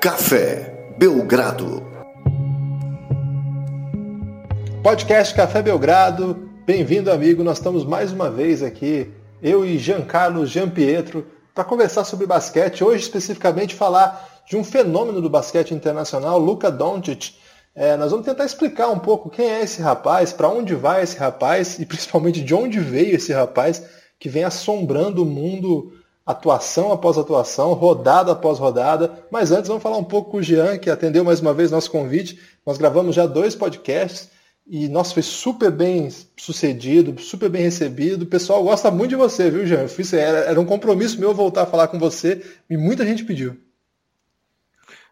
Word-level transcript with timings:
Café 0.00 0.94
Belgrado. 0.96 1.82
Podcast 4.80 5.34
Café 5.34 5.60
Belgrado. 5.60 6.48
Bem-vindo, 6.64 7.10
amigo. 7.10 7.42
Nós 7.42 7.58
estamos 7.58 7.84
mais 7.84 8.12
uma 8.12 8.30
vez 8.30 8.62
aqui, 8.62 9.10
eu 9.42 9.64
e 9.64 9.76
Giancarlo 9.76 10.46
Giampietro, 10.46 11.26
para 11.52 11.64
conversar 11.64 12.04
sobre 12.04 12.28
basquete. 12.28 12.84
Hoje, 12.84 13.02
especificamente, 13.02 13.74
falar 13.74 14.44
de 14.48 14.56
um 14.56 14.62
fenômeno 14.62 15.20
do 15.20 15.28
basquete 15.28 15.74
internacional, 15.74 16.38
Luka 16.38 16.70
Doncic. 16.70 17.34
É, 17.74 17.96
nós 17.96 18.12
vamos 18.12 18.24
tentar 18.24 18.44
explicar 18.44 18.90
um 18.90 19.00
pouco 19.00 19.28
quem 19.28 19.50
é 19.50 19.64
esse 19.64 19.82
rapaz, 19.82 20.32
para 20.32 20.48
onde 20.48 20.76
vai 20.76 21.02
esse 21.02 21.18
rapaz 21.18 21.76
e 21.80 21.84
principalmente 21.84 22.40
de 22.40 22.54
onde 22.54 22.78
veio 22.78 23.16
esse 23.16 23.32
rapaz 23.32 23.82
que 24.16 24.28
vem 24.28 24.44
assombrando 24.44 25.24
o 25.24 25.26
mundo 25.26 25.92
atuação 26.28 26.92
após 26.92 27.16
atuação, 27.16 27.72
rodada 27.72 28.32
após 28.32 28.58
rodada. 28.58 29.24
Mas 29.30 29.50
antes, 29.50 29.68
vamos 29.68 29.82
falar 29.82 29.96
um 29.96 30.04
pouco 30.04 30.30
com 30.30 30.36
o 30.36 30.42
Jean, 30.42 30.76
que 30.76 30.90
atendeu 30.90 31.24
mais 31.24 31.40
uma 31.40 31.54
vez 31.54 31.70
nosso 31.70 31.90
convite. 31.90 32.38
Nós 32.66 32.76
gravamos 32.76 33.16
já 33.16 33.24
dois 33.26 33.54
podcasts 33.54 34.28
e, 34.66 34.88
nossa, 34.88 35.14
foi 35.14 35.22
super 35.22 35.70
bem 35.70 36.10
sucedido, 36.36 37.18
super 37.18 37.48
bem 37.48 37.62
recebido. 37.62 38.22
O 38.22 38.26
pessoal 38.26 38.62
gosta 38.62 38.90
muito 38.90 39.10
de 39.10 39.16
você, 39.16 39.50
viu, 39.50 39.66
Jean? 39.66 39.88
Fiz, 39.88 40.12
era, 40.12 40.40
era 40.40 40.60
um 40.60 40.66
compromisso 40.66 41.18
meu 41.18 41.32
voltar 41.32 41.62
a 41.62 41.66
falar 41.66 41.88
com 41.88 41.98
você 41.98 42.44
e 42.68 42.76
muita 42.76 43.06
gente 43.06 43.24
pediu. 43.24 43.56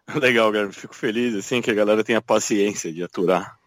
Legal, 0.13 0.53
cara. 0.53 0.71
Fico 0.71 0.95
feliz 0.95 1.33
assim 1.33 1.63
que 1.63 1.71
a 1.71 1.73
galera 1.73 2.03
tenha 2.03 2.21
paciência 2.21 2.93
de 2.93 3.01
aturar. 3.01 3.57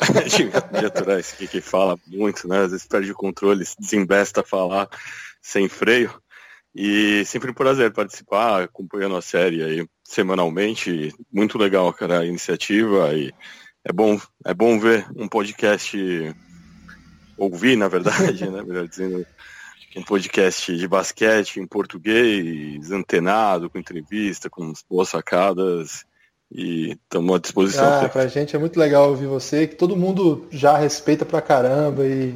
de, 0.28 0.78
de 0.80 0.86
aturar 0.86 1.18
esse 1.18 1.34
que, 1.34 1.46
que 1.46 1.60
fala 1.62 1.98
muito, 2.06 2.46
né? 2.46 2.64
Às 2.64 2.72
vezes 2.72 2.86
perde 2.86 3.10
o 3.10 3.14
controle, 3.14 3.64
se 3.64 3.76
desembesta 3.78 4.42
a 4.42 4.44
falar 4.44 4.88
sem 5.40 5.66
freio. 5.66 6.12
E 6.74 7.24
sempre 7.24 7.50
um 7.50 7.54
prazer 7.54 7.92
participar, 7.92 8.62
acompanhando 8.62 9.16
a 9.16 9.22
série 9.22 9.62
aí 9.62 9.86
semanalmente. 10.04 11.12
Muito 11.32 11.58
legal, 11.58 11.92
cara, 11.92 12.20
a 12.20 12.26
iniciativa. 12.26 13.12
E 13.14 13.32
é 13.84 13.92
bom, 13.92 14.20
é 14.44 14.54
bom 14.54 14.78
ver 14.78 15.06
um 15.16 15.26
podcast, 15.26 15.96
ouvir, 17.36 17.76
na 17.76 17.88
verdade, 17.88 18.48
né? 18.48 18.62
Melhor 18.62 18.86
dizendo, 18.86 19.26
um 19.96 20.02
podcast 20.02 20.76
de 20.76 20.86
basquete 20.86 21.58
em 21.58 21.66
português, 21.66 22.92
antenado, 22.92 23.68
com 23.68 23.78
entrevista, 23.78 24.48
com 24.48 24.72
boas 24.88 25.08
sacadas. 25.08 26.04
E 26.52 26.92
estamos 26.92 27.36
à 27.36 27.38
disposição. 27.38 28.04
Ah, 28.04 28.08
pra 28.08 28.26
gente 28.26 28.54
é 28.56 28.58
muito 28.58 28.78
legal 28.78 29.08
ouvir 29.10 29.26
você, 29.26 29.66
que 29.66 29.76
todo 29.76 29.96
mundo 29.96 30.46
já 30.50 30.76
respeita 30.76 31.24
pra 31.24 31.40
caramba 31.40 32.04
e 32.06 32.34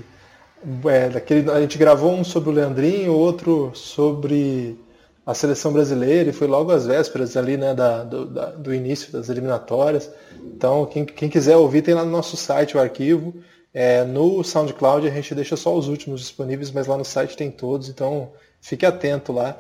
é, 0.87 1.09
daquele, 1.09 1.51
a 1.51 1.61
gente 1.61 1.79
gravou 1.79 2.13
um 2.13 2.25
sobre 2.25 2.51
o 2.51 2.53
Leandrinho, 2.53 3.13
outro 3.13 3.71
sobre 3.75 4.79
a 5.27 5.33
seleção 5.33 5.73
brasileira, 5.73 6.31
e 6.31 6.33
foi 6.33 6.47
logo 6.47 6.71
às 6.71 6.87
vésperas 6.87 7.37
ali, 7.37 7.57
né, 7.57 7.75
da, 7.75 8.05
do, 8.05 8.27
da, 8.27 8.47
do 8.51 8.75
início 8.75 9.11
das 9.13 9.29
eliminatórias. 9.29 10.11
Então, 10.55 10.85
quem, 10.87 11.05
quem, 11.05 11.29
quiser 11.29 11.57
ouvir, 11.57 11.83
tem 11.83 11.95
lá 11.95 12.05
no 12.05 12.11
nosso 12.11 12.37
site 12.37 12.77
o 12.77 12.81
arquivo. 12.81 13.35
É, 13.73 14.05
no 14.05 14.45
SoundCloud 14.45 15.09
a 15.09 15.11
gente 15.11 15.35
deixa 15.35 15.57
só 15.57 15.75
os 15.75 15.89
últimos 15.89 16.21
disponíveis, 16.21 16.71
mas 16.71 16.87
lá 16.87 16.97
no 16.97 17.05
site 17.05 17.37
tem 17.37 17.51
todos, 17.51 17.89
então 17.89 18.31
fique 18.61 18.87
atento 18.87 19.33
lá. 19.33 19.59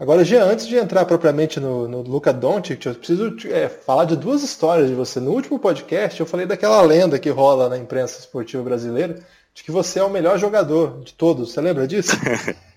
Agora, 0.00 0.24
Jean, 0.24 0.44
antes 0.46 0.66
de 0.66 0.76
entrar 0.76 1.04
propriamente 1.04 1.60
no, 1.60 1.86
no 1.86 2.02
Luca 2.02 2.32
Doncic, 2.32 2.84
eu 2.84 2.94
preciso 2.94 3.36
é, 3.48 3.68
falar 3.68 4.04
de 4.04 4.16
duas 4.16 4.42
histórias 4.42 4.88
de 4.88 4.96
você. 4.96 5.20
No 5.20 5.30
último 5.30 5.60
podcast 5.60 6.18
eu 6.18 6.26
falei 6.26 6.44
daquela 6.44 6.82
lenda 6.82 7.20
que 7.20 7.30
rola 7.30 7.68
na 7.68 7.78
imprensa 7.78 8.18
esportiva 8.18 8.64
brasileira, 8.64 9.20
de 9.54 9.62
que 9.62 9.70
você 9.70 9.98
é 9.98 10.04
o 10.04 10.10
melhor 10.10 10.38
jogador 10.38 11.02
de 11.04 11.12
todos. 11.14 11.52
Você 11.52 11.60
lembra 11.60 11.86
disso? 11.86 12.12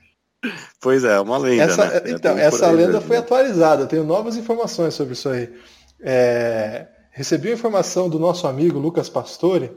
pois 0.80 1.04
é, 1.04 1.20
uma 1.20 1.38
lenda. 1.38 1.64
Essa, 1.64 1.86
né? 1.86 2.02
É 2.06 2.12
então, 2.12 2.38
essa 2.38 2.70
lenda 2.70 3.00
foi 3.02 3.18
atualizada. 3.18 3.84
Eu 3.84 3.88
tenho 3.88 4.04
novas 4.04 4.36
informações 4.36 4.94
sobre 4.94 5.14
isso 5.14 5.30
aí. 5.30 5.50
É, 6.02 6.88
recebi 7.12 7.50
a 7.50 7.54
informação 7.54 8.10
do 8.10 8.20
nosso 8.20 8.48
amigo 8.48 8.78
Lucas 8.78 9.10
Pastore, 9.10 9.72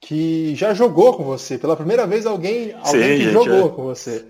que 0.00 0.54
já 0.54 0.72
jogou 0.72 1.16
com 1.16 1.24
você. 1.24 1.58
Pela 1.58 1.76
primeira 1.76 2.06
vez, 2.06 2.24
alguém, 2.24 2.74
alguém 2.74 2.84
Sim, 2.84 2.98
que 2.98 3.22
gente, 3.24 3.32
jogou 3.32 3.66
é. 3.66 3.70
com 3.70 3.84
você. 3.84 4.24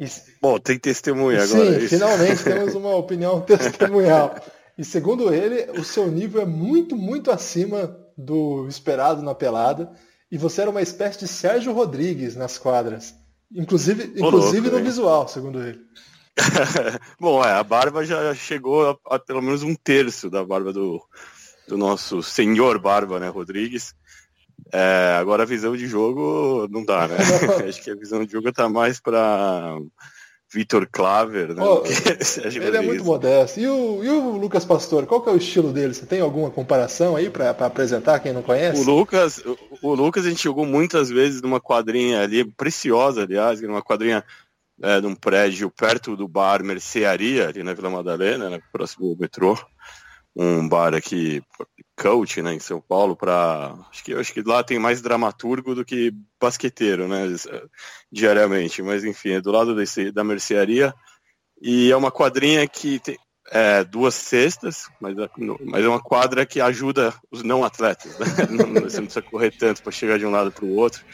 E, 0.00 0.06
Bom, 0.42 0.58
tem 0.58 0.78
testemunha 0.78 1.42
agora. 1.44 1.80
Sim, 1.80 1.88
finalmente 1.88 2.42
temos 2.44 2.74
uma 2.74 2.96
opinião 2.96 3.40
testemunhal. 3.42 4.34
E 4.76 4.84
segundo 4.84 5.32
ele, 5.32 5.70
o 5.78 5.84
seu 5.84 6.08
nível 6.08 6.42
é 6.42 6.44
muito, 6.44 6.96
muito 6.96 7.30
acima 7.30 7.96
do 8.16 8.66
esperado 8.68 9.22
na 9.22 9.34
pelada 9.34 9.90
e 10.34 10.36
você 10.36 10.62
era 10.62 10.70
uma 10.70 10.82
espécie 10.82 11.20
de 11.20 11.28
Sérgio 11.28 11.72
Rodrigues 11.72 12.34
nas 12.34 12.58
quadras. 12.58 13.14
Inclusive, 13.54 14.14
inclusive 14.16 14.62
louco, 14.62 14.72
no 14.72 14.78
hein? 14.78 14.84
visual, 14.84 15.28
segundo 15.28 15.62
ele. 15.62 15.80
Bom, 17.20 17.40
é, 17.44 17.52
a 17.52 17.62
barba 17.62 18.04
já 18.04 18.34
chegou 18.34 18.90
a, 18.90 19.14
a, 19.14 19.18
pelo 19.20 19.40
menos 19.40 19.62
um 19.62 19.76
terço 19.76 20.28
da 20.28 20.44
barba 20.44 20.72
do, 20.72 21.00
do 21.68 21.78
nosso 21.78 22.20
senhor 22.20 22.80
Barba, 22.80 23.20
né, 23.20 23.28
Rodrigues. 23.28 23.94
É, 24.72 25.16
agora 25.20 25.44
a 25.44 25.46
visão 25.46 25.76
de 25.76 25.86
jogo 25.86 26.66
não 26.68 26.84
dá, 26.84 27.06
né? 27.06 27.14
Acho 27.68 27.80
que 27.80 27.92
a 27.92 27.96
visão 27.96 28.24
de 28.24 28.32
jogo 28.32 28.52
tá 28.52 28.68
mais 28.68 28.98
para 28.98 29.78
Vitor 30.54 30.88
Claver, 30.90 31.52
né? 31.52 31.62
Oh, 31.64 31.82
ele 32.46 32.76
é 32.76 32.80
muito 32.80 33.04
modesto. 33.04 33.58
E 33.58 33.66
o, 33.66 34.04
e 34.04 34.08
o 34.08 34.36
Lucas 34.36 34.64
Pastor, 34.64 35.04
qual 35.04 35.20
que 35.20 35.28
é 35.28 35.32
o 35.32 35.36
estilo 35.36 35.72
dele? 35.72 35.92
Você 35.92 36.06
tem 36.06 36.20
alguma 36.20 36.48
comparação 36.48 37.16
aí 37.16 37.28
para 37.28 37.50
apresentar 37.50 38.20
quem 38.20 38.32
não 38.32 38.42
conhece? 38.42 38.80
O 38.80 38.84
Lucas, 38.84 39.38
o, 39.38 39.58
o, 39.82 39.94
Lucas 39.94 40.24
a 40.24 40.30
gente 40.30 40.44
jogou 40.44 40.64
muitas 40.64 41.10
vezes 41.10 41.42
numa 41.42 41.60
quadrinha 41.60 42.22
ali, 42.22 42.44
preciosa, 42.44 43.22
aliás, 43.22 43.60
numa 43.60 43.82
quadrinha 43.82 44.24
é, 44.80 45.00
num 45.00 45.16
prédio 45.16 45.68
perto 45.70 46.16
do 46.16 46.28
bar 46.28 46.62
Mercearia, 46.62 47.48
ali 47.48 47.64
na 47.64 47.74
Vila 47.74 47.90
Madalena, 47.90 48.48
né, 48.48 48.60
próximo 48.72 49.10
ao 49.10 49.16
metrô. 49.16 49.58
Um 50.36 50.68
bar 50.68 50.94
aqui 50.94 51.42
coach, 51.96 52.42
né, 52.42 52.54
em 52.54 52.60
São 52.60 52.80
Paulo 52.80 53.16
para 53.16 53.74
acho 53.90 54.04
que 54.04 54.14
acho 54.14 54.32
que 54.32 54.42
lá 54.42 54.62
tem 54.64 54.78
mais 54.78 55.00
dramaturgo 55.00 55.74
do 55.74 55.84
que 55.84 56.12
basqueteiro, 56.40 57.06
né, 57.06 57.26
diariamente, 58.10 58.82
mas 58.82 59.04
enfim, 59.04 59.32
é 59.32 59.40
do 59.40 59.52
lado 59.52 59.74
desse, 59.74 60.10
da 60.10 60.24
mercearia 60.24 60.94
e 61.62 61.90
é 61.90 61.96
uma 61.96 62.10
quadrinha 62.10 62.66
que 62.66 62.98
tem 62.98 63.16
é, 63.50 63.84
duas 63.84 64.14
cestas, 64.14 64.88
mas, 65.00 65.14
mas 65.64 65.84
é 65.84 65.88
uma 65.88 66.00
quadra 66.00 66.46
que 66.46 66.60
ajuda 66.60 67.14
os 67.30 67.42
não 67.42 67.62
atletas, 67.62 68.18
né? 68.18 68.26
não, 68.50 68.82
você 68.82 68.96
não 68.96 69.04
precisa 69.06 69.22
correr 69.22 69.50
tanto 69.50 69.82
para 69.82 69.92
chegar 69.92 70.18
de 70.18 70.24
um 70.24 70.30
lado 70.30 70.50
para 70.50 70.64
o 70.64 70.74
outro, 70.74 71.04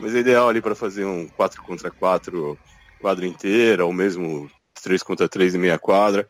mas 0.00 0.14
é 0.14 0.18
ideal 0.18 0.48
ali 0.48 0.62
para 0.62 0.74
fazer 0.74 1.04
um 1.04 1.28
4 1.28 1.62
contra 1.62 1.90
4 1.90 2.58
quadra 3.00 3.26
inteira, 3.26 3.84
ou 3.84 3.92
mesmo 3.92 4.50
3 4.82 5.02
contra 5.02 5.28
3 5.28 5.54
e 5.54 5.58
meia 5.58 5.78
quadra 5.78 6.26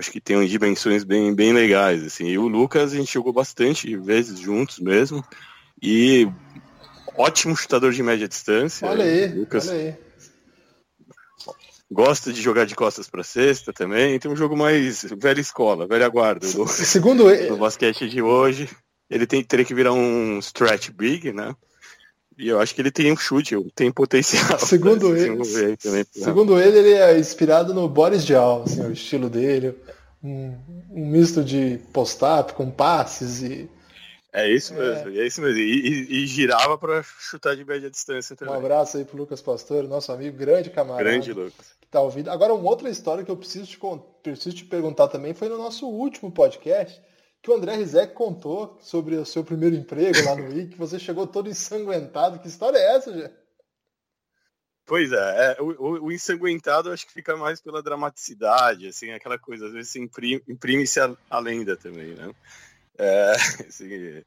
acho 0.00 0.10
que 0.10 0.20
tem 0.20 0.44
dimensões 0.46 1.04
bem, 1.04 1.32
bem 1.34 1.52
legais, 1.52 2.02
assim. 2.04 2.26
E 2.26 2.38
o 2.38 2.48
Lucas 2.48 2.92
a 2.92 2.96
gente 2.96 3.12
jogou 3.12 3.32
bastante 3.32 3.96
vezes 3.96 4.40
juntos 4.40 4.80
mesmo. 4.80 5.24
E 5.80 6.28
ótimo 7.16 7.56
chutador 7.56 7.92
de 7.92 8.02
média 8.02 8.26
distância. 8.26 8.88
Olha 8.88 9.04
aí, 9.04 9.28
Lucas 9.28 9.68
olha 9.68 9.78
aí. 9.78 9.94
Gosta 11.92 12.32
de 12.32 12.40
jogar 12.40 12.66
de 12.66 12.74
costas 12.74 13.08
para 13.08 13.24
cesta 13.24 13.72
também. 13.72 14.18
Tem 14.18 14.30
um 14.30 14.36
jogo 14.36 14.56
mais 14.56 15.04
velha 15.18 15.40
escola, 15.40 15.86
velha 15.86 16.08
guarda. 16.08 16.48
Do, 16.50 16.66
Segundo 16.66 17.30
ele. 17.30 17.50
No 17.50 17.56
basquete 17.56 18.08
de 18.08 18.22
hoje. 18.22 18.68
Ele 19.08 19.26
tem, 19.26 19.42
teria 19.42 19.64
que 19.64 19.74
virar 19.74 19.92
um 19.92 20.38
stretch 20.38 20.90
big, 20.90 21.32
né? 21.32 21.54
E 22.40 22.48
eu 22.48 22.58
acho 22.58 22.74
que 22.74 22.80
ele 22.80 22.90
tem 22.90 23.12
um 23.12 23.16
chute, 23.16 23.54
tem 23.74 23.92
potencial. 23.92 24.56
Segundo 24.64 25.14
ele, 25.14 25.76
também, 25.76 26.06
segundo 26.10 26.58
ele, 26.58 26.78
ele 26.78 26.94
é 26.94 27.18
inspirado 27.18 27.74
no 27.74 27.86
Boris 27.86 28.24
Diaw, 28.24 28.62
assim, 28.62 28.80
o 28.80 28.92
estilo 28.92 29.28
dele, 29.28 29.74
um, 30.22 30.56
um 30.90 31.06
misto 31.06 31.42
de 31.42 31.78
post-up 31.92 32.52
com 32.54 32.70
passes 32.70 33.42
e 33.42 33.70
é 34.32 34.48
isso 34.48 34.74
mesmo, 34.74 35.10
é, 35.10 35.18
é 35.18 35.26
isso 35.26 35.40
mesmo. 35.40 35.58
E, 35.58 36.06
e, 36.08 36.22
e 36.22 36.26
girava 36.26 36.78
para 36.78 37.02
chutar 37.02 37.56
de 37.56 37.64
média 37.64 37.90
distância 37.90 38.36
também. 38.36 38.54
Um 38.54 38.58
abraço 38.58 38.96
aí 38.96 39.04
pro 39.04 39.16
Lucas 39.16 39.42
Pastor, 39.42 39.84
nosso 39.88 40.12
amigo, 40.12 40.36
grande 40.36 40.70
camarada. 40.70 41.02
Grande 41.02 41.32
Lucas. 41.32 41.74
Que 41.80 41.88
tá 41.88 42.00
ouvindo. 42.00 42.30
Agora, 42.30 42.54
uma 42.54 42.68
outra 42.68 42.88
história 42.88 43.24
que 43.24 43.30
eu 43.30 43.36
preciso 43.36 43.66
te, 43.66 43.78
preciso 44.22 44.54
te 44.54 44.64
perguntar 44.64 45.08
também 45.08 45.34
foi 45.34 45.48
no 45.48 45.58
nosso 45.58 45.88
último 45.88 46.30
podcast, 46.30 47.02
que 47.42 47.50
o 47.50 47.54
André 47.54 47.74
Rizek 47.74 48.14
contou 48.14 48.78
sobre 48.80 49.16
o 49.16 49.26
seu 49.26 49.42
primeiro 49.42 49.74
emprego 49.74 50.24
lá 50.24 50.36
no 50.36 50.56
I, 50.56 50.68
que 50.68 50.78
você 50.78 50.98
chegou 50.98 51.26
todo 51.26 51.48
ensanguentado. 51.48 52.38
Que 52.38 52.46
história 52.46 52.78
é 52.78 52.96
essa, 52.96 53.12
gente? 53.12 53.39
Pois 54.90 55.12
é, 55.12 55.54
é 55.56 55.62
o, 55.62 56.06
o, 56.06 56.10
ensanguentado 56.10 56.90
acho 56.90 57.06
que 57.06 57.12
fica 57.12 57.36
mais 57.36 57.60
pela 57.60 57.80
dramaticidade, 57.80 58.88
assim, 58.88 59.12
aquela 59.12 59.38
coisa, 59.38 59.66
às 59.66 59.72
vezes 59.72 59.94
imprime-se 59.94 60.98
a, 60.98 61.16
a, 61.30 61.38
lenda 61.38 61.76
também, 61.76 62.12
né? 62.16 62.34
É, 62.98 63.30
assim, 63.68 64.24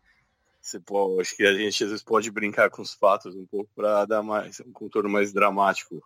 você 0.61 0.79
pode, 0.79 1.19
acho 1.19 1.35
que 1.35 1.43
a 1.45 1.53
gente 1.53 1.83
às 1.83 1.89
vezes 1.89 2.01
pode 2.01 2.31
brincar 2.31 2.69
com 2.69 2.81
os 2.81 2.93
fatos 2.93 3.35
um 3.35 3.45
pouco 3.45 3.69
para 3.75 4.05
dar 4.05 4.23
mais 4.23 4.61
um 4.61 4.71
contorno 4.71 5.09
mais 5.09 5.33
dramático 5.33 6.01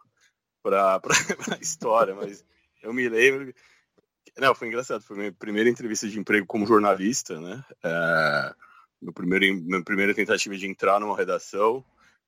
para 0.63 0.99
a 1.55 1.61
história, 1.61 2.15
mas 2.15 2.43
eu 2.81 2.91
me 2.91 3.07
lembro 3.07 3.53
não, 4.39 4.55
foi 4.55 4.69
engraçado. 4.69 5.03
Foi 5.03 5.17
minha 5.17 5.31
primeira 5.31 5.69
entrevista 5.69 6.07
de 6.07 6.19
emprego 6.19 6.47
como 6.47 6.65
jornalista, 6.65 7.39
né? 7.39 7.63
É, 7.83 8.53
meu 9.01 9.13
primeiro, 9.13 9.61
minha 9.63 9.83
primeira 9.83 10.15
tentativa 10.15 10.57
de 10.57 10.67
entrar 10.67 10.99
numa 10.99 11.15
redação, 11.15 11.83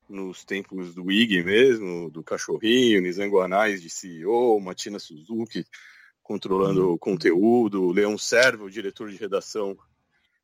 nos 0.10 0.44
tempos 0.44 0.94
do 0.96 1.12
IG 1.12 1.44
mesmo, 1.44 2.10
do 2.10 2.24
Cachorrinho, 2.24 3.02
Nizango 3.02 3.40
Anais 3.40 3.82
de 3.82 3.90
CEO, 3.90 4.60
Matina 4.60 5.00
Suzuki 5.00 5.66
controlando 6.24 6.94
o 6.94 7.00
conteúdo, 7.00 7.84
o 7.84 7.92
Leão 7.92 8.18
Servo, 8.18 8.70
diretor 8.70 9.10
de 9.10 9.18
redação 9.18 9.78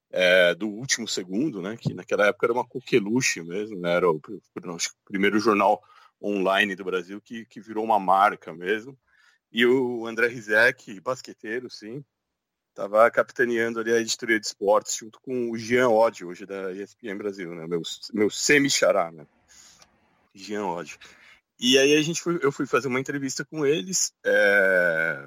é, 0.09 0.55
do 0.55 0.67
Último 0.67 1.07
Segundo, 1.07 1.61
né, 1.61 1.77
que 1.77 1.93
naquela 1.93 2.27
época 2.27 2.45
era 2.47 2.53
uma 2.53 2.65
coqueluche 2.65 3.43
mesmo, 3.43 3.79
né, 3.79 3.93
era 3.93 4.09
o, 4.09 4.15
o, 4.15 4.77
primeiro 5.05 5.39
jornal 5.39 5.83
online 6.21 6.75
do 6.75 6.83
Brasil 6.83 7.21
que, 7.21 7.45
que 7.45 7.59
virou 7.59 7.83
uma 7.83 7.99
marca 7.99 8.53
mesmo. 8.53 8.97
E 9.51 9.65
o 9.65 10.07
André 10.07 10.27
Rizek, 10.27 10.99
basqueteiro, 11.01 11.69
sim, 11.69 12.03
estava 12.69 13.09
capitaneando 13.11 13.79
ali 13.79 13.93
a 13.93 13.99
editoria 13.99 14.39
de 14.39 14.45
esportes 14.47 14.97
junto 14.97 15.19
com 15.21 15.51
o 15.51 15.57
Jean 15.57 15.89
Odd, 15.89 16.25
hoje 16.25 16.45
da 16.45 16.73
ESPN 16.73 17.17
Brasil, 17.17 17.53
né? 17.55 17.65
Meu, 17.67 17.81
meu 18.13 18.29
semi-xará, 18.29 19.11
né? 19.11 19.25
Jean 20.35 20.65
Odd. 20.65 20.97
E 21.59 21.77
aí 21.77 21.95
a 21.95 22.01
gente 22.01 22.21
foi, 22.21 22.37
eu 22.41 22.51
fui 22.51 22.67
fazer 22.67 22.87
uma 22.89 22.99
entrevista 22.99 23.45
com 23.45 23.65
eles, 23.65 24.13
é, 24.25 25.25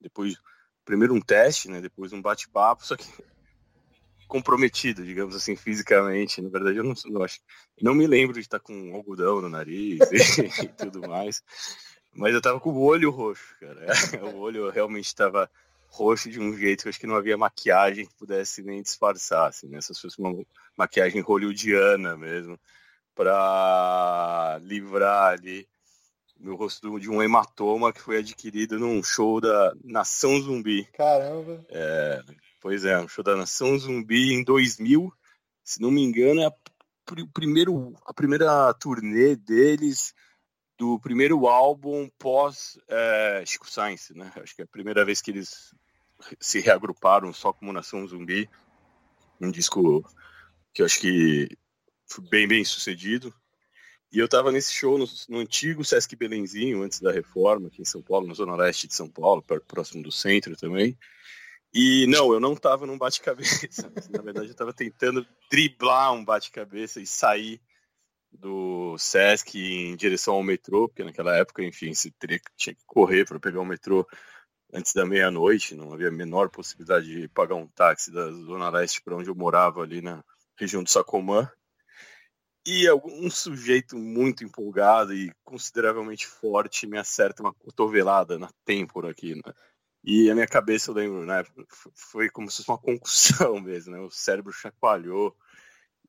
depois, 0.00 0.36
primeiro 0.84 1.12
um 1.12 1.20
teste, 1.20 1.68
né? 1.68 1.80
Depois 1.80 2.12
um 2.12 2.22
bate-papo, 2.22 2.86
só 2.86 2.96
que 2.96 3.04
comprometido, 4.28 5.04
digamos 5.04 5.34
assim, 5.34 5.56
fisicamente. 5.56 6.40
Na 6.40 6.48
verdade, 6.48 6.78
eu 6.78 6.84
não, 6.84 6.94
não, 7.06 7.22
acho, 7.22 7.40
não 7.82 7.94
me 7.94 8.06
lembro 8.06 8.34
de 8.34 8.40
estar 8.40 8.60
com 8.60 8.94
algodão 8.94 9.40
no 9.40 9.48
nariz 9.48 10.00
e, 10.12 10.42
e 10.64 10.68
tudo 10.68 11.00
mais. 11.08 11.42
Mas 12.12 12.32
eu 12.32 12.40
tava 12.40 12.60
com 12.60 12.70
o 12.70 12.80
olho 12.80 13.10
roxo, 13.10 13.56
cara. 13.58 13.86
O 14.34 14.38
olho 14.38 14.70
realmente 14.70 15.06
estava 15.06 15.50
roxo 15.88 16.30
de 16.30 16.40
um 16.40 16.56
jeito 16.56 16.82
que 16.82 16.88
eu 16.88 16.90
acho 16.90 17.00
que 17.00 17.06
não 17.06 17.16
havia 17.16 17.36
maquiagem 17.36 18.06
que 18.06 18.14
pudesse 18.14 18.62
nem 18.62 18.82
disfarçar, 18.82 19.48
assim, 19.48 19.68
né? 19.68 19.80
Se 19.80 20.00
fosse 20.00 20.18
uma 20.20 20.44
maquiagem 20.76 21.20
hollywoodiana 21.20 22.16
mesmo, 22.16 22.58
para 23.14 24.58
livrar 24.62 25.32
ali 25.32 25.68
meu 26.44 26.56
rosto 26.56 26.98
de 27.00 27.08
um 27.08 27.22
hematoma 27.22 27.92
que 27.92 28.00
foi 28.00 28.18
adquirido 28.18 28.78
num 28.78 29.02
show 29.02 29.40
da 29.40 29.72
Nação 29.82 30.40
Zumbi. 30.40 30.84
Caramba! 30.92 31.64
É, 31.70 32.22
pois 32.60 32.84
é, 32.84 32.98
um 32.98 33.08
show 33.08 33.24
da 33.24 33.34
Nação 33.34 33.78
Zumbi 33.78 34.34
em 34.34 34.44
2000, 34.44 35.12
se 35.62 35.80
não 35.80 35.90
me 35.90 36.02
engano, 36.02 36.42
é 36.42 36.46
a, 36.46 36.52
primeiro, 37.32 37.94
a 38.04 38.12
primeira 38.12 38.74
turnê 38.74 39.36
deles 39.36 40.14
do 40.76 40.98
primeiro 40.98 41.46
álbum 41.46 42.10
pós 42.18 42.78
é, 42.88 43.42
Chico 43.46 43.70
Science, 43.70 44.12
né? 44.14 44.30
Acho 44.36 44.54
que 44.54 44.62
é 44.62 44.64
a 44.64 44.68
primeira 44.68 45.04
vez 45.04 45.22
que 45.22 45.30
eles 45.30 45.74
se 46.40 46.60
reagruparam 46.60 47.32
só 47.32 47.52
como 47.52 47.72
Nação 47.72 48.06
Zumbi. 48.06 48.50
Um 49.40 49.50
disco 49.50 50.04
que 50.72 50.82
eu 50.82 50.86
acho 50.86 51.00
que 51.00 51.56
bem, 52.22 52.46
bem 52.46 52.64
sucedido. 52.64 53.34
E 54.12 54.18
eu 54.18 54.26
estava 54.26 54.52
nesse 54.52 54.72
show 54.72 54.96
no, 54.96 55.06
no, 55.28 55.38
antigo 55.38 55.84
Sesc 55.84 56.14
Belenzinho, 56.14 56.82
antes 56.82 57.00
da 57.00 57.10
reforma, 57.10 57.66
aqui 57.66 57.82
em 57.82 57.84
São 57.84 58.00
Paulo, 58.00 58.26
na 58.26 58.34
zona 58.34 58.54
leste 58.54 58.86
de 58.86 58.94
São 58.94 59.10
Paulo, 59.10 59.42
próximo 59.66 60.02
do 60.02 60.12
centro 60.12 60.56
também. 60.56 60.96
E 61.72 62.06
não, 62.06 62.32
eu 62.32 62.38
não 62.38 62.52
estava 62.52 62.86
num 62.86 62.96
bate-cabeça. 62.96 63.90
Na 64.10 64.22
verdade, 64.22 64.46
eu 64.46 64.52
estava 64.52 64.72
tentando 64.72 65.26
driblar 65.50 66.12
um 66.12 66.24
bate-cabeça 66.24 67.00
e 67.00 67.06
sair 67.06 67.60
do 68.30 68.96
Sesc 68.98 69.58
em 69.58 69.96
direção 69.96 70.34
ao 70.34 70.42
metrô, 70.42 70.88
porque 70.88 71.02
naquela 71.02 71.36
época, 71.36 71.64
enfim, 71.64 71.92
você 71.92 72.12
teria, 72.12 72.40
tinha 72.56 72.74
que 72.74 72.84
correr 72.86 73.24
para 73.24 73.40
pegar 73.40 73.60
o 73.60 73.64
metrô 73.64 74.06
antes 74.72 74.92
da 74.92 75.04
meia-noite, 75.04 75.74
não 75.74 75.92
havia 75.92 76.08
a 76.08 76.12
menor 76.12 76.50
possibilidade 76.50 77.06
de 77.06 77.28
pagar 77.28 77.54
um 77.54 77.66
táxi 77.68 78.12
da 78.12 78.30
Zona 78.30 78.70
Leste 78.70 79.02
para 79.02 79.16
onde 79.16 79.28
eu 79.28 79.34
morava, 79.34 79.82
ali 79.82 80.00
na 80.00 80.22
região 80.56 80.82
do 80.82 80.90
Sacomã. 80.90 81.48
E 82.66 82.90
um 82.90 83.30
sujeito 83.30 83.96
muito 83.96 84.42
empolgado 84.42 85.12
e 85.12 85.30
consideravelmente 85.44 86.26
forte 86.26 86.86
me 86.86 86.98
acerta 86.98 87.42
uma 87.42 87.52
cotovelada 87.52 88.38
na 88.38 88.50
têmpora 88.64 89.10
aqui, 89.10 89.34
né? 89.34 89.52
E 90.02 90.30
a 90.30 90.34
minha 90.34 90.46
cabeça, 90.46 90.90
eu 90.90 90.94
lembro, 90.94 91.26
né? 91.26 91.44
Foi 91.94 92.30
como 92.30 92.50
se 92.50 92.58
fosse 92.58 92.70
uma 92.70 92.78
concussão 92.78 93.60
mesmo, 93.60 93.92
né? 93.92 94.00
O 94.00 94.10
cérebro 94.10 94.52
chacoalhou. 94.52 95.36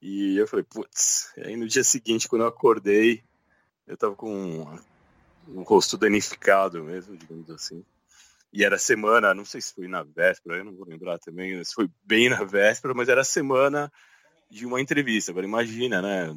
E 0.01 0.37
eu 0.37 0.47
falei, 0.47 0.63
putz. 0.63 1.33
Aí 1.37 1.57
no 1.57 1.67
dia 1.67 1.83
seguinte, 1.83 2.27
quando 2.27 2.43
eu 2.43 2.47
acordei, 2.47 3.23
eu 3.87 3.97
tava 3.97 4.15
com 4.15 4.79
o 5.47 5.61
rosto 5.63 5.97
danificado 5.97 6.83
mesmo, 6.83 7.17
digamos 7.17 7.49
assim. 7.49 7.83
E 8.51 8.63
era 8.63 8.77
semana, 8.77 9.33
não 9.33 9.43
sei 9.43 9.59
se 9.59 9.73
foi 9.73 9.87
na 9.87 10.03
véspera, 10.03 10.57
eu 10.57 10.63
não 10.63 10.73
vou 10.73 10.87
lembrar 10.87 11.19
também, 11.19 11.61
se 11.63 11.73
foi 11.73 11.89
bem 12.03 12.29
na 12.29 12.43
véspera, 12.45 12.93
mas 12.93 13.09
era 13.09 13.23
semana 13.23 13.91
de 14.55 14.65
uma 14.65 14.79
entrevista. 14.79 15.31
Agora 15.31 15.45
imagina, 15.45 16.01
né? 16.01 16.35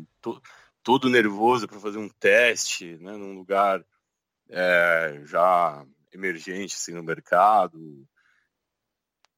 Todo 0.82 1.08
nervoso 1.08 1.68
para 1.68 1.78
fazer 1.78 1.98
um 1.98 2.08
teste, 2.08 2.96
né? 2.96 3.12
Num 3.12 3.34
lugar 3.34 3.84
é, 4.48 5.20
já 5.24 5.86
emergente 6.12 6.74
assim, 6.74 6.92
no 6.92 7.02
mercado, 7.02 8.04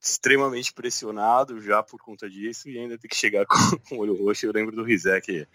extremamente 0.00 0.73
pressionado 0.73 1.61
já 1.61 1.82
por 1.82 2.00
conta 2.00 2.31
disso 2.31 2.71
e 2.71 2.79
ainda 2.79 2.97
tem 2.97 3.09
que 3.09 3.17
chegar 3.17 3.44
com, 3.44 3.56
com 3.88 3.97
o 3.97 3.99
olho 3.99 4.17
roxo. 4.17 4.47
Eu 4.47 4.53
lembro 4.53 4.75
do 4.75 4.83
Rizek 4.83 5.47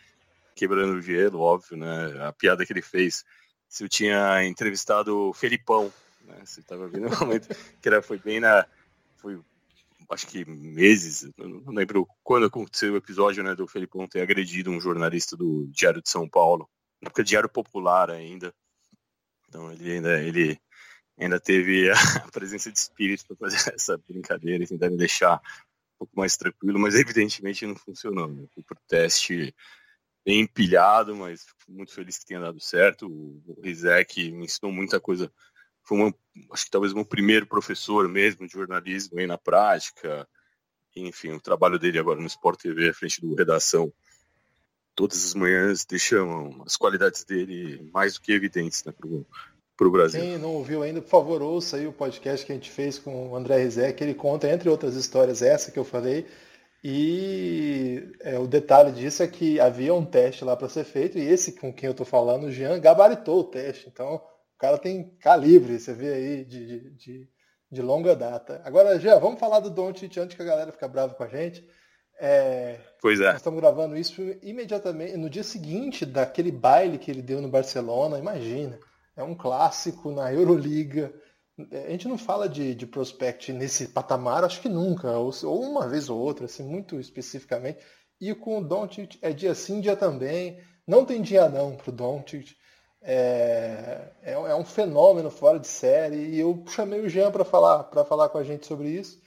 quebrando 0.55 0.93
o 0.93 1.01
gelo, 1.01 1.39
óbvio, 1.39 1.77
né? 1.77 2.27
A 2.27 2.31
piada 2.31 2.65
que 2.65 2.71
ele 2.71 2.81
fez. 2.81 3.25
Se 3.67 3.83
eu 3.83 3.89
tinha 3.89 4.45
entrevistado 4.45 5.29
o 5.29 5.33
Felipão, 5.33 5.91
né? 6.21 6.41
Você 6.45 6.59
estava 6.59 6.87
vendo 6.87 7.07
um 7.07 7.19
momento 7.19 7.47
que 7.81 7.87
era, 7.87 8.03
foi 8.03 8.19
bem 8.19 8.39
na. 8.39 8.67
Foi, 9.15 9.41
acho 10.09 10.27
que 10.27 10.45
meses, 10.45 11.29
não 11.37 11.73
lembro 11.73 12.07
quando 12.23 12.45
aconteceu 12.45 12.93
o 12.93 12.97
episódio 12.97 13.43
né, 13.43 13.55
do 13.55 13.67
Felipão 13.67 14.07
ter 14.07 14.21
agredido 14.21 14.71
um 14.71 14.79
jornalista 14.79 15.35
do 15.35 15.67
Diário 15.67 16.01
de 16.01 16.09
São 16.09 16.27
Paulo, 16.27 16.69
na 17.01 17.07
época 17.07 17.23
Diário 17.23 17.49
Popular 17.49 18.09
ainda. 18.09 18.53
Então 19.47 19.71
ele 19.71 19.91
ainda, 19.91 20.21
ele 20.21 20.59
ainda 21.17 21.39
teve 21.39 21.89
a 22.23 22.31
presença 22.31 22.71
de 22.71 22.77
espírito 22.77 23.25
para 23.27 23.37
fazer 23.37 23.55
essa 23.73 23.97
brincadeira 23.97 24.63
e 24.63 24.67
tentar 24.67 24.89
me 24.89 24.97
deixar 24.97 25.37
um 25.37 25.99
pouco 25.99 26.13
mais 26.17 26.35
tranquilo, 26.35 26.79
mas 26.79 26.95
evidentemente 26.95 27.65
não 27.65 27.75
funcionou. 27.75 28.27
Né? 28.27 28.45
Fui 28.53 28.63
teste 28.87 29.55
bem 30.25 30.41
empilhado, 30.41 31.15
mas 31.15 31.45
muito 31.67 31.93
feliz 31.93 32.17
que 32.17 32.25
tenha 32.25 32.39
dado 32.39 32.59
certo. 32.59 33.07
O 33.07 33.61
Rizek 33.61 34.31
me 34.31 34.45
ensinou 34.45 34.71
muita 34.71 34.99
coisa 34.99 35.31
foi 35.85 35.97
uma, 35.97 36.15
acho 36.51 36.65
que 36.65 36.71
talvez 36.71 36.93
meu 36.93 37.05
primeiro 37.05 37.45
professor 37.45 38.09
mesmo 38.09 38.45
de 38.45 38.53
jornalismo 38.53 39.19
aí 39.19 39.27
na 39.27 39.37
prática. 39.37 40.27
Enfim, 40.95 41.31
o 41.31 41.41
trabalho 41.41 41.77
dele 41.77 41.99
agora 41.99 42.19
no 42.19 42.27
Sport 42.27 42.59
TV, 42.59 42.89
à 42.89 42.93
frente 42.93 43.21
do 43.21 43.35
Redação, 43.35 43.93
todas 44.95 45.23
as 45.23 45.33
manhãs 45.33 45.85
deixam 45.85 46.63
as 46.65 46.75
qualidades 46.75 47.23
dele 47.23 47.89
mais 47.93 48.15
do 48.15 48.21
que 48.21 48.31
evidentes 48.31 48.83
né, 48.83 48.93
para 49.77 49.87
o 49.87 49.91
Brasil. 49.91 50.21
Quem 50.21 50.37
não 50.37 50.55
ouviu 50.55 50.81
ainda, 50.81 51.01
por 51.01 51.09
favor, 51.09 51.41
ouça 51.41 51.77
aí 51.77 51.85
o 51.85 51.93
podcast 51.93 52.45
que 52.45 52.51
a 52.51 52.55
gente 52.55 52.71
fez 52.71 52.97
com 52.97 53.29
o 53.29 53.35
André 53.35 53.57
Rizek, 53.57 54.01
ele 54.01 54.13
conta, 54.13 54.49
entre 54.49 54.69
outras 54.69 54.95
histórias, 54.95 55.41
essa 55.41 55.69
que 55.69 55.77
eu 55.77 55.83
falei. 55.83 56.25
E 56.83 58.11
é, 58.21 58.39
o 58.39 58.47
detalhe 58.47 58.91
disso 58.91 59.21
é 59.21 59.27
que 59.27 59.59
havia 59.59 59.93
um 59.93 60.05
teste 60.05 60.45
lá 60.45 60.55
para 60.55 60.69
ser 60.69 60.85
feito, 60.85 61.17
e 61.17 61.27
esse 61.27 61.51
com 61.51 61.73
quem 61.73 61.87
eu 61.87 61.91
estou 61.91 62.05
falando, 62.05 62.45
o 62.45 62.51
Jean, 62.51 62.79
gabaritou 62.79 63.41
o 63.41 63.43
teste. 63.43 63.89
Então, 63.89 64.21
o 64.55 64.57
cara 64.57 64.77
tem 64.77 65.09
calibre, 65.19 65.77
você 65.77 65.93
vê 65.93 66.13
aí, 66.13 66.45
de, 66.45 66.89
de, 66.91 67.29
de 67.69 67.81
longa 67.81 68.15
data. 68.15 68.61
Agora, 68.63 68.99
já 68.99 69.19
vamos 69.19 69.39
falar 69.39 69.59
do 69.59 69.69
Doncic 69.69 70.17
antes 70.17 70.35
que 70.35 70.41
a 70.41 70.45
galera 70.45 70.71
fique 70.71 70.87
brava 70.87 71.13
com 71.13 71.23
a 71.23 71.27
gente. 71.27 71.65
É, 72.17 72.79
pois 73.01 73.19
é. 73.19 73.25
Nós 73.25 73.37
estamos 73.37 73.59
gravando 73.59 73.97
isso 73.97 74.21
imediatamente, 74.41 75.17
no 75.17 75.29
dia 75.29 75.43
seguinte 75.43 76.05
daquele 76.05 76.51
baile 76.51 76.97
que 76.97 77.11
ele 77.11 77.21
deu 77.21 77.41
no 77.41 77.49
Barcelona, 77.49 78.17
imagina. 78.17 78.79
É 79.15 79.23
um 79.23 79.35
clássico 79.35 80.11
na 80.11 80.33
Euroliga. 80.33 81.13
A 81.71 81.89
gente 81.89 82.07
não 82.07 82.17
fala 82.17 82.47
de, 82.47 82.73
de 82.73 82.87
prospect 82.87 83.51
nesse 83.51 83.89
patamar, 83.89 84.43
acho 84.43 84.61
que 84.61 84.69
nunca, 84.69 85.11
ou, 85.17 85.31
ou 85.43 85.61
uma 85.63 85.87
vez 85.87 86.09
ou 86.09 86.17
outra, 86.17 86.45
assim, 86.45 86.63
muito 86.63 86.97
especificamente. 86.99 87.79
E 88.19 88.33
com 88.33 88.59
o 88.59 88.63
Doncic 88.63 89.17
é 89.21 89.33
dia 89.33 89.53
sim, 89.53 89.81
dia 89.81 89.97
também. 89.97 90.61
Não 90.87 91.03
tem 91.03 91.21
dia 91.21 91.49
não 91.49 91.75
pro 91.75 91.91
Doncic. 91.91 92.55
É, 93.07 94.07
é, 94.23 94.31
é, 94.31 94.55
um 94.55 94.65
fenômeno 94.65 95.29
fora 95.29 95.59
de 95.59 95.67
série 95.67 96.15
e 96.15 96.39
eu 96.39 96.63
chamei 96.67 97.01
o 97.01 97.07
Jean 97.07 97.31
para 97.31 97.45
falar 97.45 97.83
para 97.83 98.03
falar 98.03 98.29
com 98.29 98.39
a 98.39 98.43
gente 98.43 98.65
sobre 98.65 98.89
isso 98.89 99.21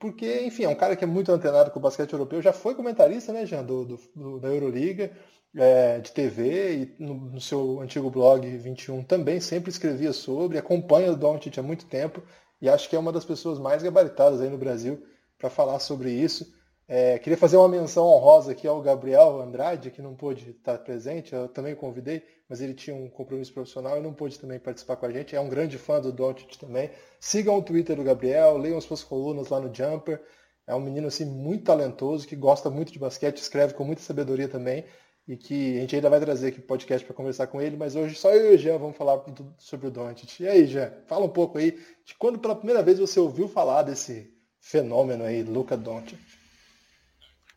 porque 0.00 0.46
enfim 0.46 0.64
é 0.64 0.68
um 0.70 0.74
cara 0.74 0.96
que 0.96 1.04
é 1.04 1.06
muito 1.06 1.30
antenado 1.30 1.70
com 1.70 1.78
o 1.78 1.82
basquete 1.82 2.14
europeu 2.14 2.40
já 2.40 2.54
foi 2.54 2.74
comentarista 2.74 3.30
né 3.30 3.44
Jean 3.44 3.62
do, 3.62 3.84
do, 3.84 4.00
do 4.16 4.40
da 4.40 4.48
Euroliga 4.48 5.12
é, 5.54 5.98
de 5.98 6.10
TV 6.10 6.74
e 6.74 6.96
no, 6.98 7.14
no, 7.16 7.40
seu 7.40 7.80
antigo 7.80 8.08
blog 8.08 8.48
21 8.48 9.02
também 9.02 9.40
sempre 9.40 9.68
escrevia 9.68 10.14
sobre 10.14 10.56
acompanha 10.56 11.12
o 11.12 11.16
Doncic 11.16 11.58
há 11.58 11.62
muito 11.62 11.84
tempo 11.84 12.22
e 12.62 12.68
acho 12.68 12.88
que 12.88 12.96
é 12.96 12.98
uma 12.98 13.12
das 13.12 13.26
pessoas 13.26 13.58
mais 13.58 13.82
gabaritadas 13.82 14.40
aí 14.40 14.48
no 14.48 14.56
Brasil 14.56 15.04
para 15.38 15.50
falar 15.50 15.80
sobre 15.80 16.10
isso 16.10 16.50
é, 16.90 17.18
queria 17.18 17.36
fazer 17.36 17.58
uma 17.58 17.68
menção 17.68 18.06
honrosa 18.06 18.52
aqui 18.52 18.66
ao 18.66 18.80
Gabriel 18.80 19.42
Andrade, 19.42 19.90
que 19.90 20.00
não 20.00 20.14
pôde 20.14 20.50
estar 20.52 20.78
presente, 20.78 21.34
eu 21.34 21.46
também 21.46 21.74
convidei, 21.74 22.22
mas 22.48 22.62
ele 22.62 22.72
tinha 22.72 22.96
um 22.96 23.10
compromisso 23.10 23.52
profissional 23.52 23.98
e 23.98 24.00
não 24.00 24.14
pôde 24.14 24.38
também 24.38 24.58
participar 24.58 24.96
com 24.96 25.04
a 25.04 25.12
gente. 25.12 25.36
É 25.36 25.40
um 25.40 25.50
grande 25.50 25.76
fã 25.76 26.00
do 26.00 26.10
Doncic 26.10 26.56
também. 26.56 26.90
Sigam 27.20 27.58
o 27.58 27.62
Twitter 27.62 27.94
do 27.94 28.02
Gabriel, 28.02 28.56
leiam 28.56 28.78
as 28.78 28.84
suas 28.84 29.04
colunas 29.04 29.50
lá 29.50 29.60
no 29.60 29.72
Jumper. 29.72 30.18
É 30.66 30.74
um 30.74 30.80
menino 30.80 31.08
assim 31.08 31.26
muito 31.26 31.64
talentoso, 31.64 32.26
que 32.26 32.34
gosta 32.34 32.70
muito 32.70 32.90
de 32.90 32.98
basquete, 32.98 33.36
escreve 33.36 33.74
com 33.74 33.84
muita 33.84 34.00
sabedoria 34.00 34.48
também. 34.48 34.86
e 35.26 35.36
que 35.36 35.76
a 35.76 35.80
gente 35.82 35.94
ainda 35.94 36.08
vai 36.08 36.20
trazer 36.20 36.48
aqui 36.48 36.60
podcast 36.62 37.06
para 37.06 37.14
conversar 37.14 37.48
com 37.48 37.60
ele, 37.60 37.76
mas 37.76 37.94
hoje 37.94 38.14
só 38.14 38.32
eu 38.34 38.52
e 38.52 38.54
o 38.54 38.58
Jean 38.58 38.78
vamos 38.78 38.96
falar 38.96 39.22
sobre 39.58 39.88
o 39.88 39.90
Doncic. 39.90 40.40
E 40.40 40.48
aí, 40.48 40.66
Jean, 40.66 40.90
fala 41.06 41.26
um 41.26 41.28
pouco 41.28 41.58
aí 41.58 41.78
de 42.06 42.14
quando 42.18 42.38
pela 42.38 42.56
primeira 42.56 42.82
vez 42.82 42.98
você 42.98 43.20
ouviu 43.20 43.46
falar 43.46 43.82
desse 43.82 44.32
fenômeno 44.58 45.24
aí, 45.24 45.42
Luca 45.42 45.76
Doncic. 45.76 46.18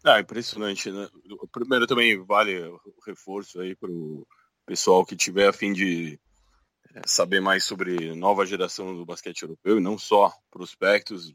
Ah, 0.04 0.20
impressionante, 0.20 0.92
né? 0.92 1.08
Primeiro 1.52 1.86
também 1.86 2.24
vale 2.24 2.60
o 2.60 2.80
reforço 3.06 3.60
aí 3.60 3.76
para 3.76 3.92
o 3.92 4.26
pessoal 4.66 5.06
que 5.06 5.16
tiver 5.16 5.48
a 5.48 5.54
fim 5.54 5.74
de 5.74 6.20
é, 6.94 7.02
saber 7.06 7.40
mais 7.40 7.64
sobre 7.64 8.16
nova 8.16 8.46
geração 8.46 8.96
do 8.96 9.06
basquete 9.06 9.44
europeu 9.44 9.78
e 9.78 9.82
não 9.82 9.98
só 9.98 10.34
prospectos. 10.50 11.34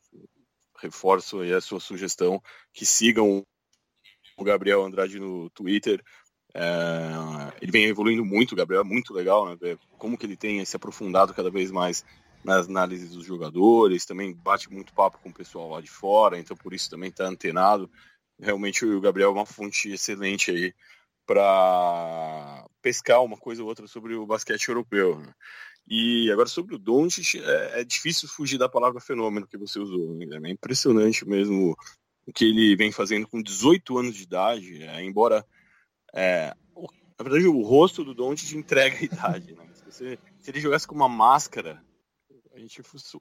Reforço 0.78 1.40
aí 1.40 1.54
a 1.54 1.61
sua 1.61 1.80
sugestão 1.80 2.42
que 2.73 2.85
sigam 2.85 3.46
o 4.37 4.44
Gabriel 4.44 4.85
Andrade 4.85 5.18
no 5.18 5.49
Twitter, 5.50 6.02
é, 6.58 7.52
ele 7.61 7.70
vem 7.70 7.85
evoluindo 7.85 8.25
muito, 8.25 8.56
Gabriel 8.56 8.80
é 8.80 8.85
muito 8.85 9.12
legal, 9.12 9.46
né? 9.46 9.56
Ver 9.61 9.78
como 9.99 10.16
que 10.16 10.25
ele 10.25 10.38
tem 10.38 10.64
se 10.64 10.75
aprofundado 10.75 11.35
cada 11.35 11.50
vez 11.50 11.70
mais 11.70 12.02
nas 12.42 12.66
análises 12.66 13.11
dos 13.11 13.26
jogadores, 13.26 14.06
também 14.06 14.35
bate 14.35 14.73
muito 14.73 14.94
papo 14.94 15.18
com 15.18 15.28
o 15.28 15.35
pessoal 15.35 15.68
lá 15.68 15.82
de 15.82 15.90
fora, 15.90 16.38
então 16.38 16.56
por 16.56 16.73
isso 16.73 16.88
também 16.88 17.11
está 17.11 17.26
antenado. 17.26 17.90
Realmente 18.38 18.85
o 18.85 19.00
Gabriel 19.00 19.31
é 19.31 19.33
uma 19.33 19.47
fonte 19.47 19.90
excelente 19.90 20.50
aí 20.50 20.75
para 21.26 22.66
pescar 22.83 23.23
uma 23.25 23.37
coisa 23.37 23.62
ou 23.62 23.69
outra 23.69 23.87
sobre 23.87 24.14
o 24.14 24.26
basquete 24.26 24.69
europeu. 24.69 25.19
Né? 25.19 25.33
E 25.88 26.31
agora 26.31 26.49
sobre 26.49 26.75
o 26.75 26.78
Doncic, 26.78 27.40
é, 27.40 27.81
é, 27.81 27.85
difícil 27.85 28.28
fugir 28.28 28.59
da 28.59 28.69
palavra 28.69 29.00
fenômeno 29.00 29.47
que 29.47 29.57
você 29.57 29.78
usou. 29.78 30.14
Né? 30.14 30.26
É 30.45 30.50
impressionante 30.50 31.26
mesmo 31.26 31.76
o 32.26 32.33
que 32.33 32.45
ele 32.45 32.76
vem 32.76 32.93
fazendo 32.93 33.26
com 33.26 33.43
18 33.43 33.99
anos 33.99 34.14
de 34.14 34.23
idade, 34.23 34.83
é, 34.83 35.02
embora 35.02 35.45
é, 36.14 36.55
na 37.19 37.23
verdade, 37.23 37.47
o 37.47 37.62
rosto 37.62 38.05
do 38.05 38.14
Doncic 38.14 38.52
entrega 38.55 38.97
a 38.97 39.02
idade, 39.02 39.55
né? 39.55 39.66
Se, 39.73 39.85
você, 39.85 40.19
se, 40.38 40.50
ele 40.50 40.61
jogasse 40.61 40.87
com 40.87 40.95
uma 40.95 41.09
máscara, 41.09 41.83
a 42.52 42.59
gente 42.59 42.83
fosse, 42.83 43.19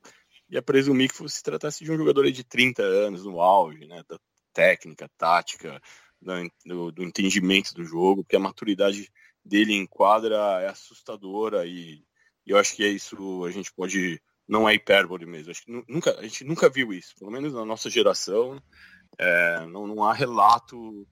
ia 0.49 0.61
presumir 0.61 1.09
que 1.09 1.15
fosse, 1.15 1.37
se 1.37 1.43
tratasse 1.43 1.83
de 1.83 1.91
um 1.91 1.97
jogador 1.97 2.29
de 2.29 2.43
30 2.43 2.83
anos 2.83 3.23
no 3.25 3.39
auge, 3.39 3.85
né? 3.87 4.03
Técnica, 4.55 5.11
tática, 5.17 5.81
do, 6.65 6.91
do 6.91 7.03
entendimento 7.03 7.73
do 7.73 7.83
jogo, 7.83 8.23
porque 8.23 8.37
a 8.37 8.39
maturidade 8.39 9.11
dele 9.43 9.73
em 9.73 9.85
quadra 9.85 10.61
é 10.61 10.67
assustadora 10.67 11.67
e, 11.67 12.03
e, 12.45 12.51
eu 12.51 12.57
acho 12.57 12.75
que 12.75 12.83
é 12.83 12.87
isso 12.87 13.43
a 13.45 13.51
gente 13.51 13.71
pode 13.73 14.19
não 14.47 14.67
é 14.67 14.73
hipérbole 14.73 15.25
mesmo. 15.25 15.51
Acho 15.51 15.63
que 15.63 15.83
nunca 15.87 16.17
a 16.19 16.23
gente 16.23 16.43
nunca 16.43 16.69
viu 16.69 16.93
isso, 16.93 17.15
pelo 17.19 17.31
menos 17.31 17.53
na 17.53 17.65
nossa 17.65 17.89
geração, 17.89 18.61
é, 19.17 19.65
não, 19.67 19.85
não 19.85 20.03
há 20.03 20.13
relato 20.13 21.05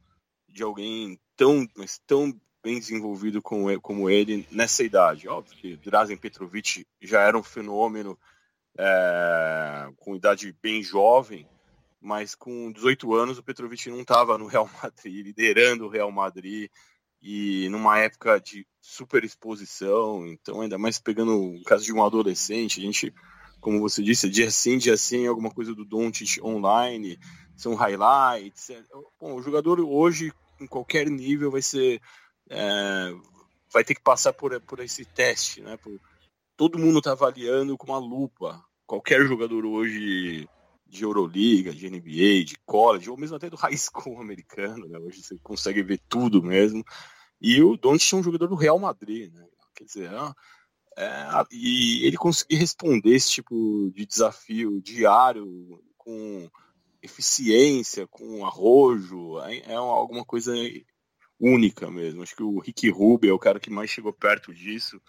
de 0.48 0.64
alguém 0.64 1.20
tão, 1.36 1.68
mas 1.76 2.00
tão 2.08 2.34
bem 2.64 2.80
desenvolvido 2.80 3.42
como, 3.42 3.82
como 3.82 4.10
ele 4.10 4.48
nessa 4.52 4.84
idade. 4.84 5.28
Óbvio 5.28 5.58
que 5.58 5.76
Drazen 5.78 6.18
Petrovic 6.18 6.86
já 7.02 7.22
era 7.22 7.38
um 7.38 7.44
fenômeno 7.44 8.18
é, 8.78 9.90
com 9.98 10.16
idade 10.16 10.56
bem 10.62 10.82
jovem, 10.82 11.48
mas 12.04 12.36
com 12.36 12.72
18 12.72 13.14
anos 13.14 13.38
o 13.38 13.44
Petrovic 13.44 13.90
não 13.90 14.02
estava 14.02 14.38
no 14.38 14.46
Real 14.46 14.70
Madrid, 14.84 15.26
liderando 15.26 15.86
o 15.86 15.90
Real 15.90 16.12
Madrid 16.12 16.70
e 17.22 17.70
numa 17.70 17.98
época 17.98 18.40
de 18.40 18.68
super 18.82 19.24
exposição, 19.24 20.28
então 20.28 20.60
ainda 20.60 20.78
mais 20.78 21.00
pegando 21.00 21.56
o 21.56 21.64
caso 21.64 21.86
de 21.86 21.94
um 21.94 22.04
adolescente, 22.04 22.82
a 22.82 22.84
gente, 22.84 23.14
como 23.62 23.80
você 23.80 24.04
disse, 24.04 24.30
dia 24.30 24.52
sim, 24.52 24.78
dia 24.78 24.98
sim, 24.98 25.26
alguma 25.26 25.50
coisa 25.50 25.74
do 25.74 25.86
Doncic 25.86 26.44
online, 26.44 27.18
são 27.56 27.76
highlights. 27.76 28.70
É, 28.70 28.84
bom, 29.20 29.36
o 29.36 29.42
jogador 29.42 29.80
hoje 29.80 30.34
em 30.60 30.68
qualquer 30.68 31.10
nível 31.10 31.50
vai 31.50 31.62
ser 31.62 32.02
é, 32.50 33.14
vai 33.72 33.86
ter 33.86 33.96
que 33.96 34.04
passar 34.04 34.34
por, 34.34 34.60
por 34.62 34.82
esse 34.82 35.06
teste, 35.06 35.62
né? 35.62 35.78
Por, 35.78 35.98
todo 36.58 36.78
mundo 36.78 37.00
está 37.00 37.14
avaliando 37.14 37.78
com 37.78 37.88
uma 37.88 37.98
lupa. 37.98 38.62
Qualquer 38.86 39.26
jogador 39.26 39.66
hoje 39.66 40.48
de 40.94 41.04
Euroliga, 41.04 41.74
de 41.74 41.90
NBA, 41.90 42.46
de 42.46 42.56
college, 42.66 43.10
ou 43.10 43.18
mesmo 43.18 43.36
até 43.36 43.50
do 43.50 43.56
high 43.58 43.78
school 43.78 44.22
americano, 44.22 44.88
né? 44.88 44.98
Hoje 45.00 45.24
você 45.24 45.38
consegue 45.42 45.82
ver 45.82 46.00
tudo 46.08 46.42
mesmo. 46.42 46.84
E 47.42 47.62
o 47.62 47.76
Doncic 47.76 48.14
é 48.14 48.18
um 48.18 48.24
jogador 48.24 48.48
do 48.48 48.56
Real 48.56 48.80
Madrid, 48.80 49.34
né? 49.34 49.46
Quer 49.76 49.86
dizer, 49.86 50.12
é, 50.96 51.46
e 51.52 52.06
ele 52.06 52.16
conseguir 52.16 52.56
responder 52.56 53.16
esse 53.16 53.32
tipo 53.32 53.92
de 53.94 54.06
desafio 54.06 54.80
diário 54.82 55.82
com 55.98 56.50
eficiência, 57.02 58.08
com 58.08 58.46
arrojo, 58.46 59.40
é, 59.42 59.58
é 59.72 59.76
alguma 59.76 60.24
coisa 60.24 60.54
única 61.40 61.90
mesmo. 61.90 62.22
Acho 62.22 62.36
que 62.36 62.44
o 62.44 62.60
Ricky 62.60 62.90
Rubio 62.90 63.32
é 63.32 63.34
o 63.34 63.40
cara 63.40 63.60
que 63.60 63.70
mais 63.70 63.90
chegou 63.90 64.14
perto 64.14 64.54
disso, 64.54 65.02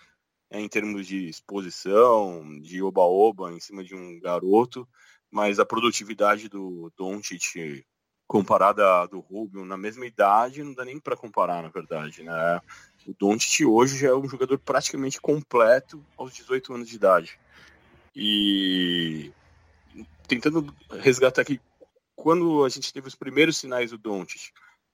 é, 0.51 0.61
em 0.61 0.69
termos 0.69 1.07
de 1.07 1.29
exposição, 1.29 2.43
de 2.61 2.83
oba-oba 2.83 3.53
em 3.53 3.61
cima 3.61 3.85
de 3.85 3.95
um 3.95 4.19
garoto, 4.19 4.89
mas 5.35 5.59
a 5.59 5.67
produtividade 5.67 6.49
do 6.49 6.93
Doncic 6.97 7.85
comparada 8.25 9.03
à 9.03 9.07
do 9.07 9.19
Rubio 9.19 9.65
na 9.65 9.77
mesma 9.77 10.07
idade 10.07 10.63
não 10.63 10.73
dá 10.73 10.85
nem 10.85 11.01
para 11.01 11.17
comparar, 11.17 11.61
na 11.61 11.69
verdade, 11.71 12.23
né? 12.23 12.61
O 13.05 13.13
Doncic 13.19 13.67
hoje 13.67 13.99
já 13.99 14.11
é 14.11 14.15
um 14.15 14.29
jogador 14.29 14.57
praticamente 14.61 15.21
completo 15.21 16.01
aos 16.17 16.33
18 16.33 16.75
anos 16.75 16.89
de 16.89 16.95
idade. 16.95 17.37
E 18.15 19.33
tentando 20.29 20.73
resgatar 21.01 21.43
aqui 21.43 21.61
quando 22.15 22.65
a 22.65 22.69
gente 22.69 22.93
teve 22.93 23.09
os 23.09 23.17
primeiros 23.17 23.57
sinais 23.57 23.91
do 23.91 23.99
Doncic, 23.99 24.53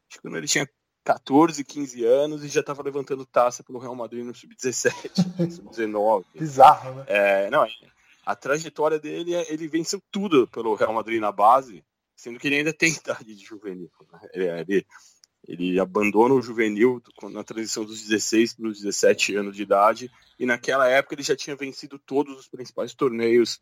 acho 0.09 0.16
que 0.16 0.23
quando 0.23 0.38
ele 0.38 0.49
tinha 0.49 0.66
14, 1.04 1.62
15 1.62 2.02
anos 2.02 2.42
e 2.42 2.49
já 2.49 2.61
estava 2.61 2.82
levantando 2.82 3.26
taça 3.26 3.62
pelo 3.62 3.78
Real 3.78 3.94
Madrid 3.94 4.25
no 4.25 4.35
sub-17, 4.35 4.90
sub-19. 5.52 6.25
Bizarro, 6.35 6.94
né? 6.94 7.04
É, 7.09 7.50
não, 7.50 7.66
a 8.25 8.37
trajetória 8.37 8.99
dele, 8.99 9.35
ele 9.49 9.69
venceu 9.69 10.03
tudo 10.11 10.47
pelo 10.49 10.75
Real 10.75 10.93
Madrid 10.93 11.21
na 11.21 11.33
base, 11.33 11.85
sendo 12.17 12.39
que 12.39 12.49
ele 12.49 12.57
ainda 12.57 12.73
tem 12.73 12.93
idade 12.95 13.35
de 13.35 13.45
juvenil. 13.45 13.91
Né? 14.12 14.21
Ele, 14.33 14.49
ele, 14.49 14.87
ele, 15.47 15.81
abandona 15.81 16.35
o 16.35 16.43
juvenil 16.43 17.03
na 17.31 17.43
transição 17.43 17.85
dos 17.85 18.03
16 18.03 18.55
para 18.55 18.69
os 18.69 18.79
17 18.79 19.37
anos 19.37 19.57
de 19.57 19.62
idade, 19.62 20.11
e 20.39 20.47
naquela 20.47 20.89
época 20.89 21.15
ele 21.15 21.23
já 21.23 21.37
tinha 21.37 21.57
vencido 21.57 21.99
todos 21.99 22.39
os 22.39 22.49
principais 22.49 22.95
torneios 22.95 23.61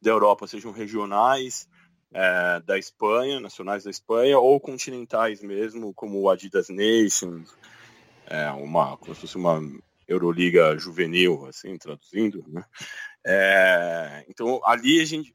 da 0.00 0.10
Europa, 0.10 0.46
sejam 0.46 0.72
regionais, 0.72 1.68
é, 2.12 2.60
da 2.60 2.78
Espanha, 2.78 3.40
nacionais 3.40 3.84
da 3.84 3.90
Espanha, 3.90 4.38
ou 4.38 4.60
continentais 4.60 5.42
mesmo, 5.42 5.92
como 5.92 6.20
o 6.20 6.30
Adidas 6.30 6.68
Nations, 6.68 7.50
é, 8.26 8.50
uma, 8.50 8.96
como 8.96 9.14
se 9.14 9.22
fosse 9.22 9.36
uma 9.36 9.60
Euroliga 10.06 10.76
juvenil, 10.78 11.46
assim, 11.46 11.76
traduzindo, 11.78 12.44
né? 12.48 12.64
É, 13.26 14.24
então, 14.28 14.60
ali 14.64 15.00
a 15.00 15.04
gente, 15.04 15.34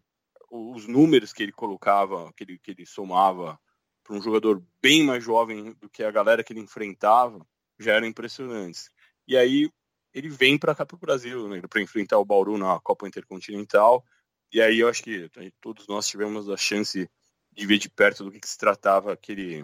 os 0.52 0.88
números 0.88 1.34
que 1.34 1.44
ele 1.44 1.52
colocava, 1.52 2.32
que 2.34 2.44
ele, 2.44 2.60
que 2.60 2.72
ele 2.72 2.86
somava 2.86 3.60
para 4.04 4.16
um 4.16 4.22
jogador 4.22 4.64
bem 4.82 5.04
mais 5.04 5.24
jovem 5.24 5.74
do 5.74 5.90
que 5.90 6.04
a 6.04 6.12
galera 6.12 6.44
que 6.44 6.54
ele 6.54 6.60
enfrentava, 6.60 7.46
já 7.80 7.94
eram 7.94 8.08
impressionantes. 8.08 8.90
E 9.28 9.38
aí 9.38 9.72
ele 10.14 10.30
vem 10.30 10.58
para 10.58 10.74
cá 10.74 10.86
para 10.86 10.96
o 10.96 11.00
Brasil, 11.00 11.48
né, 11.48 11.62
para 11.62 11.82
enfrentar 11.82 12.18
o 12.18 12.26
Bauru 12.26 12.58
na 12.58 12.80
Copa 12.80 13.08
Intercontinental, 13.08 14.04
e 14.52 14.60
aí 14.60 14.80
eu 14.80 14.90
acho 14.90 15.04
que 15.04 15.30
todos 15.62 15.88
nós 15.88 16.08
tivemos 16.08 16.50
a 16.50 16.58
chance 16.58 17.08
de 17.52 17.66
ver 17.68 17.78
de 17.78 17.90
perto 17.90 18.24
do 18.24 18.32
que, 18.32 18.40
que 18.40 18.50
se 18.50 18.58
tratava 18.58 19.14
aquele 19.14 19.64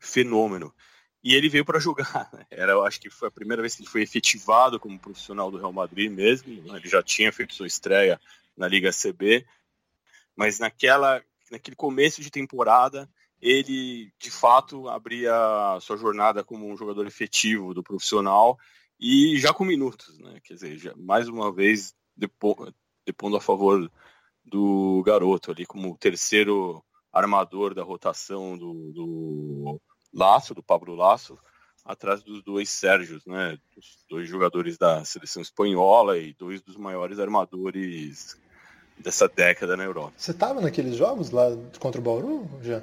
fenômeno. 0.00 0.74
E 1.22 1.34
ele 1.34 1.48
veio 1.48 1.64
para 1.64 1.78
jogar. 1.78 2.30
Né? 2.32 2.46
Era, 2.50 2.72
eu 2.72 2.84
acho 2.84 3.00
que 3.00 3.10
foi 3.10 3.28
a 3.28 3.32
primeira 3.32 3.62
vez 3.62 3.74
que 3.74 3.82
ele 3.82 3.90
foi 3.90 4.02
efetivado 4.02 4.78
como 4.80 4.98
profissional 4.98 5.50
do 5.50 5.58
Real 5.58 5.72
Madrid 5.72 6.10
mesmo. 6.10 6.62
Né? 6.62 6.78
Ele 6.78 6.88
já 6.88 7.02
tinha 7.02 7.32
feito 7.32 7.54
sua 7.54 7.66
estreia 7.66 8.20
na 8.56 8.68
Liga 8.68 8.90
CB, 8.90 9.46
mas 10.36 10.58
naquela, 10.58 11.22
naquele 11.50 11.76
começo 11.76 12.20
de 12.20 12.30
temporada 12.30 13.08
ele 13.42 14.12
de 14.20 14.30
fato 14.30 14.88
abria 14.88 15.34
sua 15.80 15.96
jornada 15.96 16.44
como 16.44 16.70
um 16.70 16.76
jogador 16.76 17.04
efetivo 17.06 17.74
do 17.74 17.82
profissional 17.82 18.56
e 19.00 19.36
já 19.40 19.52
com 19.52 19.64
minutos, 19.64 20.16
né? 20.20 20.38
Quer 20.44 20.54
dizer, 20.54 20.78
já, 20.78 20.94
mais 20.96 21.28
uma 21.28 21.52
vez 21.52 21.92
depois, 22.16 22.72
depondo 23.04 23.36
a 23.36 23.40
favor 23.40 23.90
do 24.44 25.02
garoto 25.04 25.50
ali 25.50 25.66
como 25.66 25.98
terceiro 25.98 26.84
armador 27.12 27.74
da 27.74 27.82
rotação 27.82 28.56
do, 28.56 28.92
do 28.92 29.80
Laço, 30.12 30.54
do 30.54 30.62
Pablo 30.62 30.94
Laço, 30.94 31.38
atrás 31.84 32.22
dos 32.22 32.42
dois 32.42 32.68
Sérgios, 32.68 33.24
né? 33.26 33.58
Dos 33.74 34.04
dois 34.08 34.28
jogadores 34.28 34.78
da 34.78 35.04
seleção 35.04 35.42
espanhola 35.42 36.18
e 36.18 36.34
dois 36.34 36.60
dos 36.60 36.76
maiores 36.76 37.18
armadores 37.18 38.36
dessa 38.98 39.28
década 39.28 39.76
na 39.76 39.84
Europa. 39.84 40.12
Você 40.16 40.30
estava 40.30 40.60
naqueles 40.60 40.96
jogos 40.96 41.30
lá 41.30 41.46
contra 41.78 42.00
o 42.00 42.04
Bauru, 42.04 42.48
já? 42.62 42.82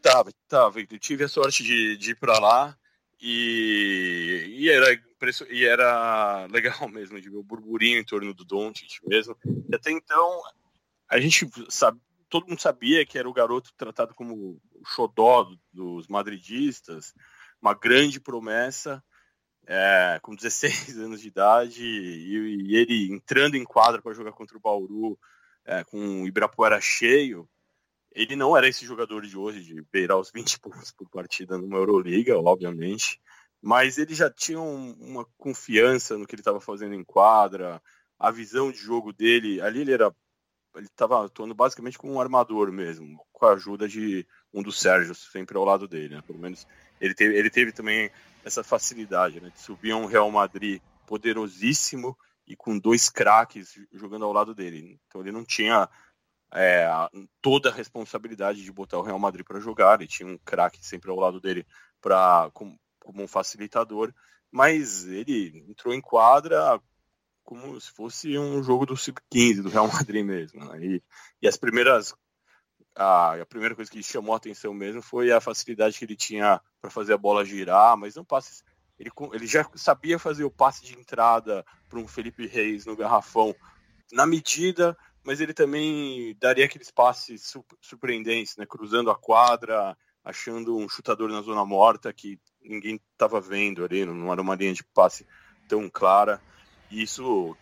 Tava, 0.00 0.30
tava. 0.48 0.80
Eu 0.80 0.98
tive 0.98 1.24
a 1.24 1.28
sorte 1.28 1.62
de, 1.62 1.96
de 1.96 2.10
ir 2.12 2.16
para 2.16 2.38
lá 2.38 2.76
e, 3.20 4.46
e, 4.48 4.68
era, 4.68 5.00
e 5.50 5.64
era 5.64 6.46
legal 6.50 6.88
mesmo 6.88 7.20
de 7.20 7.30
ver 7.30 7.36
o 7.36 7.42
burburinho 7.42 8.00
em 8.00 8.04
torno 8.04 8.34
do 8.34 8.44
Doncic 8.44 8.98
mesmo. 9.06 9.36
E 9.68 9.74
até 9.74 9.90
então, 9.90 10.42
a 11.08 11.20
gente 11.20 11.48
sabe, 11.68 12.00
todo 12.32 12.48
mundo 12.48 12.62
sabia 12.62 13.04
que 13.04 13.18
era 13.18 13.28
o 13.28 13.32
garoto 13.32 13.74
tratado 13.76 14.14
como 14.14 14.34
o 14.34 14.86
xodó 14.86 15.54
dos 15.70 16.08
madridistas, 16.08 17.12
uma 17.60 17.74
grande 17.74 18.18
promessa, 18.18 19.04
é, 19.66 20.18
com 20.22 20.34
16 20.34 20.96
anos 20.96 21.20
de 21.20 21.28
idade, 21.28 21.84
e, 21.84 22.70
e 22.70 22.74
ele 22.74 23.12
entrando 23.12 23.54
em 23.54 23.64
quadra 23.64 24.00
para 24.00 24.14
jogar 24.14 24.32
contra 24.32 24.56
o 24.56 24.60
Bauru, 24.60 25.18
é, 25.66 25.84
com 25.84 26.22
o 26.22 26.26
Ibirapuera 26.26 26.80
cheio, 26.80 27.46
ele 28.12 28.34
não 28.34 28.56
era 28.56 28.66
esse 28.66 28.86
jogador 28.86 29.26
de 29.26 29.36
hoje, 29.36 29.62
de 29.62 29.82
beirar 29.92 30.18
os 30.18 30.30
20 30.32 30.58
pontos 30.60 30.90
por 30.90 31.10
partida 31.10 31.58
numa 31.58 31.76
Euroliga, 31.76 32.38
obviamente, 32.38 33.20
mas 33.60 33.98
ele 33.98 34.14
já 34.14 34.30
tinha 34.30 34.58
um, 34.58 34.92
uma 34.92 35.26
confiança 35.36 36.16
no 36.16 36.26
que 36.26 36.34
ele 36.34 36.40
estava 36.40 36.62
fazendo 36.62 36.94
em 36.94 37.04
quadra, 37.04 37.80
a 38.18 38.30
visão 38.30 38.72
de 38.72 38.78
jogo 38.78 39.12
dele, 39.12 39.60
ali 39.60 39.82
ele 39.82 39.92
era 39.92 40.10
ele 40.74 40.86
estava 40.86 41.24
atuando 41.24 41.54
basicamente 41.54 41.98
como 41.98 42.14
um 42.14 42.20
armador 42.20 42.72
mesmo, 42.72 43.24
com 43.32 43.46
a 43.46 43.52
ajuda 43.52 43.88
de 43.88 44.26
um 44.52 44.62
dos 44.62 44.80
Sérgios 44.80 45.30
sempre 45.30 45.56
ao 45.56 45.64
lado 45.64 45.86
dele, 45.86 46.16
né? 46.16 46.22
Pelo 46.26 46.38
menos 46.38 46.66
ele 47.00 47.14
teve, 47.14 47.36
ele 47.36 47.50
teve 47.50 47.72
também 47.72 48.10
essa 48.44 48.64
facilidade, 48.64 49.40
né? 49.40 49.50
De 49.50 49.60
subir 49.60 49.94
um 49.94 50.06
Real 50.06 50.30
Madrid 50.30 50.80
poderosíssimo 51.06 52.16
e 52.46 52.56
com 52.56 52.78
dois 52.78 53.08
craques 53.08 53.74
jogando 53.92 54.24
ao 54.24 54.32
lado 54.32 54.54
dele. 54.54 54.98
Então 55.06 55.20
ele 55.20 55.32
não 55.32 55.44
tinha 55.44 55.88
é, 56.54 56.88
toda 57.40 57.70
a 57.70 57.74
responsabilidade 57.74 58.62
de 58.62 58.72
botar 58.72 58.98
o 58.98 59.02
Real 59.02 59.18
Madrid 59.18 59.44
para 59.44 59.60
jogar, 59.60 59.98
ele 59.98 60.08
tinha 60.08 60.28
um 60.28 60.38
craque 60.38 60.84
sempre 60.84 61.10
ao 61.10 61.18
lado 61.18 61.40
dele 61.40 61.66
para 62.00 62.50
como, 62.52 62.78
como 63.00 63.22
um 63.22 63.28
facilitador, 63.28 64.12
mas 64.50 65.06
ele 65.06 65.64
entrou 65.68 65.94
em 65.94 66.00
quadra 66.00 66.80
como 67.44 67.80
se 67.80 67.90
fosse 67.90 68.38
um 68.38 68.62
jogo 68.62 68.86
do 68.86 68.96
sub-15 68.96 69.62
do 69.62 69.68
Real 69.68 69.88
Madrid 69.92 70.24
mesmo. 70.24 70.64
Né? 70.64 70.84
E, 70.84 71.02
e, 71.42 71.48
as 71.48 71.56
primeiras 71.56 72.14
a, 72.94 73.40
a, 73.40 73.46
primeira 73.46 73.74
coisa 73.74 73.90
que 73.90 74.02
chamou 74.02 74.34
a 74.34 74.36
atenção 74.36 74.74
mesmo 74.74 75.00
foi 75.00 75.32
a 75.32 75.40
facilidade 75.40 75.98
que 75.98 76.04
ele 76.04 76.16
tinha 76.16 76.60
para 76.80 76.90
fazer 76.90 77.14
a 77.14 77.18
bola 77.18 77.44
girar, 77.44 77.96
mas 77.96 78.14
não 78.14 78.24
passes 78.24 78.62
ele, 78.98 79.10
ele 79.32 79.46
já 79.46 79.68
sabia 79.74 80.18
fazer 80.18 80.44
o 80.44 80.50
passe 80.50 80.84
de 80.84 80.96
entrada 80.96 81.64
para 81.88 81.98
um 81.98 82.06
Felipe 82.06 82.46
Reis 82.46 82.86
no 82.86 82.96
garrafão 82.96 83.54
na 84.12 84.26
medida, 84.26 84.96
mas 85.24 85.40
ele 85.40 85.54
também 85.54 86.36
daria 86.38 86.64
aqueles 86.64 86.90
passes 86.90 87.52
surpreendentes, 87.80 88.56
né? 88.56 88.66
cruzando 88.66 89.10
a 89.10 89.16
quadra, 89.16 89.96
achando 90.22 90.76
um 90.76 90.88
chutador 90.88 91.30
na 91.30 91.40
zona 91.42 91.64
morta 91.64 92.12
que 92.12 92.38
ninguém 92.60 93.00
estava 93.12 93.40
vendo 93.40 93.84
ali, 93.84 94.04
não 94.04 94.30
era 94.30 94.40
uma 94.40 94.54
linha 94.54 94.74
de 94.74 94.84
passe 94.84 95.26
tão 95.68 95.88
clara. 95.90 96.40
E 96.92 97.02
isso, 97.02 97.56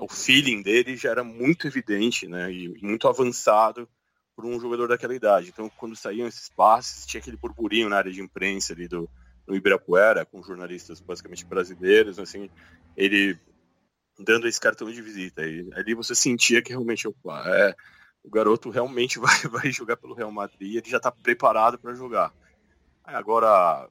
o 0.00 0.08
feeling 0.08 0.62
dele 0.62 0.96
já 0.96 1.10
era 1.10 1.22
muito 1.22 1.66
evidente, 1.66 2.26
né? 2.26 2.50
E 2.50 2.68
muito 2.82 3.06
avançado 3.06 3.86
por 4.34 4.46
um 4.46 4.58
jogador 4.58 4.88
daquela 4.88 5.14
idade. 5.14 5.50
Então, 5.50 5.70
quando 5.76 5.94
saíam 5.94 6.26
esses 6.26 6.48
passes, 6.48 7.04
tinha 7.04 7.20
aquele 7.20 7.36
burburinho 7.36 7.90
na 7.90 7.98
área 7.98 8.10
de 8.10 8.22
imprensa 8.22 8.72
ali 8.72 8.88
do, 8.88 9.06
do 9.46 9.54
Ibirapuera, 9.54 10.24
com 10.24 10.42
jornalistas 10.42 10.98
basicamente 10.98 11.44
brasileiros, 11.44 12.18
assim, 12.18 12.48
ele 12.96 13.38
dando 14.18 14.48
esse 14.48 14.58
cartão 14.58 14.90
de 14.90 15.02
visita. 15.02 15.46
E 15.46 15.68
ali 15.74 15.94
você 15.94 16.14
sentia 16.14 16.62
que 16.62 16.70
realmente 16.70 17.06
opa, 17.06 17.44
é, 17.46 17.76
o 18.24 18.30
garoto 18.30 18.70
realmente 18.70 19.18
vai, 19.20 19.36
vai 19.42 19.70
jogar 19.70 19.98
pelo 19.98 20.14
Real 20.14 20.32
Madrid, 20.32 20.76
ele 20.76 20.88
já 20.88 20.96
está 20.96 21.12
preparado 21.12 21.78
para 21.78 21.92
jogar. 21.92 22.32
Agora, 23.04 23.86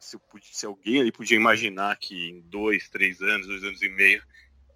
se, 0.00 0.18
se, 0.42 0.66
alguém 0.66 1.00
ali 1.00 1.12
podia 1.12 1.36
imaginar 1.36 1.96
que 1.96 2.30
em 2.30 2.40
dois, 2.40 2.88
três 2.88 3.20
anos, 3.20 3.46
dois 3.46 3.64
anos 3.64 3.82
e 3.82 3.88
meio, 3.88 4.22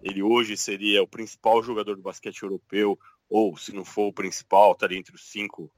ele 0.01 0.21
hoje 0.21 0.57
seria 0.57 1.01
o 1.01 1.07
principal 1.07 1.63
jogador 1.63 1.95
do 1.95 2.01
basquete 2.01 2.43
europeu, 2.43 2.99
ou 3.29 3.57
se 3.57 3.73
não 3.73 3.85
for 3.85 4.07
o 4.07 4.13
principal, 4.13 4.73
estaria 4.73 4.97
entre 4.97 5.15
os 5.15 5.29
cinco 5.31 5.71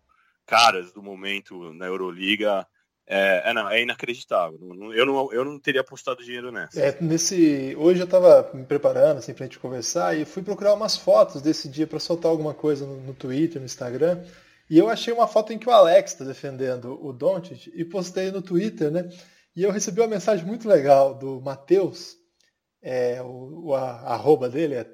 caras 0.45 0.91
do 0.91 1.01
momento 1.01 1.73
na 1.73 1.85
Euroliga. 1.85 2.65
É, 3.07 3.49
é, 3.49 3.53
não, 3.53 3.69
é 3.69 3.83
inacreditável. 3.83 4.59
Eu 4.93 5.05
não, 5.05 5.31
eu 5.31 5.45
não 5.45 5.59
teria 5.59 5.81
apostado 5.81 6.23
dinheiro 6.23 6.51
nessa. 6.51 6.79
É, 6.79 6.97
nesse, 6.99 7.75
hoje 7.77 7.99
eu 7.99 8.05
estava 8.05 8.49
me 8.51 8.65
preparando 8.65 9.19
assim, 9.19 9.33
para 9.33 9.43
a 9.43 9.47
gente 9.47 9.59
conversar 9.59 10.17
e 10.17 10.25
fui 10.25 10.41
procurar 10.41 10.73
umas 10.73 10.97
fotos 10.97 11.39
desse 11.39 11.69
dia 11.69 11.85
para 11.85 11.99
soltar 11.99 12.31
alguma 12.31 12.53
coisa 12.53 12.85
no, 12.85 12.99
no 13.01 13.13
Twitter, 13.13 13.59
no 13.59 13.65
Instagram. 13.65 14.23
E 14.67 14.77
eu 14.79 14.89
achei 14.89 15.13
uma 15.13 15.27
foto 15.27 15.53
em 15.53 15.59
que 15.59 15.69
o 15.69 15.71
Alex 15.71 16.13
está 16.13 16.25
defendendo 16.25 16.99
o 17.05 17.13
Doncic 17.13 17.71
e 17.75 17.85
postei 17.85 18.31
no 18.31 18.41
Twitter, 18.41 18.89
né? 18.89 19.07
E 19.55 19.63
eu 19.63 19.71
recebi 19.71 20.01
uma 20.01 20.07
mensagem 20.07 20.45
muito 20.45 20.67
legal 20.67 21.13
do 21.13 21.39
Matheus, 21.41 22.17
é, 22.81 23.21
o, 23.21 23.67
o 23.67 23.73
a, 23.73 23.91
arroba 24.13 24.49
dele 24.49 24.75
é 24.75 24.87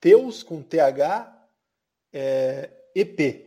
Teus 0.00 0.42
com 0.42 0.62
TH 0.62 1.48
é, 2.12 2.70
EP. 2.94 3.44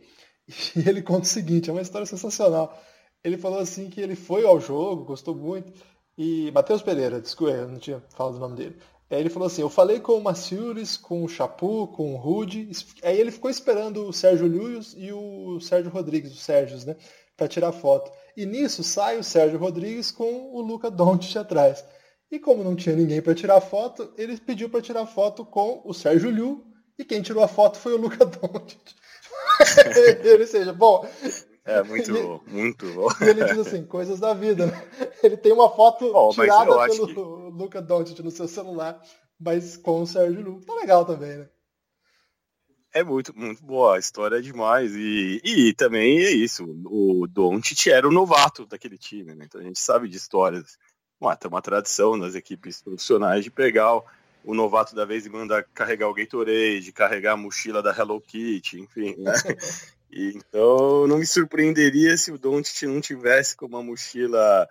E 0.74 0.88
ele 0.88 1.02
conta 1.02 1.24
o 1.24 1.26
seguinte, 1.26 1.68
é 1.68 1.72
uma 1.72 1.82
história 1.82 2.06
sensacional. 2.06 2.82
Ele 3.22 3.36
falou 3.36 3.58
assim 3.58 3.90
que 3.90 4.00
ele 4.00 4.16
foi 4.16 4.46
ao 4.46 4.58
jogo, 4.58 5.04
gostou 5.04 5.34
muito, 5.34 5.70
e 6.16 6.50
Matheus 6.52 6.80
Pereira, 6.80 7.20
desculpa, 7.20 7.52
eu 7.52 7.68
não 7.68 7.78
tinha 7.78 8.02
falado 8.16 8.36
o 8.36 8.40
nome 8.40 8.56
dele. 8.56 8.76
Ele 9.10 9.30
falou 9.30 9.46
assim, 9.46 9.62
eu 9.62 9.70
falei 9.70 10.00
com 10.00 10.12
o 10.12 10.22
Maciures, 10.22 10.96
com 10.96 11.22
o 11.22 11.28
Chapu, 11.28 11.88
com 11.88 12.14
o 12.14 12.16
Rude, 12.16 12.70
aí 13.02 13.18
ele 13.18 13.30
ficou 13.30 13.50
esperando 13.50 14.06
o 14.06 14.12
Sérgio 14.12 14.46
Lewis 14.46 14.94
e 14.96 15.12
o 15.12 15.60
Sérgio 15.60 15.90
Rodrigues, 15.90 16.32
o 16.32 16.36
Sérgio, 16.36 16.78
né, 16.86 16.96
para 17.36 17.48
tirar 17.48 17.72
foto. 17.72 18.10
E 18.38 18.46
nisso 18.46 18.84
sai 18.84 19.18
o 19.18 19.24
Sérgio 19.24 19.58
Rodrigues 19.58 20.12
com 20.12 20.54
o 20.54 20.60
Luca 20.60 20.88
Doncic 20.88 21.36
atrás. 21.36 21.84
E 22.30 22.38
como 22.38 22.62
não 22.62 22.76
tinha 22.76 22.94
ninguém 22.94 23.20
para 23.20 23.34
tirar 23.34 23.60
foto, 23.60 24.12
ele 24.16 24.38
pediu 24.38 24.70
para 24.70 24.80
tirar 24.80 25.04
foto 25.06 25.44
com 25.44 25.82
o 25.84 25.92
Sérgio 25.92 26.30
Liu, 26.30 26.64
e 26.96 27.04
quem 27.04 27.20
tirou 27.20 27.42
a 27.42 27.48
foto 27.48 27.78
foi 27.78 27.94
o 27.94 27.96
Luca 27.96 28.24
Doncic. 28.24 28.94
Ou 30.38 30.46
seja, 30.46 30.72
bom. 30.72 31.04
É 31.64 31.82
muito 31.82 32.12
bom, 32.12 32.40
muito 32.46 32.86
bom. 32.94 33.08
E 33.22 33.24
ele 33.24 33.44
diz 33.44 33.58
assim, 33.58 33.84
coisas 33.84 34.20
da 34.20 34.32
vida, 34.34 34.66
né? 34.66 34.84
Ele 35.20 35.36
tem 35.36 35.50
uma 35.50 35.68
foto 35.68 36.12
bom, 36.12 36.30
tirada 36.30 36.86
pelo 36.86 37.08
que... 37.08 37.14
Luca 37.14 37.82
Doncic 37.82 38.20
no 38.20 38.30
seu 38.30 38.46
celular, 38.46 39.02
mas 39.36 39.76
com 39.76 40.02
o 40.02 40.06
Sérgio 40.06 40.42
Liu. 40.42 40.60
Tá 40.64 40.76
legal 40.76 41.04
também, 41.04 41.38
né? 41.38 41.48
É 42.98 43.04
muito, 43.04 43.32
muito 43.38 43.64
boa, 43.64 43.94
a 43.94 43.98
história 44.00 44.38
é 44.38 44.40
demais. 44.40 44.92
E, 44.96 45.40
e 45.44 45.72
também 45.72 46.18
é 46.18 46.32
isso, 46.32 46.64
o 46.84 47.28
Doncic 47.28 47.86
era 47.86 48.08
o 48.08 48.12
novato 48.12 48.66
daquele 48.66 48.98
time, 48.98 49.36
né? 49.36 49.44
Então 49.44 49.60
a 49.60 49.64
gente 49.64 49.78
sabe 49.78 50.08
de 50.08 50.16
histórias. 50.16 50.76
Uma, 51.20 51.36
tem 51.36 51.48
uma 51.48 51.62
tradição 51.62 52.16
nas 52.16 52.34
equipes 52.34 52.82
profissionais 52.82 53.44
de 53.44 53.52
pegar 53.52 53.94
o, 53.94 54.04
o 54.44 54.52
novato 54.52 54.96
da 54.96 55.04
vez 55.04 55.24
e 55.24 55.30
mandar 55.30 55.62
carregar 55.72 56.08
o 56.08 56.14
Gatorade, 56.14 56.92
carregar 56.92 57.34
a 57.34 57.36
mochila 57.36 57.80
da 57.80 57.96
Hello 57.96 58.20
Kitty, 58.20 58.80
enfim, 58.80 59.14
né? 59.18 59.32
E, 60.10 60.32
então 60.34 61.06
não 61.06 61.18
me 61.18 61.26
surpreenderia 61.26 62.16
se 62.16 62.32
o 62.32 62.38
Doncic 62.38 62.88
não 62.88 62.98
tivesse 62.98 63.54
com 63.54 63.66
uma 63.66 63.82
mochila 63.82 64.66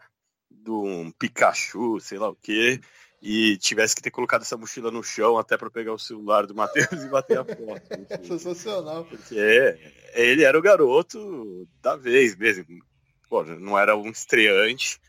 do 0.49 0.81
um 0.81 1.11
Pikachu, 1.11 1.99
sei 1.99 2.17
lá 2.17 2.27
o 2.27 2.35
quê, 2.35 2.81
e 3.21 3.57
tivesse 3.57 3.95
que 3.95 4.01
ter 4.01 4.11
colocado 4.11 4.43
essa 4.43 4.57
mochila 4.57 4.91
no 4.91 5.03
chão 5.03 5.37
até 5.37 5.57
para 5.57 5.71
pegar 5.71 5.93
o 5.93 5.99
celular 5.99 6.45
do 6.45 6.53
Matheus 6.53 7.03
e 7.03 7.09
bater 7.09 7.39
a 7.39 7.45
foto. 7.45 8.25
Sensacional. 8.25 9.05
Porque 9.05 9.77
ele 10.13 10.43
era 10.43 10.57
o 10.57 10.61
garoto 10.61 11.67
da 11.81 11.95
vez 11.95 12.35
mesmo. 12.35 12.65
Pô, 13.29 13.43
não 13.43 13.77
era 13.77 13.97
um 13.97 14.09
estreante, 14.09 14.99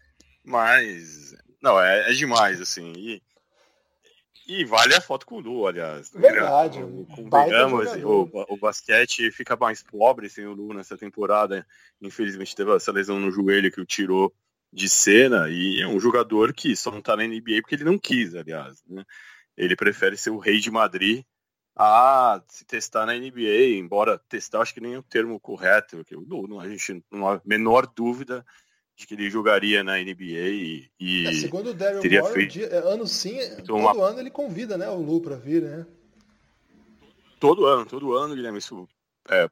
mas 0.43 1.35
não, 1.63 1.81
é, 1.81 2.11
é 2.11 2.15
demais, 2.15 2.61
assim. 2.61 2.93
E, 2.97 3.23
e 4.49 4.65
vale 4.65 4.95
a 4.95 5.01
foto 5.01 5.27
com 5.27 5.37
o 5.37 5.41
Lu, 5.41 5.67
aliás. 5.67 6.11
Verdade. 6.11 6.81
Convenhamos, 7.15 7.93
o, 8.03 8.29
o 8.49 8.57
basquete 8.57 9.31
fica 9.31 9.55
mais 9.55 9.83
pobre 9.83 10.29
sem 10.31 10.47
o 10.47 10.55
Lu 10.55 10.73
nessa 10.73 10.97
temporada. 10.97 11.67
Infelizmente 12.01 12.57
teve 12.57 12.75
essa 12.75 12.91
lesão 12.91 13.21
no 13.21 13.31
joelho 13.31 13.71
que 13.71 13.81
o 13.81 13.87
tirou 13.87 14.33
de 14.73 14.89
cena 14.89 15.49
e 15.49 15.81
é 15.81 15.87
um 15.87 15.99
jogador 15.99 16.53
que 16.53 16.77
só 16.77 16.91
não 16.91 17.01
tá 17.01 17.17
na 17.17 17.27
NBA 17.27 17.61
porque 17.61 17.75
ele 17.75 17.85
não 17.85 17.99
quis, 17.99 18.35
aliás. 18.35 18.83
Né? 18.87 19.05
Ele 19.57 19.75
prefere 19.75 20.17
ser 20.17 20.31
o 20.31 20.39
rei 20.39 20.59
de 20.59 20.71
Madrid 20.71 21.25
a 21.75 22.43
se 22.49 22.65
testar 22.65 23.07
na 23.07 23.15
NBA, 23.15 23.77
embora 23.79 24.21
testar 24.29 24.61
acho 24.61 24.75
que 24.75 24.81
nem 24.81 24.95
é 24.95 24.99
o 24.99 25.03
termo 25.03 25.39
correto, 25.39 25.97
porque 25.97 26.15
a 26.15 26.69
gente 26.69 27.05
não 27.11 27.29
há 27.29 27.41
menor 27.45 27.87
dúvida 27.87 28.45
de 28.97 29.07
que 29.07 29.15
ele 29.15 29.31
jogaria 29.31 29.85
na 29.85 29.97
NBA 29.97 30.49
e, 30.51 30.91
e 30.99 31.27
é, 31.29 31.33
segundo 31.35 31.71
o 31.71 31.75
Daryl 31.75 32.01
teria 32.01 32.21
Moore, 32.21 32.35
feito 32.35 32.53
dia, 32.55 32.69
ano 32.81 33.07
sim, 33.07 33.39
todo 33.65 33.77
uma... 33.77 34.09
ano 34.09 34.19
ele 34.19 34.31
convida 34.31 34.77
né, 34.77 34.89
o 34.89 35.01
Lu 35.01 35.21
para 35.21 35.37
vir, 35.37 35.63
né? 35.63 35.87
Todo 37.39 37.65
ano, 37.65 37.87
todo 37.87 38.17
ano, 38.17 38.35
Guilherme, 38.35 38.59
isso 38.59 38.89
é, 39.31 39.49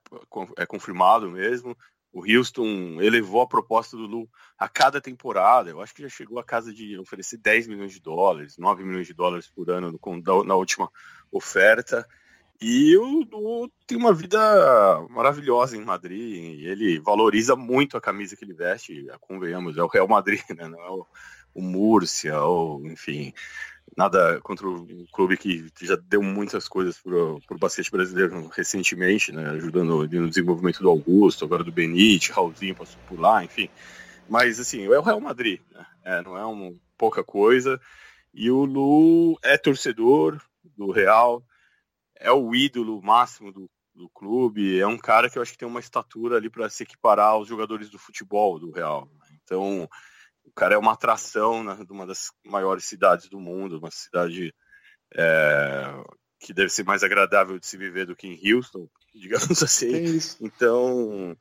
é 0.57 0.67
confirmado 0.67 1.31
mesmo. 1.31 1.77
O 2.17 2.25
Houston 2.25 2.99
elevou 3.03 3.43
a 3.43 3.47
proposta 3.47 3.95
do 3.95 4.07
Lu 4.07 4.27
a 4.59 4.67
cada 4.71 5.03
temporada. 5.03 5.69
Eu 5.69 5.83
acho 5.83 5.95
que 5.95 6.01
já 6.01 6.09
chegou 6.09 6.39
a 6.39 6.45
casa 6.45 6.73
de 6.73 6.99
oferecer 6.99 7.37
10 7.37 7.69
milhões 7.69 7.93
de 7.93 8.01
dólares, 8.01 8.57
9 8.57 8.83
milhões 8.85 9.07
de 9.07 9.13
dólares 9.13 9.47
por 9.55 9.69
ano 9.69 9.93
no, 9.93 10.45
na 10.45 10.55
última 10.55 10.91
oferta. 11.31 12.09
E 12.59 12.97
o 12.97 13.23
Lu 13.31 13.71
tem 13.87 13.99
uma 13.99 14.15
vida 14.15 14.39
maravilhosa 15.11 15.77
em 15.77 15.85
Madrid. 15.85 16.63
ele 16.63 16.99
valoriza 17.01 17.55
muito 17.55 17.99
a 17.99 18.01
camisa 18.01 18.35
que 18.35 18.47
ele 18.47 18.55
veste. 18.55 19.07
Convenhamos, 19.21 19.77
é 19.77 19.83
o 19.83 19.87
Real 19.87 20.09
Madrid, 20.09 20.41
né? 20.57 20.69
não 20.69 20.81
é 20.81 20.89
o, 20.89 21.07
o 21.55 21.61
Múrcia, 21.61 22.41
ou 22.41 22.87
enfim 22.87 23.35
nada 23.97 24.41
contra 24.43 24.69
o 24.69 25.07
clube 25.11 25.37
que 25.37 25.67
já 25.81 25.97
deu 25.97 26.23
muitas 26.23 26.69
coisas 26.69 26.99
para 26.99 27.15
o 27.15 27.59
basquete 27.59 27.91
brasileiro 27.91 28.49
recentemente, 28.49 29.33
né, 29.33 29.49
ajudando 29.51 30.07
no 30.07 30.29
desenvolvimento 30.29 30.83
do 30.83 30.91
Augusto, 30.91 31.45
agora 31.45 31.65
do 31.65 31.73
Benite, 31.73 32.31
Raulzinho 32.31 32.75
passou 32.75 33.01
por 33.09 33.19
lá, 33.19 33.43
enfim. 33.43 33.71
Mas, 34.29 34.61
assim, 34.61 34.85
é 34.85 34.99
o 34.99 35.03
Real 35.03 35.21
Madrid, 35.21 35.61
né? 35.73 35.87
é, 36.05 36.23
não 36.23 36.37
é 36.37 36.45
uma 36.45 36.75
pouca 36.99 37.25
coisa. 37.25 37.81
E 38.35 38.51
o 38.51 38.65
Lu 38.65 39.39
é 39.43 39.57
torcedor 39.57 40.41
do 40.77 40.91
Real, 40.91 41.43
é 42.17 42.31
o 42.31 42.55
ídolo 42.55 43.01
máximo 43.03 43.51
do, 43.51 43.71
do 43.95 44.11
clube, 44.11 44.79
é 44.79 44.87
um 44.87 44.99
cara 44.99 45.31
que 45.31 45.39
eu 45.39 45.43
acho 45.43 45.53
que 45.53 45.59
tem 45.59 45.69
uma 45.69 45.81
estatura 45.81 46.37
ali 46.37 46.51
para 46.51 46.69
se 46.69 46.83
equiparar 46.83 47.29
aos 47.29 47.49
jogadores 47.49 47.89
do 47.89 47.99
futebol 47.99 48.59
do 48.59 48.71
Real. 48.71 49.09
Então, 49.43 49.89
o 50.47 50.53
cara 50.53 50.75
é 50.75 50.79
uma 50.79 50.93
atração 50.93 51.63
né, 51.63 51.77
de 51.85 51.93
uma 51.93 52.07
das 52.07 52.31
maiores 52.45 52.85
cidades 52.85 53.29
do 53.29 53.41
mundo, 53.41 53.79
uma 53.79 53.91
cidade 53.91 54.55
é, 55.15 55.93
que 56.41 56.55
deve 56.55 56.71
ser 56.71 56.85
mais 56.85 57.03
agradável 57.03 57.59
de 57.59 57.67
se 57.67 57.77
viver 57.77 58.07
do 58.07 58.17
que 58.17 58.29
em 58.29 58.55
Houston, 58.55 58.89
digamos 59.15 59.63
assim. 59.63 60.19
Então, 60.41 61.37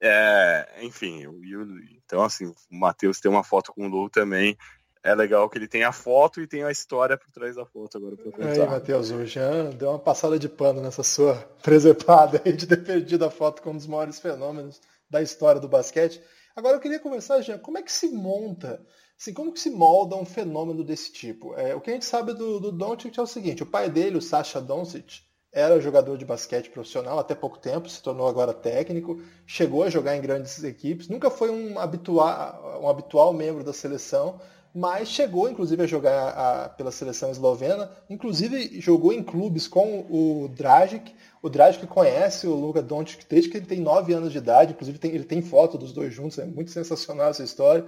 é, 0.00 0.80
enfim, 0.82 1.22
eu, 1.22 1.66
então 2.04 2.22
assim, 2.22 2.46
o 2.46 2.54
Matheus 2.70 3.20
tem 3.20 3.30
uma 3.30 3.44
foto 3.44 3.72
com 3.72 3.86
o 3.86 3.88
Lu 3.88 4.08
também. 4.08 4.56
É 5.02 5.14
legal 5.14 5.50
que 5.50 5.58
ele 5.58 5.68
tem 5.68 5.84
a 5.84 5.92
foto 5.92 6.40
e 6.40 6.46
tem 6.46 6.64
a 6.64 6.70
história 6.70 7.18
por 7.18 7.30
trás 7.30 7.56
da 7.56 7.66
foto 7.66 7.98
agora 7.98 8.16
para 8.16 8.32
contar. 8.32 8.48
Aí, 8.48 8.66
Matheus, 8.66 9.10
o 9.10 9.26
Jean 9.26 9.68
deu 9.70 9.90
uma 9.90 9.98
passada 9.98 10.38
de 10.38 10.48
pano 10.48 10.80
nessa 10.80 11.02
sua 11.02 11.34
presepada 11.62 12.40
aí 12.42 12.54
de 12.54 12.66
ter 12.66 12.78
perdido 12.78 13.22
a 13.26 13.30
foto 13.30 13.60
com 13.60 13.72
um 13.72 13.76
dos 13.76 13.86
maiores 13.86 14.18
fenômenos 14.18 14.80
da 15.10 15.20
história 15.20 15.60
do 15.60 15.68
basquete. 15.68 16.22
Agora 16.56 16.76
eu 16.76 16.80
queria 16.80 17.00
conversar, 17.00 17.40
Jean, 17.40 17.58
como 17.58 17.78
é 17.78 17.82
que 17.82 17.90
se 17.90 18.08
monta, 18.08 18.80
assim, 19.18 19.34
como 19.34 19.52
que 19.52 19.58
se 19.58 19.70
molda 19.70 20.14
um 20.14 20.24
fenômeno 20.24 20.84
desse 20.84 21.12
tipo? 21.12 21.52
É, 21.54 21.74
o 21.74 21.80
que 21.80 21.90
a 21.90 21.94
gente 21.94 22.04
sabe 22.04 22.32
do, 22.32 22.60
do 22.60 22.70
Doncic 22.70 23.18
é 23.18 23.22
o 23.22 23.26
seguinte, 23.26 23.64
o 23.64 23.66
pai 23.66 23.90
dele, 23.90 24.16
o 24.16 24.22
Sasha 24.22 24.60
Doncic, 24.60 25.22
era 25.52 25.80
jogador 25.80 26.16
de 26.16 26.24
basquete 26.24 26.70
profissional 26.70 27.18
até 27.18 27.34
pouco 27.34 27.58
tempo, 27.58 27.88
se 27.88 28.00
tornou 28.00 28.28
agora 28.28 28.54
técnico, 28.54 29.20
chegou 29.46 29.82
a 29.82 29.90
jogar 29.90 30.16
em 30.16 30.20
grandes 30.20 30.62
equipes, 30.62 31.08
nunca 31.08 31.28
foi 31.28 31.50
um 31.50 31.78
habitual, 31.78 32.80
um 32.82 32.88
habitual 32.88 33.32
membro 33.32 33.64
da 33.64 33.72
seleção, 33.72 34.40
mas 34.74 35.08
chegou 35.08 35.48
inclusive 35.48 35.82
a 35.82 35.86
jogar 35.86 36.28
a, 36.30 36.68
pela 36.68 36.90
seleção 36.90 37.30
eslovena, 37.30 37.90
inclusive 38.10 38.80
jogou 38.80 39.12
em 39.12 39.22
clubes 39.22 39.68
com 39.68 40.00
o 40.10 40.48
Dragic, 40.48 41.14
o 41.42 41.48
Dragic 41.48 41.86
conhece 41.86 42.46
o 42.46 42.54
Luka 42.54 42.82
Doncic 42.82 43.24
desde 43.28 43.50
que 43.50 43.56
ele 43.56 43.66
tem 43.66 43.80
9 43.80 44.12
anos 44.12 44.32
de 44.32 44.38
idade, 44.38 44.72
inclusive 44.72 44.98
tem, 44.98 45.12
ele 45.12 45.24
tem 45.24 45.40
foto 45.40 45.78
dos 45.78 45.92
dois 45.92 46.12
juntos, 46.12 46.38
é 46.38 46.44
muito 46.44 46.70
sensacional 46.70 47.30
essa 47.30 47.44
história, 47.44 47.86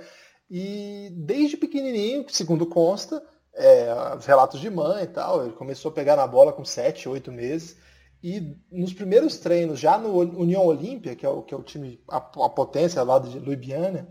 e 0.51 1.11
desde 1.13 1.57
pequenininho, 1.57 2.25
segundo 2.29 2.67
consta, 2.67 3.23
é, 3.57 3.89
relatos 4.21 4.61
de 4.61 4.71
mãe 4.71 5.05
e 5.05 5.09
tal. 5.09 5.43
Ele 5.43 5.53
começou 5.55 5.91
a 5.91 5.95
pegar 5.95 6.17
na 6.17 6.27
bola 6.27 6.53
com 6.53 6.65
7, 6.65 7.09
8 7.09 7.33
meses. 7.33 7.77
E 8.23 8.57
nos 8.71 8.93
primeiros 8.93 9.39
treinos, 9.39 9.79
já 9.79 9.99
no 9.99 10.19
União 10.41 10.65
Olímpia, 10.65 11.15
que 11.15 11.25
é 11.25 11.29
o, 11.29 11.43
que 11.43 11.55
é 11.55 11.57
o 11.57 11.63
time, 11.63 12.01
a, 12.09 12.17
a 12.17 12.49
potência 12.49 13.03
lá 13.03 13.19
de 13.19 13.39
Ljubljana, 13.39 14.09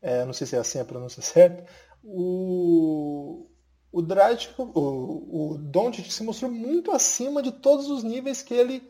é, 0.00 0.24
não 0.24 0.32
sei 0.32 0.46
se 0.46 0.56
é 0.56 0.58
assim 0.58 0.78
a 0.78 0.84
pronúncia 0.84 1.22
certa, 1.22 1.64
o, 2.08 3.48
o 3.90 4.00
Dragic, 4.00 4.54
o, 4.58 5.54
o 5.54 5.58
Doncic 5.58 6.10
se 6.12 6.22
mostrou 6.22 6.50
muito 6.50 6.92
acima 6.92 7.42
de 7.42 7.50
todos 7.50 7.90
os 7.90 8.04
níveis 8.04 8.42
que 8.42 8.54
ele 8.54 8.88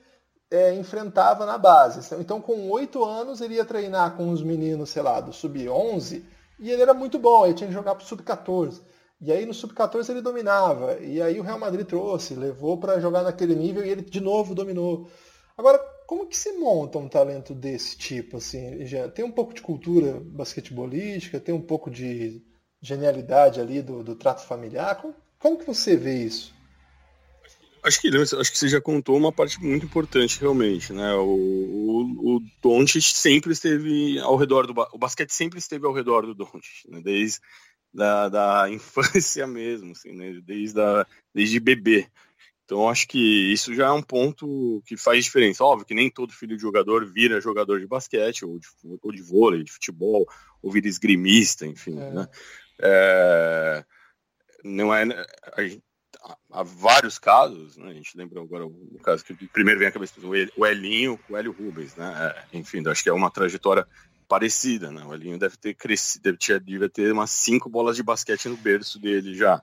é, 0.50 0.74
enfrentava 0.74 1.46
na 1.46 1.57
base. 1.57 2.14
Então, 2.16 2.40
com 2.40 2.70
oito 2.70 3.05
anos, 3.05 3.40
ele 3.40 3.55
ia 3.55 3.64
treinar 3.64 4.16
com 4.16 4.31
os 4.31 4.42
meninos, 4.42 4.90
sei 4.90 5.02
lá, 5.02 5.20
do 5.20 5.33
sub-11, 5.33 6.22
e 6.61 6.70
ele 6.70 6.83
era 6.83 6.92
muito 6.92 7.18
bom, 7.18 7.44
ele 7.44 7.55
tinha 7.55 7.68
que 7.68 7.74
jogar 7.74 7.94
para 7.94 8.05
o 8.05 8.07
sub-14. 8.07 8.83
E 9.18 9.33
aí 9.33 9.46
no 9.46 9.55
sub-14 9.55 10.11
ele 10.11 10.20
dominava. 10.20 10.98
E 11.00 11.22
aí 11.22 11.40
o 11.40 11.42
Real 11.42 11.59
Madrid 11.59 11.87
trouxe, 11.87 12.35
levou 12.35 12.79
para 12.79 13.00
jogar 13.00 13.22
naquele 13.22 13.55
nível 13.55 13.85
e 13.85 13.88
ele 13.88 14.02
de 14.02 14.20
novo 14.20 14.55
dominou. 14.55 15.09
Agora, 15.57 15.79
como 16.07 16.26
que 16.26 16.37
se 16.37 16.52
monta 16.52 16.98
um 16.98 17.09
talento 17.09 17.55
desse 17.55 17.96
tipo? 17.96 18.37
Assim, 18.37 18.85
já 18.85 19.09
tem 19.09 19.24
um 19.24 19.33
pouco 19.33 19.55
de 19.55 19.62
cultura 19.62 20.20
basquetebolística, 20.20 21.40
tem 21.40 21.55
um 21.55 21.62
pouco 21.62 21.90
de 21.90 22.44
genialidade 22.87 23.61
ali 23.61 23.83
do, 23.83 24.03
do 24.03 24.14
trato 24.14 24.46
familiar. 24.46 24.96
Como, 24.96 25.14
como, 25.38 25.59
que 25.59 25.66
você 25.66 25.96
vê 25.96 26.25
isso? 26.25 26.55
Acho 27.83 28.01
que, 28.01 28.09
acho 28.09 28.53
que 28.53 28.59
você 28.59 28.68
já 28.68 28.81
contou 28.81 29.16
uma 29.16 29.33
parte 29.33 29.61
muito 29.61 29.87
importante 29.87 30.40
realmente, 30.40 30.92
né? 30.92 31.14
O, 31.14 31.27
o, 31.27 32.37
o 32.37 32.87
sempre 33.01 33.53
esteve 33.53 34.18
ao 34.20 34.37
redor 34.37 34.66
do 34.66 34.75
o 34.92 34.99
basquete 34.99 35.31
sempre 35.31 35.59
esteve 35.59 35.87
ao 35.87 35.92
redor 35.92 36.27
do 36.27 36.35
Doncic, 36.35 36.88
né? 36.88 37.01
desde 37.03 37.38
da, 37.92 38.29
da 38.29 38.70
infância 38.70 39.46
mesmo, 39.46 39.92
assim, 39.92 40.12
né? 40.12 40.40
desde, 40.44 40.81
a, 40.81 41.07
desde 41.35 41.61
bebê. 41.61 42.09
Então 42.64 42.88
acho 42.88 43.07
que 43.07 43.53
isso 43.53 43.72
já 43.72 43.87
é 43.87 43.92
um 43.92 44.03
ponto 44.03 44.83
que 44.85 44.96
faz 44.96 45.25
diferença. 45.25 45.62
Óbvio 45.62 45.87
que 45.87 45.94
nem 45.94 46.11
todo 46.11 46.33
filho 46.33 46.57
de 46.57 46.62
jogador 46.62 47.07
vira 47.07 47.40
jogador 47.40 47.79
de 47.79 47.87
basquete, 47.87 48.44
ou 48.44 48.59
de, 48.59 48.66
ou 49.01 49.12
de 49.12 49.22
vôlei, 49.22 49.62
de 49.62 49.70
futebol, 49.70 50.27
ou 50.61 50.72
vira 50.72 50.88
esgrimista, 50.88 51.64
enfim. 51.64 51.96
É. 52.01 52.11
Né? 52.11 52.29
É, 52.80 53.84
não 54.64 54.94
é. 54.94 55.04
Gente, 55.58 55.82
há 56.50 56.62
vários 56.62 57.18
casos, 57.18 57.76
né? 57.76 57.90
a 57.90 57.94
gente 57.94 58.16
lembra 58.16 58.40
agora 58.40 58.66
o 58.66 58.98
caso 59.02 59.24
que 59.24 59.34
primeiro 59.48 59.78
vem 59.78 59.88
à 59.88 59.92
cabeça 59.92 60.14
o 60.56 60.66
Elinho, 60.66 61.18
o 61.28 61.36
Hélio 61.36 61.52
Rubens, 61.52 61.94
né? 61.96 62.34
É, 62.52 62.58
enfim, 62.58 62.86
acho 62.88 63.02
que 63.02 63.08
é 63.08 63.12
uma 63.12 63.30
trajetória 63.30 63.86
parecida, 64.28 64.90
né? 64.90 65.04
O 65.04 65.14
Elinho 65.14 65.38
deve 65.38 65.56
ter 65.56 65.74
crescido, 65.74 66.22
deve 66.22 66.38
ter, 66.38 66.60
deve 66.60 66.88
ter 66.88 67.12
umas 67.12 67.30
cinco 67.30 67.68
bolas 67.68 67.96
de 67.96 68.02
basquete 68.02 68.48
no 68.48 68.56
berço 68.56 68.98
dele 68.98 69.34
já. 69.34 69.60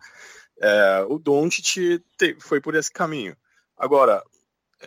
É, 0.59 1.05
o 1.09 1.17
Doncic 1.17 2.01
foi 2.39 2.61
por 2.61 2.75
esse 2.75 2.91
caminho. 2.91 3.35
Agora, 3.77 4.23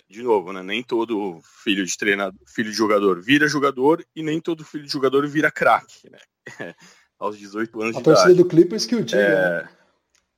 de 0.08 0.22
novo, 0.22 0.52
né? 0.52 0.62
Nem 0.62 0.82
todo 0.82 1.40
filho 1.62 1.84
de 1.84 1.96
treinador, 1.96 2.38
filho 2.46 2.70
de 2.70 2.76
jogador 2.76 3.20
vira 3.20 3.48
jogador 3.48 4.04
e 4.14 4.22
nem 4.22 4.40
todo 4.40 4.64
filho 4.64 4.84
de 4.84 4.92
jogador 4.92 5.26
vira 5.26 5.50
craque, 5.50 6.08
né? 6.10 6.18
aos 7.18 7.38
18 7.38 7.82
anos 7.82 7.96
a 7.96 7.98
de 7.98 8.02
idade. 8.02 8.18
A 8.18 8.22
torcida 8.22 8.42
do 8.42 8.48
Clippers 8.48 8.86
que 8.86 8.96
o 8.96 9.04
diga. 9.04 9.20
É... 9.20 9.62
Né? 9.62 9.68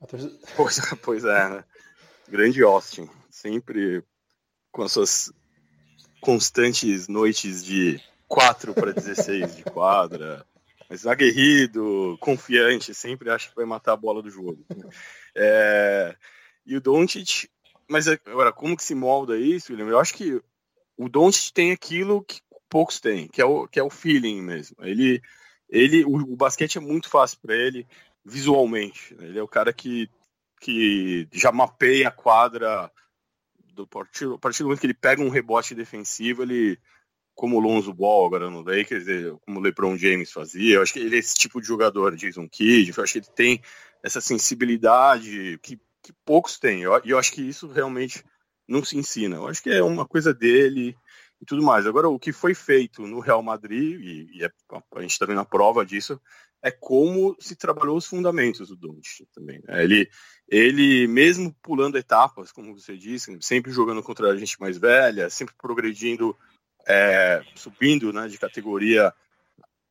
Torcida... 0.09 0.39
Pois, 0.57 0.81
pois 1.03 1.25
é, 1.25 1.49
né? 1.49 1.65
Grande 2.29 2.63
Austin, 2.63 3.09
sempre 3.31 4.03
com 4.71 4.83
as 4.83 4.93
suas 4.93 5.33
constantes 6.21 7.09
noites 7.09 7.65
de 7.65 8.01
4 8.29 8.75
para 8.75 8.93
16 8.93 9.57
de 9.57 9.63
quadra, 9.65 10.45
mas 10.89 11.07
aguerrido, 11.07 12.17
confiante, 12.21 12.95
sempre 12.95 13.31
acha 13.31 13.49
que 13.49 13.57
vai 13.57 13.65
matar 13.65 13.93
a 13.93 13.97
bola 13.97 14.23
do 14.23 14.31
jogo. 14.31 14.65
É, 15.35 16.15
e 16.67 16.77
o 16.77 16.81
Doncic, 16.81 17.49
mas 17.89 18.07
agora, 18.07 18.53
como 18.53 18.77
que 18.77 18.85
se 18.85 18.95
molda 18.95 19.39
isso, 19.39 19.73
William? 19.73 19.89
Eu 19.89 19.99
acho 19.99 20.15
que 20.15 20.41
o 20.97 21.09
Doncic 21.09 21.53
tem 21.53 21.73
aquilo 21.73 22.23
que 22.23 22.41
poucos 22.69 23.01
têm, 23.01 23.27
que 23.29 23.41
é 23.41 23.45
o, 23.45 23.67
que 23.67 23.81
é 23.81 23.83
o 23.83 23.91
feeling 23.91 24.43
mesmo. 24.43 24.77
Ele, 24.81 25.23
ele 25.69 26.05
o, 26.05 26.17
o 26.17 26.37
basquete 26.37 26.79
é 26.79 26.81
muito 26.81 27.09
fácil 27.09 27.39
para 27.41 27.55
ele 27.55 27.87
visualmente. 28.25 29.15
Né? 29.15 29.27
Ele 29.27 29.39
é 29.39 29.43
o 29.43 29.49
cara 29.49 29.73
que, 29.73 30.11
que 30.61 31.29
já 31.33 31.53
mapeia 31.53 32.09
a 32.09 32.13
quadra 32.13 32.91
do 33.75 33.87
partido, 33.87 34.35
a 34.35 34.39
partir 34.39 34.63
do 34.63 34.67
momento 34.67 34.81
que 34.81 34.87
ele 34.87 34.95
pega 34.95 35.23
um 35.23 35.29
rebote 35.29 35.75
defensivo, 35.75 36.43
ele 36.43 36.79
como 37.35 37.57
o 37.57 37.61
Lonzo 37.61 37.95
Ball 37.95 38.27
agora 38.27 38.51
no 38.51 38.63
Lakers, 38.63 39.05
como 39.43 39.61
o 39.61 39.63
LeBron 39.63 39.97
James 39.97 40.33
fazia. 40.33 40.75
Eu 40.75 40.83
acho 40.83 40.93
que 40.93 40.99
ele 40.99 41.15
é 41.15 41.21
esse 41.21 41.35
tipo 41.35 41.61
de 41.61 41.69
jogador, 41.69 42.17
Jason 42.17 42.49
Kidd. 42.49 42.93
Eu 42.97 43.05
acho 43.05 43.13
que 43.13 43.19
ele 43.21 43.29
tem 43.33 43.63
essa 44.03 44.21
sensibilidade 44.21 45.57
que, 45.63 45.79
que 46.03 46.13
poucos 46.25 46.59
têm. 46.59 46.81
E 46.81 46.83
eu, 46.83 47.01
eu, 47.05 47.17
acho 47.17 47.31
que 47.31 47.43
isso 47.43 47.69
realmente 47.69 48.25
não 48.67 48.85
se 48.85 48.99
ensina. 48.99 49.37
Eu 49.37 49.47
acho 49.47 49.63
que 49.63 49.71
é 49.71 49.81
uma 49.81 50.05
coisa 50.05 50.35
dele 50.35 50.97
e 51.41 51.45
tudo 51.45 51.63
mais. 51.63 51.87
Agora, 51.87 52.09
o 52.09 52.19
que 52.19 52.33
foi 52.33 52.55
feito 52.55 53.07
no 53.07 53.21
Real 53.21 53.43
Madrid, 53.43 54.01
e, 54.01 54.39
e 54.39 54.45
é, 54.45 54.51
a 54.97 55.01
gente 55.01 55.13
está 55.13 55.27
vendo 55.27 55.41
a 55.41 55.45
prova 55.45 55.85
disso, 55.85 56.21
é 56.63 56.71
como 56.71 57.37
se 57.39 57.55
trabalhou 57.55 57.97
os 57.97 58.07
fundamentos 58.07 58.69
do 58.69 58.77
Doncic 58.77 59.29
também. 59.33 59.61
Né? 59.67 59.85
Ele, 59.85 60.11
ele, 60.49 61.07
mesmo 61.07 61.55
pulando 61.63 61.97
etapas, 61.97 62.51
como 62.51 62.75
você 62.75 62.97
disse, 62.97 63.37
sempre 63.41 63.71
jogando 63.71 64.03
contra 64.03 64.31
a 64.31 64.37
gente 64.37 64.61
mais 64.61 64.77
velha, 64.77 65.31
sempre 65.31 65.55
progredindo 65.57 66.37
é, 66.89 67.43
subindo 67.55 68.13
né, 68.13 68.27
de 68.29 68.39
categoria 68.39 69.13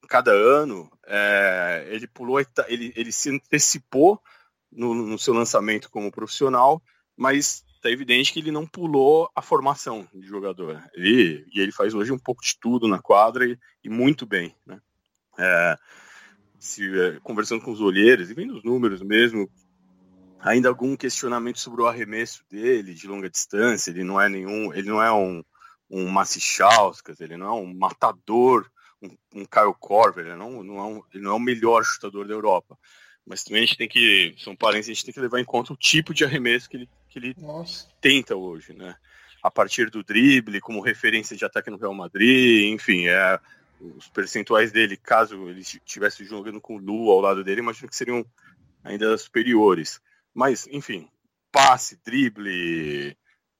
cada 0.09 0.31
ano, 0.31 0.89
é, 1.05 1.87
ele 1.91 2.07
pulou, 2.07 2.39
ele, 2.67 2.91
ele 2.95 3.11
se 3.11 3.29
antecipou 3.29 4.19
no, 4.71 4.93
no, 4.93 5.19
seu 5.19 5.33
lançamento 5.33 5.89
como 5.91 6.11
profissional, 6.11 6.81
mas 7.15 7.63
está 7.77 7.89
evidente 7.89 8.33
que 8.33 8.39
ele 8.39 8.51
não 8.51 8.65
pulou 8.65 9.29
a 9.35 9.41
formação 9.41 10.07
de 10.13 10.27
jogador. 10.27 10.83
Ele, 10.93 11.45
e 11.53 11.59
ele 11.59 11.71
faz 11.71 11.93
hoje 11.93 12.11
um 12.11 12.19
pouco 12.19 12.43
de 12.43 12.57
tudo 12.59 12.87
na 12.87 12.99
quadra 12.99 13.45
e, 13.45 13.57
e 13.83 13.89
muito 13.89 14.25
bem. 14.25 14.55
Né? 14.65 14.79
É, 15.37 15.77
se, 16.59 16.99
é, 16.99 17.19
conversando 17.21 17.61
com 17.61 17.71
os 17.71 17.81
olheiros 17.81 18.29
e 18.29 18.33
vendo 18.33 18.55
os 18.55 18.63
números 18.63 19.01
mesmo, 19.01 19.49
ainda 20.39 20.69
algum 20.69 20.95
questionamento 20.95 21.59
sobre 21.59 21.81
o 21.81 21.87
arremesso 21.87 22.43
dele 22.49 22.93
de 22.93 23.07
longa 23.07 23.29
distância. 23.29 23.91
Ele 23.91 24.03
não 24.03 24.19
é 24.19 24.27
nenhum, 24.27 24.73
ele 24.73 24.89
não 24.89 25.01
é 25.01 25.11
um 25.11 25.43
um 25.89 26.07
Massichauskas, 26.07 27.19
ele 27.19 27.37
não 27.37 27.47
é 27.47 27.53
um 27.53 27.73
matador, 27.73 28.69
um, 29.01 29.09
um 29.33 29.45
Kyle 29.45 29.73
Korver, 29.79 30.25
ele 30.25 30.35
não, 30.35 30.63
não, 30.63 30.77
é 30.77 30.83
um, 30.83 31.03
ele 31.13 31.23
não 31.23 31.31
é 31.31 31.35
o 31.35 31.39
melhor 31.39 31.83
chutador 31.83 32.27
da 32.27 32.33
Europa. 32.33 32.77
Mas 33.25 33.43
também 33.43 33.63
a 33.63 33.65
gente 33.65 33.77
tem 33.77 33.87
que, 33.87 34.35
são 34.37 34.55
parentes, 34.55 34.89
a 34.89 34.93
gente 34.93 35.05
tem 35.05 35.13
que 35.13 35.19
levar 35.19 35.39
em 35.39 35.45
conta 35.45 35.73
o 35.73 35.77
tipo 35.77 36.13
de 36.13 36.23
arremesso 36.23 36.69
que 36.69 36.77
ele, 36.77 36.89
que 37.09 37.19
ele 37.19 37.35
tenta 38.01 38.35
hoje, 38.35 38.73
né? 38.73 38.95
A 39.41 39.51
partir 39.51 39.89
do 39.89 40.03
drible, 40.03 40.59
como 40.59 40.81
referência 40.81 41.35
de 41.35 41.45
ataque 41.45 41.69
no 41.69 41.77
Real 41.77 41.93
Madrid, 41.93 42.73
enfim, 42.73 43.07
é, 43.07 43.39
os 43.79 44.07
percentuais 44.09 44.71
dele, 44.71 44.97
caso 44.97 45.49
ele 45.49 45.61
estivesse 45.61 46.25
jogando 46.25 46.59
com 46.59 46.75
o 46.75 46.79
Lu 46.79 47.09
ao 47.11 47.21
lado 47.21 47.43
dele, 47.43 47.61
imagino 47.61 47.87
que 47.87 47.95
seriam 47.95 48.25
ainda 48.83 49.17
superiores. 49.17 50.01
Mas, 50.33 50.67
enfim, 50.67 51.07
passe, 51.51 51.99
drible, 52.03 53.17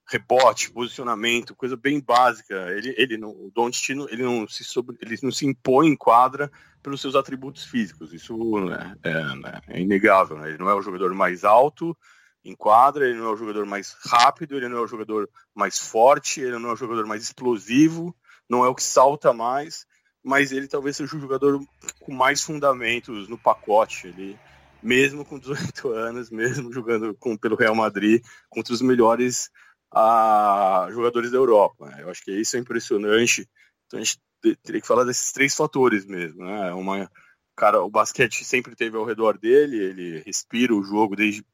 rebote, 0.10 0.72
posicionamento, 0.72 1.56
coisa 1.56 1.76
bem 1.76 2.00
básica. 2.00 2.56
Ele, 2.72 2.94
ele 2.98 3.18
não, 3.18 3.30
o 3.30 3.52
Doncic 3.54 3.90
ele 4.10 4.24
não 4.24 4.48
se 4.48 4.64
sobre, 4.64 4.98
ele 5.02 5.18
não 5.22 5.32
se 5.32 5.46
impõe 5.46 5.88
em 5.88 5.96
quadra 5.96 6.52
pelos 6.82 7.02
seus 7.02 7.16
atributos 7.16 7.66
físicos. 7.66 8.14
Isso 8.14 8.38
né, 8.66 8.96
é, 9.04 9.36
né, 9.36 9.62
é, 9.68 9.82
inegável. 9.82 10.38
Né? 10.38 10.50
Ele 10.50 10.58
não 10.58 10.70
é 10.70 10.76
o 10.76 10.82
jogador 10.82 11.14
mais 11.14 11.44
alto 11.44 11.96
em 12.44 12.56
quadra, 12.56 13.06
ele 13.06 13.20
não 13.20 13.28
é 13.28 13.34
o 13.34 13.38
jogador 13.38 13.66
mais 13.66 13.96
rápido, 14.00 14.56
ele 14.56 14.70
não 14.70 14.78
é 14.78 14.82
o 14.82 14.88
jogador 14.88 15.30
mais 15.54 15.78
forte, 15.78 16.40
ele 16.40 16.58
não 16.58 16.70
é 16.70 16.74
o 16.74 16.78
jogador 16.78 17.06
mais 17.06 17.24
explosivo, 17.24 18.16
não 18.50 18.64
é 18.64 18.70
o 18.70 18.76
que 18.76 18.84
salta 18.84 19.34
mais, 19.34 19.86
mas 20.24 20.52
ele 20.52 20.68
talvez 20.68 20.96
seja 20.96 21.16
o 21.16 21.20
jogador 21.20 21.60
com 22.00 22.14
mais 22.14 22.42
fundamentos 22.42 23.28
no 23.28 23.38
pacote. 23.38 24.08
Ele 24.08 24.40
mesmo 24.82 25.26
com 25.26 25.40
18 25.40 25.90
anos, 25.92 26.30
mesmo 26.30 26.72
jogando 26.72 27.16
com, 27.16 27.38
pelo 27.38 27.56
Real 27.56 27.76
Madrid, 27.76 28.24
contra 28.50 28.74
os 28.74 28.82
melhores 28.82 29.50
a 29.92 30.88
jogadores 30.92 31.32
da 31.32 31.38
Europa. 31.38 31.90
Né? 31.90 32.04
Eu 32.04 32.10
acho 32.10 32.24
que 32.24 32.32
isso 32.32 32.56
é 32.56 32.60
impressionante. 32.60 33.50
Então 33.86 34.00
a 34.00 34.04
gente 34.04 34.20
teria 34.64 34.82
que 34.82 34.88
falar 34.88 35.04
desses 35.04 35.32
três 35.32 35.56
fatores 35.56 36.06
mesmo. 36.06 36.44
Né? 36.44 36.74
Uma, 36.74 37.10
cara, 37.56 37.82
o 37.82 37.90
basquete 37.90 38.44
sempre 38.44 38.76
teve 38.76 38.98
ao 38.98 39.06
redor 39.06 39.38
dele, 39.38 39.78
ele 39.78 40.24
respira 40.26 40.76
o 40.76 40.84
jogo 40.84 41.16
desde 41.16 41.46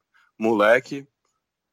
moleque, 0.44 1.08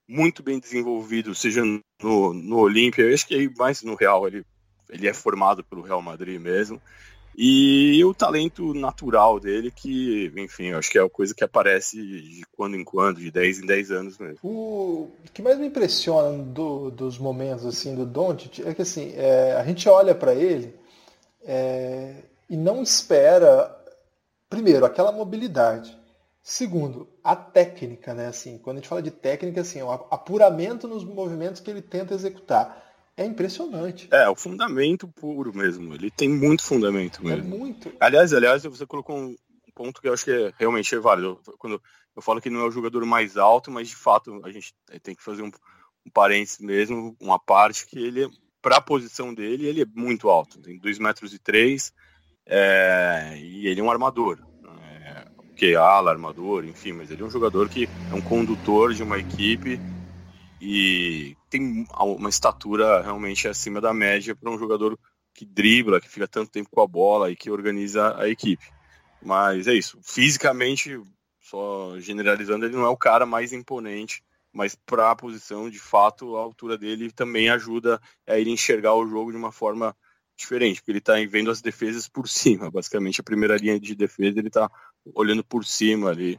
muito 0.09 0.43
bem 0.43 0.59
desenvolvido, 0.59 1.35
seja 1.35 1.63
no, 1.65 2.33
no 2.33 2.59
Olímpia, 2.59 3.03
eu 3.03 3.15
acho 3.15 3.27
que 3.27 3.53
mais 3.59 3.83
no 3.83 3.95
Real, 3.95 4.27
ele, 4.27 4.45
ele 4.89 5.09
é 5.09 5.13
formado 5.13 5.63
pelo 5.65 5.83
Real 5.83 6.01
Madrid 6.01 6.41
mesmo. 6.41 6.81
E 7.37 8.05
o 8.05 8.13
talento 8.13 8.75
natural 8.75 9.39
dele, 9.39 9.71
que, 9.71 10.33
enfim, 10.37 10.73
acho 10.73 10.91
que 10.91 10.99
é 10.99 11.03
a 11.03 11.09
coisa 11.09 11.35
que 11.35 11.45
aparece 11.45 11.97
de 11.97 12.43
quando 12.57 12.77
em 12.77 12.85
quando, 12.85 13.21
de 13.21 13.31
10 13.31 13.61
em 13.61 13.67
10 13.67 13.91
anos 13.93 14.19
mesmo. 14.19 14.39
O 14.43 15.11
que 15.33 15.41
mais 15.41 15.59
me 15.59 15.69
impressiona 15.69 16.43
do, 16.43 16.91
dos 16.91 17.19
momentos 17.19 17.65
assim 17.65 17.95
do 17.95 18.05
Doncic 18.05 18.61
é 18.67 18.75
que 18.75 18.83
assim, 18.83 19.15
é, 19.17 19.53
a 19.53 19.65
gente 19.65 19.89
olha 19.89 20.15
para 20.15 20.35
ele 20.35 20.75
é, 21.43 22.17
e 22.49 22.57
não 22.57 22.83
espera, 22.83 23.75
primeiro, 24.49 24.85
aquela 24.85 25.13
mobilidade. 25.13 26.00
Segundo, 26.51 27.09
a 27.23 27.37
técnica, 27.37 28.13
né? 28.13 28.27
Assim, 28.27 28.59
quando 28.59 28.79
a 28.79 28.81
gente 28.81 28.89
fala 28.89 29.01
de 29.01 29.13
técnica, 29.13 29.61
assim, 29.61 29.81
o 29.83 29.93
apuramento 29.93 30.89
nos 30.89 31.05
movimentos 31.05 31.61
que 31.61 31.71
ele 31.71 31.81
tenta 31.81 32.13
executar 32.13 32.93
é 33.17 33.25
impressionante. 33.25 34.09
É, 34.11 34.29
o 34.29 34.35
fundamento 34.35 35.07
puro 35.07 35.57
mesmo. 35.57 35.95
Ele 35.95 36.11
tem 36.11 36.29
muito 36.29 36.65
fundamento 36.65 37.21
é 37.21 37.37
mesmo. 37.37 37.55
É 37.55 37.59
muito. 37.59 37.93
Aliás, 38.01 38.33
aliás, 38.33 38.65
você 38.65 38.85
colocou 38.85 39.17
um 39.17 39.37
ponto 39.73 40.01
que 40.01 40.09
eu 40.09 40.13
acho 40.13 40.25
que 40.25 40.33
é, 40.33 40.53
realmente 40.59 40.93
é 40.93 40.99
válido. 40.99 41.41
Quando 41.57 41.81
eu 42.17 42.21
falo 42.21 42.41
que 42.41 42.51
não 42.51 42.63
é 42.63 42.65
o 42.65 42.73
jogador 42.73 43.07
mais 43.07 43.37
alto, 43.37 43.71
mas 43.71 43.89
de 43.89 43.95
fato 43.95 44.41
a 44.45 44.51
gente 44.51 44.75
tem 45.05 45.15
que 45.15 45.23
fazer 45.23 45.43
um, 45.43 45.53
um 46.05 46.11
parênteses 46.13 46.59
mesmo, 46.59 47.17
uma 47.21 47.39
parte 47.39 47.87
que 47.87 47.97
ele, 47.97 48.29
para 48.61 48.79
a 48.79 48.83
posição 48.83 49.33
dele, 49.33 49.69
ele 49.69 49.83
é 49.83 49.87
muito 49.95 50.29
alto. 50.29 50.61
Tem 50.61 50.77
2 50.81 50.99
metros 50.99 51.33
e 51.33 51.39
3 51.39 51.93
é, 52.45 53.39
e 53.39 53.69
ele 53.69 53.81
é 53.81 53.85
um 53.85 53.91
armador. 53.91 54.50
Que 55.61 55.77
ala, 55.77 56.11
armador, 56.11 56.65
enfim, 56.65 56.93
mas 56.93 57.11
ele 57.11 57.21
é 57.21 57.25
um 57.27 57.31
jogador 57.31 57.69
que 57.69 57.87
é 58.11 58.15
um 58.15 58.21
condutor 58.23 58.95
de 58.95 59.03
uma 59.03 59.19
equipe 59.19 59.79
e 60.59 61.37
tem 61.51 61.87
uma 61.99 62.31
estatura 62.31 63.03
realmente 63.03 63.47
acima 63.47 63.79
da 63.79 63.93
média 63.93 64.35
para 64.35 64.51
um 64.51 64.59
jogador 64.59 64.99
que 65.35 65.45
dribla, 65.45 66.01
que 66.01 66.09
fica 66.09 66.27
tanto 66.27 66.51
tempo 66.51 66.71
com 66.71 66.81
a 66.81 66.87
bola 66.87 67.31
e 67.31 67.37
que 67.37 67.51
organiza 67.51 68.19
a 68.19 68.27
equipe. 68.27 68.65
Mas 69.23 69.69
é 69.69 69.75
isso. 69.75 69.99
Fisicamente, 70.03 70.99
só 71.43 72.01
generalizando, 72.01 72.65
ele 72.65 72.77
não 72.77 72.87
é 72.87 72.89
o 72.89 72.97
cara 72.97 73.27
mais 73.27 73.53
imponente, 73.53 74.25
mas 74.51 74.75
para 74.75 75.11
a 75.11 75.15
posição, 75.15 75.69
de 75.69 75.79
fato, 75.79 76.39
a 76.39 76.41
altura 76.41 76.79
dele 76.79 77.13
também 77.13 77.51
ajuda 77.51 78.01
a 78.27 78.39
ele 78.39 78.49
enxergar 78.49 78.95
o 78.95 79.07
jogo 79.07 79.31
de 79.31 79.37
uma 79.37 79.53
forma 79.53 79.95
diferente, 80.41 80.81
porque 80.81 80.93
ele 80.93 80.99
está 81.01 81.15
vendo 81.29 81.51
as 81.51 81.61
defesas 81.61 82.09
por 82.09 82.27
cima. 82.31 82.71
Basicamente, 82.71 83.21
a 83.21 83.25
primeira 83.25 83.59
linha 83.59 83.79
de 83.79 83.95
defesa 83.95 84.39
ele 84.39 84.49
está 84.49 84.71
olhando 85.15 85.45
por 85.45 85.65
cima 85.65 86.11
ali 86.11 86.39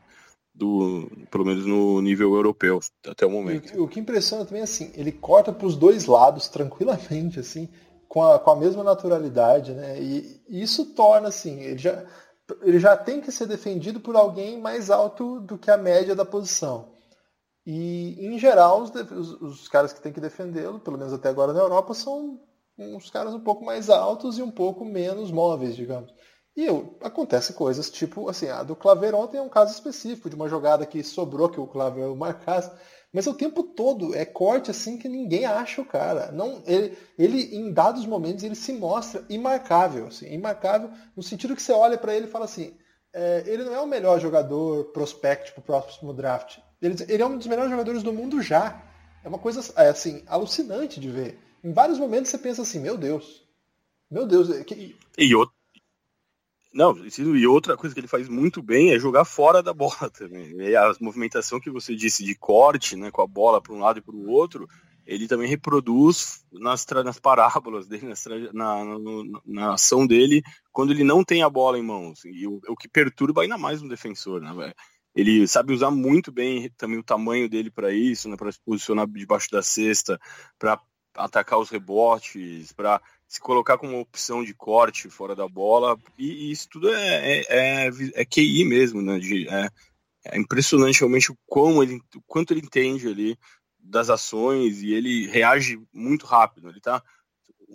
do, 0.54 1.10
pelo 1.30 1.46
menos 1.46 1.66
no 1.66 2.02
nível 2.02 2.34
europeu 2.34 2.80
até 3.08 3.26
o 3.26 3.32
momento. 3.32 3.78
O, 3.78 3.84
o 3.84 3.88
que 3.88 4.00
impressiona 4.00 4.46
também 4.46 4.62
é 4.62 4.64
assim, 4.64 4.92
ele 4.96 5.12
corta 5.12 5.52
para 5.52 5.66
os 5.66 5.76
dois 5.76 6.06
lados 6.06 6.48
tranquilamente, 6.50 7.40
assim, 7.40 7.70
com 8.08 8.24
a, 8.24 8.38
com 8.38 8.52
a 8.52 8.56
mesma 8.56 8.84
naturalidade, 8.84 9.74
né? 9.74 10.02
E, 10.02 10.42
e 10.50 10.62
isso 10.62 10.94
torna 10.94 11.30
assim, 11.30 11.62
ele 11.62 11.78
já, 11.78 12.06
ele 12.62 12.80
já 12.80 12.98
tem 12.98 13.22
que 13.22 13.32
ser 13.32 13.48
defendido 13.48 14.00
por 14.00 14.16
alguém 14.16 14.60
mais 14.60 14.90
alto 14.90 15.40
do 15.40 15.58
que 15.58 15.72
a 15.72 15.78
média 15.78 16.16
da 16.16 16.26
posição. 16.26 16.92
E, 17.66 18.18
em 18.26 18.40
geral, 18.40 18.82
os, 18.82 18.90
os, 18.90 19.42
os 19.42 19.68
caras 19.68 19.94
que 19.94 20.02
têm 20.02 20.12
que 20.12 20.20
defendê-lo, 20.20 20.80
pelo 20.80 20.98
menos 20.98 21.14
até 21.14 21.30
agora 21.30 21.54
na 21.54 21.60
Europa, 21.60 21.94
são 21.94 22.40
uns 22.78 23.10
caras 23.10 23.34
um 23.34 23.40
pouco 23.40 23.64
mais 23.64 23.90
altos 23.90 24.38
e 24.38 24.42
um 24.42 24.50
pouco 24.50 24.84
menos 24.84 25.32
móveis, 25.32 25.76
digamos. 25.76 26.12
E 26.56 26.66
eu, 26.66 26.98
acontece 27.02 27.54
coisas 27.54 27.90
tipo, 27.90 28.28
assim, 28.28 28.50
a 28.50 28.62
do 28.62 28.76
Claver 28.76 29.16
ontem 29.16 29.38
é 29.38 29.42
um 29.42 29.50
caso 29.50 29.74
específico 29.74 30.30
de 30.30 30.36
uma 30.36 30.50
jogada 30.50 30.86
que 30.86 31.02
sobrou 31.04 31.50
que 31.50 31.60
o 31.60 31.68
Claver 31.68 32.14
marcasse, 32.16 32.72
mas 33.14 33.28
o 33.28 33.34
tempo 33.34 33.64
todo 33.64 34.16
é 34.16 34.26
corte 34.26 34.72
assim 34.72 34.98
que 34.98 35.08
ninguém 35.08 35.46
acha 35.46 35.82
o 35.82 35.86
cara. 35.86 36.32
Não, 36.32 36.62
ele, 36.66 36.98
ele 37.18 37.56
em 37.56 37.72
dados 37.72 38.06
momentos 38.06 38.44
ele 38.44 38.56
se 38.56 38.74
mostra 38.74 39.24
imarcável, 39.30 40.08
assim, 40.08 40.34
imarcável 40.34 40.90
no 41.16 41.24
sentido 41.24 41.56
que 41.56 41.62
você 41.62 41.72
olha 41.72 41.98
para 41.98 42.16
ele 42.16 42.26
e 42.26 42.30
fala 42.30 42.46
assim, 42.46 42.74
é, 43.14 43.44
ele 43.46 43.64
não 43.64 43.74
é 43.74 43.82
o 43.82 43.88
melhor 43.88 44.20
jogador 44.20 44.86
prospect 44.92 45.52
para 45.52 45.60
o 45.60 45.64
próximo 45.64 46.14
draft. 46.14 46.60
Ele, 46.82 46.96
ele 47.08 47.24
é 47.24 47.26
um 47.26 47.38
dos 47.38 47.48
melhores 47.48 47.72
jogadores 47.72 48.04
do 48.04 48.14
mundo 48.14 48.42
já. 48.42 48.82
É 49.24 49.28
uma 49.28 49.40
coisa 49.40 49.62
é, 49.78 49.90
assim 49.90 50.24
alucinante 50.28 51.00
de 51.00 51.10
ver. 51.10 51.38
Em 51.64 51.72
vários 51.72 52.00
momentos 52.00 52.32
você 52.32 52.38
pensa 52.38 52.62
assim, 52.62 52.80
meu 52.80 52.98
Deus, 52.98 53.46
meu 54.10 54.26
Deus. 54.26 54.50
É 54.50 54.64
que... 54.64 54.98
E 55.18 55.36
outro 55.36 55.61
não, 56.74 56.96
e 57.06 57.46
outra 57.46 57.76
coisa 57.76 57.94
que 57.94 58.00
ele 58.00 58.08
faz 58.08 58.30
muito 58.30 58.62
bem 58.62 58.92
é 58.92 59.00
jogar 59.00 59.26
fora 59.26 59.62
da 59.62 59.74
bola 59.74 60.10
também. 60.18 60.56
E 60.56 60.76
a 60.76 60.94
movimentação 61.02 61.60
que 61.60 61.70
você 61.70 61.96
disse 61.96 62.24
de 62.24 62.34
corte, 62.34 62.96
né, 62.96 63.12
com 63.12 63.22
a 63.22 63.28
bola 63.28 63.62
para 63.62 63.74
um 63.74 63.80
lado 63.80 64.00
e 64.00 64.02
para 64.02 64.16
o 64.16 64.30
outro, 64.30 64.70
ele 65.06 65.28
também 65.28 65.50
reproduz 65.50 66.46
nas, 66.52 66.86
nas 67.04 67.20
parábolas 67.20 67.88
dele, 67.88 68.08
nas, 68.08 68.24
na, 68.54 68.86
na, 68.86 69.42
na, 69.46 69.74
ação 69.74 70.08
dele, 70.08 70.42
quando 70.72 70.92
ele 70.92 71.04
não 71.04 71.24
tem 71.24 71.44
a 71.44 71.50
bola 71.50 71.78
em 71.78 71.84
mãos. 71.84 72.24
E 72.24 72.48
o, 72.48 72.62
o 72.70 72.76
que 72.78 72.88
perturba 72.88 73.42
ainda 73.42 73.58
mais 73.58 73.82
um 73.82 73.88
defensor, 73.90 74.40
né, 74.40 74.74
Ele 75.14 75.46
sabe 75.48 75.74
usar 75.74 75.92
muito 75.92 76.32
bem 76.32 76.70
também 76.78 77.00
o 77.00 77.04
tamanho 77.04 77.50
dele 77.50 77.70
para 77.70 77.92
isso, 77.92 78.30
né, 78.30 78.38
para 78.38 78.52
se 78.52 78.60
posicionar 78.64 79.06
debaixo 79.08 79.50
da 79.52 79.62
cesta, 79.62 80.18
para 80.58 80.80
atacar 81.16 81.60
os 81.60 81.70
rebotes, 81.70 82.72
para 82.72 83.02
se 83.32 83.40
colocar 83.40 83.78
como 83.78 83.98
opção 83.98 84.44
de 84.44 84.54
corte 84.54 85.10
fora 85.10 85.34
da 85.34 85.48
bola, 85.48 85.98
e, 86.18 86.50
e 86.50 86.52
isso 86.52 86.68
tudo 86.68 86.94
é, 86.94 87.40
é, 87.40 87.46
é, 87.48 87.92
é, 88.16 88.26
QI 88.26 88.66
mesmo, 88.66 89.02
né? 89.02 89.20
De, 89.20 89.48
é, 89.48 89.70
é 90.26 90.38
impressionante 90.38 91.00
realmente 91.00 91.32
o, 91.32 91.38
quão 91.46 91.82
ele, 91.82 92.02
o 92.14 92.22
quanto 92.28 92.52
ele 92.52 92.60
entende 92.60 93.08
ali 93.08 93.40
das 93.80 94.10
ações 94.10 94.82
e 94.82 94.94
ele 94.94 95.28
reage 95.28 95.82
muito 95.94 96.26
rápido. 96.26 96.68
Ele 96.68 96.82
tá, 96.82 97.02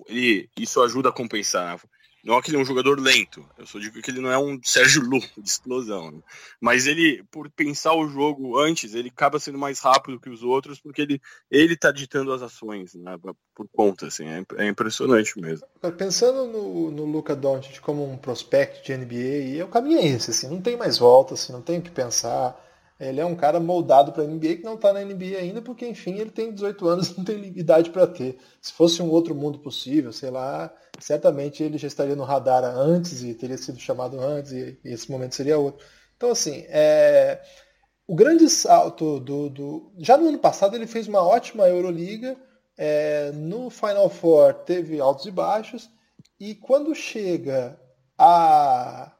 ele, 0.06 0.46
isso 0.58 0.82
ajuda 0.82 1.08
a 1.08 1.12
compensar. 1.12 1.76
Né? 1.76 1.80
Não 2.26 2.36
é 2.36 2.42
que 2.42 2.50
ele 2.50 2.56
é 2.56 2.60
um 2.60 2.64
jogador 2.64 2.98
lento. 2.98 3.46
Eu 3.56 3.64
só 3.68 3.78
digo 3.78 4.02
que 4.02 4.10
ele 4.10 4.20
não 4.20 4.32
é 4.32 4.36
um 4.36 4.58
Sérgio 4.60 5.00
Lu 5.00 5.20
de 5.38 5.48
explosão. 5.48 6.10
Né? 6.10 6.18
Mas 6.60 6.88
ele, 6.88 7.22
por 7.30 7.48
pensar 7.48 7.94
o 7.94 8.08
jogo 8.08 8.58
antes, 8.58 8.94
ele 8.94 9.10
acaba 9.10 9.38
sendo 9.38 9.56
mais 9.56 9.78
rápido 9.78 10.18
que 10.18 10.28
os 10.28 10.42
outros, 10.42 10.80
porque 10.80 11.02
ele, 11.02 11.22
ele 11.48 11.76
tá 11.76 11.92
ditando 11.92 12.32
as 12.32 12.42
ações, 12.42 12.94
né? 12.94 13.16
Por 13.54 13.68
conta, 13.72 14.08
assim. 14.08 14.26
É, 14.26 14.44
é 14.56 14.66
impressionante 14.66 15.40
mesmo. 15.40 15.64
Pensando 15.96 16.46
no, 16.46 16.90
no 16.90 17.04
Luca 17.04 17.36
Doncic 17.36 17.78
como 17.78 18.04
um 18.04 18.16
prospect 18.16 18.84
de 18.84 18.96
NBA, 18.96 19.64
o 19.64 19.68
caminho 19.68 20.00
é 20.00 20.06
esse, 20.06 20.32
assim. 20.32 20.48
Não 20.48 20.60
tem 20.60 20.76
mais 20.76 20.98
volta, 20.98 21.34
assim. 21.34 21.52
Não 21.52 21.62
tem 21.62 21.78
o 21.78 21.82
que 21.82 21.92
pensar 21.92 22.60
ele 22.98 23.20
é 23.20 23.26
um 23.26 23.36
cara 23.36 23.60
moldado 23.60 24.10
para 24.10 24.22
a 24.22 24.26
NBA 24.26 24.56
que 24.56 24.64
não 24.64 24.74
está 24.74 24.92
na 24.92 25.04
NBA 25.04 25.36
ainda, 25.38 25.60
porque, 25.60 25.86
enfim, 25.86 26.18
ele 26.18 26.30
tem 26.30 26.52
18 26.52 26.88
anos, 26.88 27.14
não 27.16 27.24
tem 27.24 27.46
idade 27.56 27.90
para 27.90 28.06
ter. 28.06 28.38
Se 28.60 28.72
fosse 28.72 29.02
um 29.02 29.10
outro 29.10 29.34
mundo 29.34 29.58
possível, 29.58 30.12
sei 30.12 30.30
lá, 30.30 30.74
certamente 30.98 31.62
ele 31.62 31.76
já 31.76 31.86
estaria 31.86 32.16
no 32.16 32.24
radar 32.24 32.64
antes 32.64 33.22
e 33.22 33.34
teria 33.34 33.58
sido 33.58 33.78
chamado 33.78 34.18
antes, 34.18 34.52
e, 34.52 34.78
e 34.82 34.92
esse 34.92 35.10
momento 35.10 35.34
seria 35.34 35.58
outro. 35.58 35.84
Então, 36.16 36.30
assim, 36.30 36.64
é... 36.68 37.42
o 38.06 38.14
grande 38.14 38.48
salto 38.48 39.20
do, 39.20 39.50
do, 39.50 39.92
Já 39.98 40.16
no 40.16 40.28
ano 40.28 40.38
passado 40.38 40.74
ele 40.74 40.86
fez 40.86 41.06
uma 41.06 41.22
ótima 41.22 41.68
Euroliga, 41.68 42.34
é... 42.78 43.30
no 43.32 43.68
Final 43.68 44.08
Four 44.08 44.54
teve 44.64 44.98
altos 45.00 45.26
e 45.26 45.30
baixos, 45.30 45.90
e 46.40 46.54
quando 46.54 46.94
chega 46.94 47.78
a 48.18 49.12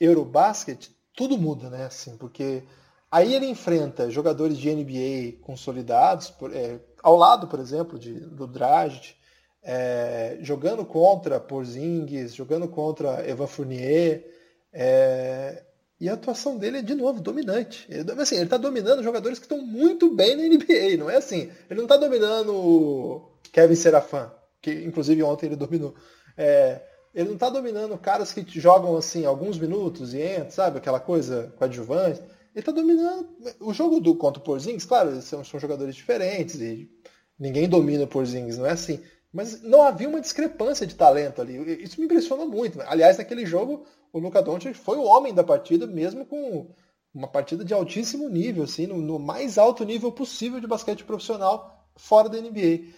Eurobasket, 0.00 0.90
tudo 1.14 1.36
muda, 1.36 1.68
né? 1.68 1.84
Assim, 1.84 2.16
porque 2.16 2.62
Aí 3.10 3.34
ele 3.34 3.46
enfrenta 3.46 4.10
jogadores 4.10 4.56
de 4.56 4.72
NBA 4.72 5.42
consolidados, 5.42 6.30
por, 6.30 6.54
é, 6.54 6.80
ao 7.02 7.16
lado, 7.16 7.48
por 7.48 7.58
exemplo, 7.58 7.98
de, 7.98 8.14
do 8.20 8.46
Dragic, 8.46 9.14
é, 9.62 10.38
jogando 10.40 10.84
contra 10.84 11.40
Porzingis, 11.40 12.34
jogando 12.34 12.68
contra 12.68 13.28
Evan 13.28 13.46
Fournier, 13.46 14.24
é, 14.72 15.64
e 16.00 16.08
a 16.08 16.14
atuação 16.14 16.56
dele 16.56 16.78
é, 16.78 16.82
de 16.82 16.94
novo, 16.94 17.20
dominante. 17.20 17.84
Ele, 17.88 18.10
assim, 18.12 18.40
está 18.40 18.56
dominando 18.56 19.02
jogadores 19.02 19.38
que 19.38 19.44
estão 19.44 19.58
muito 19.58 20.14
bem 20.14 20.36
na 20.36 20.44
NBA, 20.44 20.96
não 20.98 21.10
é 21.10 21.16
assim. 21.16 21.50
Ele 21.68 21.78
não 21.78 21.84
está 21.84 21.96
dominando 21.96 23.28
Kevin 23.52 23.74
Serafan, 23.74 24.32
que 24.62 24.72
inclusive 24.72 25.22
ontem 25.22 25.46
ele 25.46 25.56
dominou. 25.56 25.94
É, 26.36 26.80
ele 27.14 27.28
não 27.28 27.34
está 27.34 27.50
dominando 27.50 27.98
caras 27.98 28.32
que 28.32 28.44
jogam 28.58 28.96
assim 28.96 29.26
alguns 29.26 29.58
minutos 29.58 30.14
e 30.14 30.22
entram, 30.22 30.50
sabe? 30.50 30.78
Aquela 30.78 31.00
coisa 31.00 31.52
coadjuvante. 31.58 32.22
Ele 32.54 32.60
está 32.60 32.72
dominando. 32.72 33.28
O 33.60 33.72
jogo 33.72 34.00
do 34.00 34.14
contra 34.14 34.40
o 34.40 34.44
Porzingis, 34.44 34.84
claro, 34.84 35.20
são, 35.22 35.44
são 35.44 35.60
jogadores 35.60 35.94
diferentes 35.94 36.60
e 36.60 36.90
ninguém 37.38 37.68
domina 37.68 38.04
o 38.04 38.08
Porzingis, 38.08 38.58
não 38.58 38.66
é 38.66 38.72
assim. 38.72 39.00
Mas 39.32 39.62
não 39.62 39.82
havia 39.82 40.08
uma 40.08 40.20
discrepância 40.20 40.86
de 40.86 40.96
talento 40.96 41.40
ali. 41.40 41.82
Isso 41.82 42.00
me 42.00 42.06
impressionou 42.06 42.48
muito. 42.48 42.80
Aliás, 42.82 43.18
naquele 43.18 43.46
jogo, 43.46 43.86
o 44.12 44.18
Luca 44.18 44.42
Doncic 44.42 44.74
foi 44.74 44.96
o 44.96 45.04
homem 45.04 45.32
da 45.32 45.44
partida, 45.44 45.86
mesmo 45.86 46.26
com 46.26 46.68
uma 47.14 47.28
partida 47.28 47.64
de 47.64 47.72
altíssimo 47.72 48.28
nível, 48.28 48.64
assim, 48.64 48.86
no, 48.86 48.98
no 48.98 49.18
mais 49.18 49.58
alto 49.58 49.84
nível 49.84 50.10
possível 50.10 50.60
de 50.60 50.66
basquete 50.66 51.04
profissional 51.04 51.88
fora 51.96 52.28
da 52.28 52.40
NBA. 52.40 52.88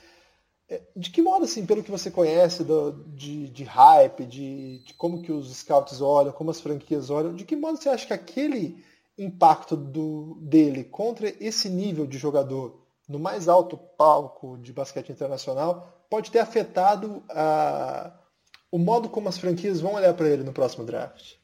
É, 0.68 0.80
de 0.96 1.10
que 1.10 1.20
modo, 1.20 1.44
assim, 1.44 1.66
pelo 1.66 1.82
que 1.82 1.90
você 1.90 2.10
conhece 2.10 2.64
do, 2.64 2.92
de, 3.08 3.48
de 3.48 3.64
hype, 3.64 4.24
de, 4.24 4.78
de, 4.84 4.94
como 4.94 5.20
que 5.20 5.32
os 5.32 5.54
scouts 5.54 6.00
olham, 6.00 6.32
como 6.32 6.50
as 6.50 6.60
franquias 6.60 7.10
olham, 7.10 7.34
de 7.34 7.44
que 7.44 7.56
modo 7.56 7.76
você 7.76 7.90
acha 7.90 8.06
que 8.06 8.12
aquele 8.12 8.82
impacto 9.18 9.76
do, 9.76 10.38
dele 10.40 10.84
contra 10.84 11.28
esse 11.44 11.68
nível 11.68 12.06
de 12.06 12.18
jogador 12.18 12.82
no 13.08 13.18
mais 13.18 13.48
alto 13.48 13.76
palco 13.76 14.56
de 14.58 14.72
basquete 14.72 15.10
internacional 15.10 16.06
pode 16.08 16.30
ter 16.30 16.38
afetado 16.38 17.22
a, 17.30 18.12
o 18.70 18.78
modo 18.78 19.08
como 19.08 19.28
as 19.28 19.38
franquias 19.38 19.80
vão 19.80 19.94
olhar 19.94 20.14
para 20.14 20.28
ele 20.28 20.42
no 20.42 20.52
próximo 20.52 20.84
draft? 20.84 21.34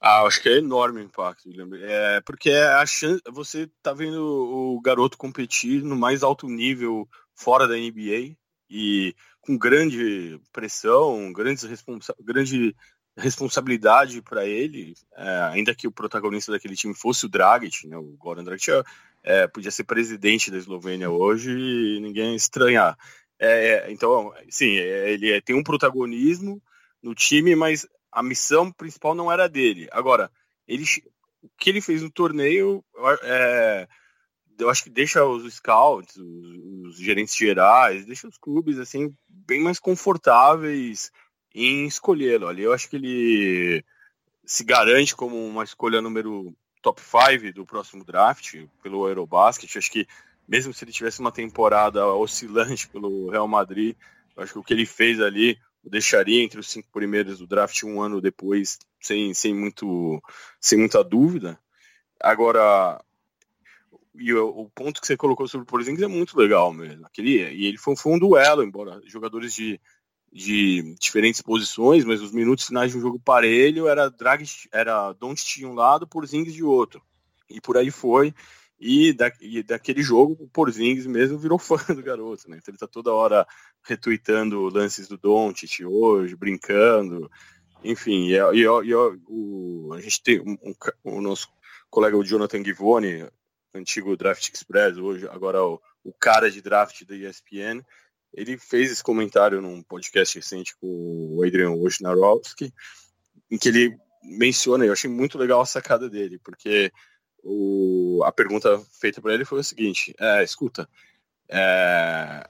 Ah, 0.00 0.22
acho 0.22 0.42
que 0.42 0.48
é 0.50 0.58
enorme 0.58 1.00
o 1.00 1.04
impacto, 1.04 1.48
É, 1.82 2.20
porque 2.20 2.50
é 2.50 2.66
a 2.66 2.84
chance, 2.84 3.22
você 3.32 3.70
tá 3.82 3.94
vendo 3.94 4.22
o 4.22 4.80
garoto 4.80 5.16
competir 5.16 5.82
no 5.82 5.96
mais 5.96 6.22
alto 6.22 6.46
nível 6.46 7.08
fora 7.34 7.66
da 7.66 7.74
NBA 7.74 8.36
e 8.68 9.14
com 9.40 9.56
grande 9.56 10.38
pressão, 10.52 11.32
grandes 11.32 11.64
responsa 11.64 12.14
grande 12.20 12.76
responsabilidade 13.16 14.20
para 14.22 14.44
ele, 14.44 14.94
é, 15.16 15.40
ainda 15.52 15.74
que 15.74 15.86
o 15.86 15.92
protagonista 15.92 16.50
daquele 16.50 16.76
time 16.76 16.94
fosse 16.94 17.26
o 17.26 17.28
Dragic, 17.28 17.86
né, 17.86 17.96
o 17.96 18.16
Goran 18.18 18.42
Dragic, 18.42 18.84
é, 19.22 19.46
podia 19.46 19.70
ser 19.70 19.84
presidente 19.84 20.50
da 20.50 20.58
Eslovênia 20.58 21.10
hoje 21.10 21.50
e 21.50 22.00
ninguém 22.00 22.34
estranhar. 22.34 22.96
É, 23.38 23.68
é, 23.68 23.92
então, 23.92 24.32
sim, 24.48 24.76
é, 24.76 25.12
ele 25.12 25.32
é, 25.32 25.40
tem 25.40 25.56
um 25.56 25.62
protagonismo 25.62 26.62
no 27.02 27.14
time, 27.14 27.54
mas 27.54 27.86
a 28.10 28.22
missão 28.22 28.70
principal 28.70 29.14
não 29.14 29.30
era 29.30 29.48
dele. 29.48 29.88
Agora, 29.92 30.30
ele, 30.66 30.84
o 31.42 31.48
que 31.58 31.70
ele 31.70 31.80
fez 31.80 32.02
no 32.02 32.10
torneio, 32.10 32.84
eu 34.58 34.70
acho 34.70 34.84
que 34.84 34.90
deixa 34.90 35.24
os 35.24 35.52
scouts, 35.54 36.16
os, 36.16 36.88
os, 36.88 36.96
gerentes 36.96 37.36
gerais, 37.36 38.06
deixa 38.06 38.28
os 38.28 38.38
clubes 38.38 38.78
assim 38.78 39.14
bem 39.28 39.60
mais 39.60 39.78
confortáveis 39.78 41.10
em 41.54 41.86
escolhê-lo. 41.86 42.48
Ali, 42.48 42.62
eu 42.62 42.72
acho 42.72 42.88
que 42.88 42.96
ele 42.96 43.84
se 44.44 44.64
garante 44.64 45.14
como 45.14 45.36
uma 45.46 45.64
escolha 45.64 46.02
número 46.02 46.54
top 46.82 47.00
5 47.00 47.54
do 47.54 47.64
próximo 47.64 48.04
draft 48.04 48.66
pelo 48.82 49.08
Eurobasket. 49.08 49.78
Acho 49.78 49.90
que 49.90 50.06
mesmo 50.46 50.74
se 50.74 50.84
ele 50.84 50.92
tivesse 50.92 51.20
uma 51.20 51.32
temporada 51.32 52.06
oscilante 52.06 52.88
pelo 52.88 53.30
Real 53.30 53.48
Madrid, 53.48 53.96
acho 54.36 54.52
que 54.52 54.58
o 54.58 54.64
que 54.64 54.74
ele 54.74 54.84
fez 54.84 55.20
ali 55.20 55.58
o 55.82 55.90
deixaria 55.90 56.42
entre 56.42 56.58
os 56.58 56.68
cinco 56.68 56.88
primeiros 56.90 57.38
do 57.38 57.46
draft 57.46 57.82
um 57.84 58.00
ano 58.00 58.20
depois, 58.20 58.78
sem, 59.00 59.34
sem, 59.34 59.54
muito, 59.54 60.22
sem 60.58 60.78
muita 60.78 61.04
dúvida. 61.04 61.58
Agora, 62.20 63.02
e 64.14 64.32
o, 64.32 64.48
o, 64.48 64.70
ponto 64.70 65.00
que 65.00 65.06
você 65.06 65.16
colocou 65.16 65.46
sobre 65.46 65.64
o 65.64 65.66
Porzingis 65.66 66.02
é 66.02 66.06
muito 66.06 66.38
legal 66.38 66.72
mesmo. 66.72 67.06
Aquele, 67.06 67.52
e 67.52 67.66
ele 67.66 67.76
foi, 67.76 67.94
foi 67.96 68.12
um 68.12 68.18
duelo, 68.18 68.62
embora 68.62 69.00
jogadores 69.06 69.54
de, 69.54 69.78
de 70.34 70.96
diferentes 70.98 71.40
posições, 71.40 72.04
mas 72.04 72.20
os 72.20 72.32
minutos 72.32 72.66
finais 72.66 72.90
de 72.90 72.98
um 72.98 73.00
jogo 73.00 73.20
parelho 73.20 73.86
era 73.86 74.10
Drag, 74.10 74.44
era 74.72 75.12
Don't 75.12 75.40
de 75.40 75.64
um 75.64 75.74
lado, 75.74 76.08
Porzingis 76.08 76.52
de 76.52 76.64
outro. 76.64 77.00
E 77.48 77.60
por 77.60 77.76
aí 77.76 77.88
foi. 77.88 78.34
E, 78.80 79.12
da, 79.12 79.30
e 79.40 79.62
daquele 79.62 80.02
jogo, 80.02 80.36
o 80.40 80.48
Porzingis 80.48 81.06
mesmo 81.06 81.38
virou 81.38 81.56
fã 81.56 81.76
do 81.94 82.02
garoto, 82.02 82.50
né? 82.50 82.58
Então 82.58 82.72
ele 82.72 82.78
tá 82.78 82.88
toda 82.88 83.12
hora 83.12 83.46
retweetando 83.84 84.68
lances 84.68 85.06
do 85.06 85.16
Doncic 85.16 85.84
hoje, 85.84 86.34
brincando, 86.34 87.30
enfim. 87.84 88.26
E, 88.26 88.34
e, 88.34 88.62
e 88.62 88.94
o, 88.96 89.92
a 89.94 90.00
gente 90.00 90.20
tem 90.20 90.40
um, 90.40 90.58
um, 90.64 90.74
o 91.04 91.20
nosso 91.20 91.46
colega 91.88 92.16
o 92.16 92.24
Jonathan 92.24 92.64
Givoni, 92.64 93.24
antigo 93.72 94.16
Draft 94.16 94.52
Express, 94.52 94.98
hoje 94.98 95.28
agora 95.28 95.62
o, 95.62 95.80
o 96.02 96.12
cara 96.12 96.50
de 96.50 96.60
draft 96.60 97.04
da 97.04 97.14
ESPN, 97.14 97.84
ele 98.34 98.58
fez 98.58 98.90
esse 98.90 99.02
comentário 99.02 99.60
num 99.60 99.82
podcast 99.82 100.36
recente 100.36 100.76
com 100.76 101.36
o 101.36 101.44
Adrian 101.44 101.70
Wojnarowski, 101.70 102.72
em 103.50 103.56
que 103.56 103.68
ele 103.68 103.96
menciona, 104.22 104.84
eu 104.84 104.92
achei 104.92 105.08
muito 105.08 105.38
legal 105.38 105.60
a 105.60 105.66
sacada 105.66 106.08
dele, 106.10 106.38
porque 106.42 106.92
o, 107.42 108.22
a 108.24 108.32
pergunta 108.32 108.80
feita 109.00 109.20
para 109.20 109.34
ele 109.34 109.44
foi 109.44 109.60
o 109.60 109.64
seguinte: 109.64 110.14
é, 110.18 110.42
escuta, 110.42 110.88
é, 111.48 112.48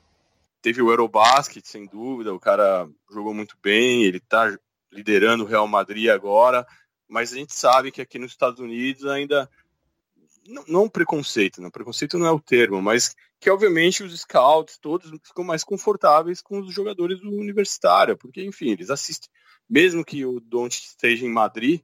teve 0.62 0.80
o 0.80 0.90
Eurobasket, 0.90 1.66
sem 1.66 1.86
dúvida, 1.86 2.32
o 2.32 2.40
cara 2.40 2.88
jogou 3.10 3.34
muito 3.34 3.56
bem, 3.62 4.04
ele 4.04 4.18
está 4.18 4.56
liderando 4.90 5.44
o 5.44 5.46
Real 5.46 5.66
Madrid 5.66 6.08
agora, 6.08 6.66
mas 7.08 7.32
a 7.32 7.36
gente 7.36 7.52
sabe 7.52 7.90
que 7.90 8.00
aqui 8.00 8.18
nos 8.18 8.30
Estados 8.30 8.60
Unidos 8.60 9.04
ainda 9.06 9.50
não, 10.46 10.64
não 10.66 10.88
preconceito, 10.88 11.60
não 11.60 11.70
preconceito 11.70 12.18
não 12.18 12.26
é 12.26 12.30
o 12.30 12.40
termo, 12.40 12.80
mas 12.80 13.14
que 13.40 13.50
obviamente 13.50 14.02
os 14.02 14.18
scouts 14.20 14.78
todos 14.78 15.10
ficam 15.22 15.44
mais 15.44 15.64
confortáveis 15.64 16.40
com 16.40 16.60
os 16.60 16.72
jogadores 16.72 17.20
do 17.20 17.30
universitário, 17.30 18.16
porque 18.16 18.42
enfim, 18.44 18.70
eles 18.70 18.90
assistem, 18.90 19.30
mesmo 19.68 20.04
que 20.04 20.24
o 20.24 20.40
Don't 20.40 20.74
esteja 20.74 21.26
em 21.26 21.30
Madrid, 21.30 21.80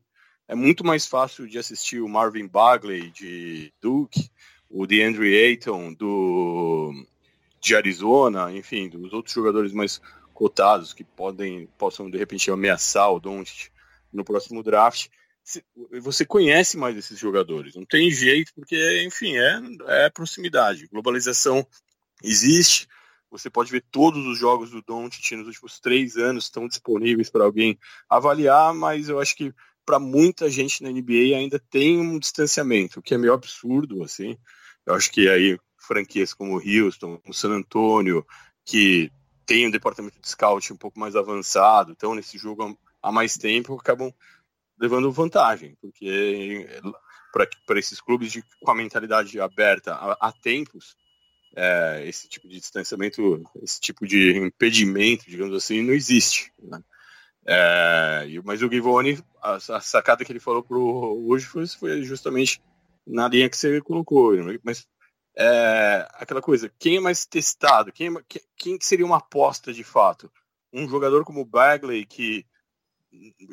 é 0.49 0.55
muito 0.55 0.85
mais 0.85 1.07
fácil 1.07 1.47
de 1.47 1.59
assistir 1.59 2.01
o 2.01 2.09
Marvin 2.09 2.47
Bagley 2.47 3.11
de 3.11 3.73
Duke, 3.81 4.31
o 4.69 4.87
DeAndre 4.87 5.37
Ayton 5.37 5.93
do 5.93 6.93
de 7.61 7.77
Arizona, 7.77 8.51
enfim, 8.53 8.89
dos 8.89 9.13
outros 9.13 9.35
jogadores 9.35 9.73
mais 9.73 10.01
cotados 10.33 10.95
que 10.95 11.05
podem 11.05 11.69
possam 11.77 12.11
de 12.11 12.17
repente 12.17 12.51
ameaçar 12.51 13.13
o 13.13 13.21
Doncic 13.21 13.71
no 14.13 14.25
próximo 14.25 14.63
draft. 14.63 15.09
Você 16.03 16.25
conhece 16.25 16.77
mais 16.77 16.97
esses 16.97 17.19
jogadores, 17.19 17.75
não 17.75 17.85
tem 17.85 18.11
jeito, 18.11 18.53
porque, 18.55 19.05
enfim, 19.05 19.37
é, 19.37 20.07
é 20.07 20.11
proximidade. 20.11 20.87
Globalização 20.87 21.67
existe, 22.23 22.87
você 23.31 23.49
pode 23.49 23.71
ver 23.71 23.85
todos 23.91 24.27
os 24.27 24.39
jogos 24.39 24.71
do 24.71 24.83
Doncic 24.83 25.33
nos 25.37 25.47
últimos 25.47 25.79
três 25.79 26.17
anos 26.17 26.45
estão 26.45 26.67
disponíveis 26.67 27.31
para 27.31 27.45
alguém 27.45 27.79
avaliar, 28.09 28.75
mas 28.75 29.09
eu 29.09 29.21
acho 29.21 29.37
que 29.37 29.55
para 29.87 29.99
muita 29.99 30.51
gente 30.51 30.83
na 30.83 30.91
NBA 30.91 31.37
ainda 31.37 31.59
tem 31.59 31.99
um 31.99 32.19
distanciamento, 32.19 33.01
o 33.01 33.03
que 33.03 33.15
é 33.15 33.19
meio 33.19 33.33
absurdo, 33.33 34.03
assim. 34.03 34.37
Eu 34.85 34.95
acho 34.95 35.11
que 35.11 35.29
aí 35.29 35.59
franquias 35.79 36.35
como 36.35 36.57
o 36.57 36.63
Houston, 36.63 37.21
o 37.27 37.33
San 37.33 37.51
Antonio, 37.51 38.27
que 38.65 39.11
tem 39.47 39.67
um 39.67 39.71
departamento 39.71 40.21
de 40.21 40.29
scout 40.29 40.73
um 40.73 40.77
pouco 40.77 40.99
mais 40.99 41.17
avançado, 41.17 41.93
então 41.93 42.15
nesse 42.15 42.37
jogo 42.37 42.79
há 43.03 43.13
mais 43.13 43.37
tempo, 43.37 43.75
acabam 43.75 44.13
levando 44.81 45.13
vantagem, 45.13 45.77
porque 45.81 46.67
para 47.67 47.79
esses 47.79 48.01
clubes 48.01 48.33
de, 48.33 48.43
com 48.63 48.71
a 48.71 48.75
mentalidade 48.75 49.39
aberta 49.39 49.93
há, 49.93 50.33
tempos, 50.33 50.97
é, 51.55 52.03
esse 52.07 52.27
tipo 52.27 52.49
de 52.49 52.59
distanciamento, 52.59 53.43
esse 53.63 53.79
tipo 53.79 54.07
de 54.07 54.39
impedimento, 54.39 55.29
digamos 55.29 55.55
assim, 55.55 55.83
não 55.83 55.93
existe. 55.93 56.51
Né? 56.59 56.83
É, 57.47 58.27
mas 58.43 58.63
o 58.63 58.71
Givoni, 58.71 59.23
a, 59.43 59.57
a, 59.57 59.81
sacada 59.81 60.25
que 60.25 60.33
ele 60.33 60.41
falou 60.41 60.65
hoje 61.29 61.45
foi, 61.45 61.67
foi, 61.67 62.03
justamente 62.03 62.63
na 63.07 63.29
linha 63.29 63.51
que 63.51 63.57
você 63.59 63.83
colocou. 63.83 64.33
Mas 64.65 64.89
é, 65.37 66.09
aquela 66.15 66.41
coisa, 66.41 66.73
quem 66.79 66.97
é 66.97 67.01
mais 67.01 67.27
testado? 67.27 67.93
Quem, 67.93 68.09
é, 68.09 68.41
quem 68.57 68.79
seria 68.81 69.05
uma 69.05 69.19
aposta 69.19 69.75
de 69.75 69.85
fato? 69.85 70.33
Um 70.73 70.89
jogador 70.89 71.25
como 71.25 71.41
o 71.43 71.45
Bagley, 71.45 72.07
que 72.07 72.47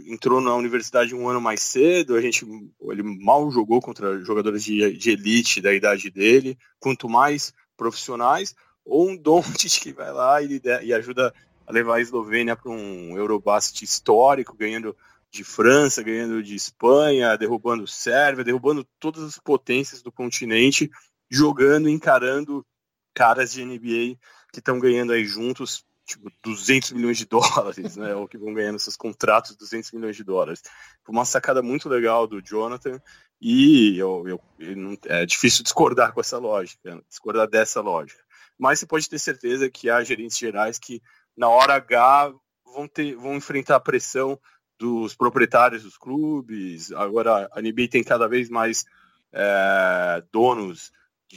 entrou 0.08 0.40
na 0.40 0.56
universidade 0.56 1.16
um 1.16 1.28
ano 1.28 1.42
mais 1.42 1.62
cedo, 1.62 2.16
a 2.16 2.22
gente, 2.22 2.46
ele 2.82 3.04
mal 3.04 3.50
jogou 3.52 3.82
contra 3.82 4.20
jogadores 4.24 4.64
de, 4.64 4.94
de 4.94 5.12
elite 5.12 5.62
da 5.62 5.74
idade 5.74 6.10
dele, 6.10 6.58
quanto 6.80 7.10
mais 7.10 7.54
profissionais, 7.76 8.56
ou 8.86 9.10
um 9.10 9.18
Doncic 9.18 9.82
que 9.82 9.94
vai 9.94 10.12
lá 10.12 10.42
e, 10.42 10.62
e 10.84 10.94
ajuda 10.94 11.34
a 11.66 11.72
levar 11.72 11.96
a 11.96 12.02
Eslovênia 12.02 12.56
para 12.56 12.72
um 12.72 13.18
Eurobasket 13.18 13.84
histórico, 13.84 14.56
ganhando 14.56 14.96
de 15.30 15.44
França, 15.44 16.02
ganhando 16.02 16.42
de 16.42 16.56
Espanha, 16.56 17.38
derrubando 17.38 17.86
Sérvia, 17.86 18.44
derrubando 18.44 18.88
todas 19.00 19.24
as 19.24 19.38
potências 19.38 20.02
do 20.02 20.12
continente, 20.12 20.90
jogando, 21.30 21.90
encarando 21.90 22.66
caras 23.14 23.52
de 23.52 23.66
NBA 23.66 24.18
que 24.54 24.60
estão 24.60 24.80
ganhando 24.80 25.12
aí 25.12 25.26
juntos 25.26 25.84
tipo 26.08 26.32
200 26.42 26.94
milhões 26.94 27.18
de 27.18 27.26
dólares, 27.26 27.98
né? 27.98 28.16
Ou 28.16 28.28
que 28.28 28.38
vão 28.38 28.54
ganhando 28.54 28.80
seus 28.80 28.96
contratos 28.96 29.56
200 29.58 29.92
milhões 29.92 30.16
de 30.16 30.24
dólares. 30.24 30.64
Foi 31.04 31.14
uma 31.14 31.26
sacada 31.26 31.62
muito 31.62 31.90
legal 31.90 32.26
do 32.26 32.42
Jonathan 32.42 33.00
e 33.40 33.98
eu, 33.98 34.24
eu, 34.28 34.42
eu 34.58 34.98
é 35.06 35.26
difícil 35.26 35.64
discordar 35.64 36.14
com 36.14 36.22
essa 36.22 36.38
lógica, 36.38 37.04
discordar 37.10 37.48
dessa 37.48 37.82
lógica. 37.82 38.24
Mas 38.58 38.80
você 38.80 38.88
pode 38.88 39.08
ter 39.08 39.20
certeza 39.20 39.70
que 39.70 39.90
há 39.90 40.04
gerentes 40.04 40.38
gerais 40.38 40.80
que 40.80 41.02
na 41.36 41.50
hora 41.50 41.76
H 41.76 42.34
vão 42.66 42.88
ter, 42.88 43.16
vão 43.16 43.36
enfrentar 43.36 43.76
a 43.76 43.80
pressão 43.80 44.40
dos 44.80 45.14
proprietários 45.14 45.84
dos 45.84 45.98
clubes. 45.98 46.92
Agora 46.94 47.50
a 47.52 47.62
NBA 47.62 47.90
tem 47.92 48.04
cada 48.04 48.28
vez 48.28 48.50
mais 48.50 48.86
é, 49.34 50.24
donos 50.32 50.92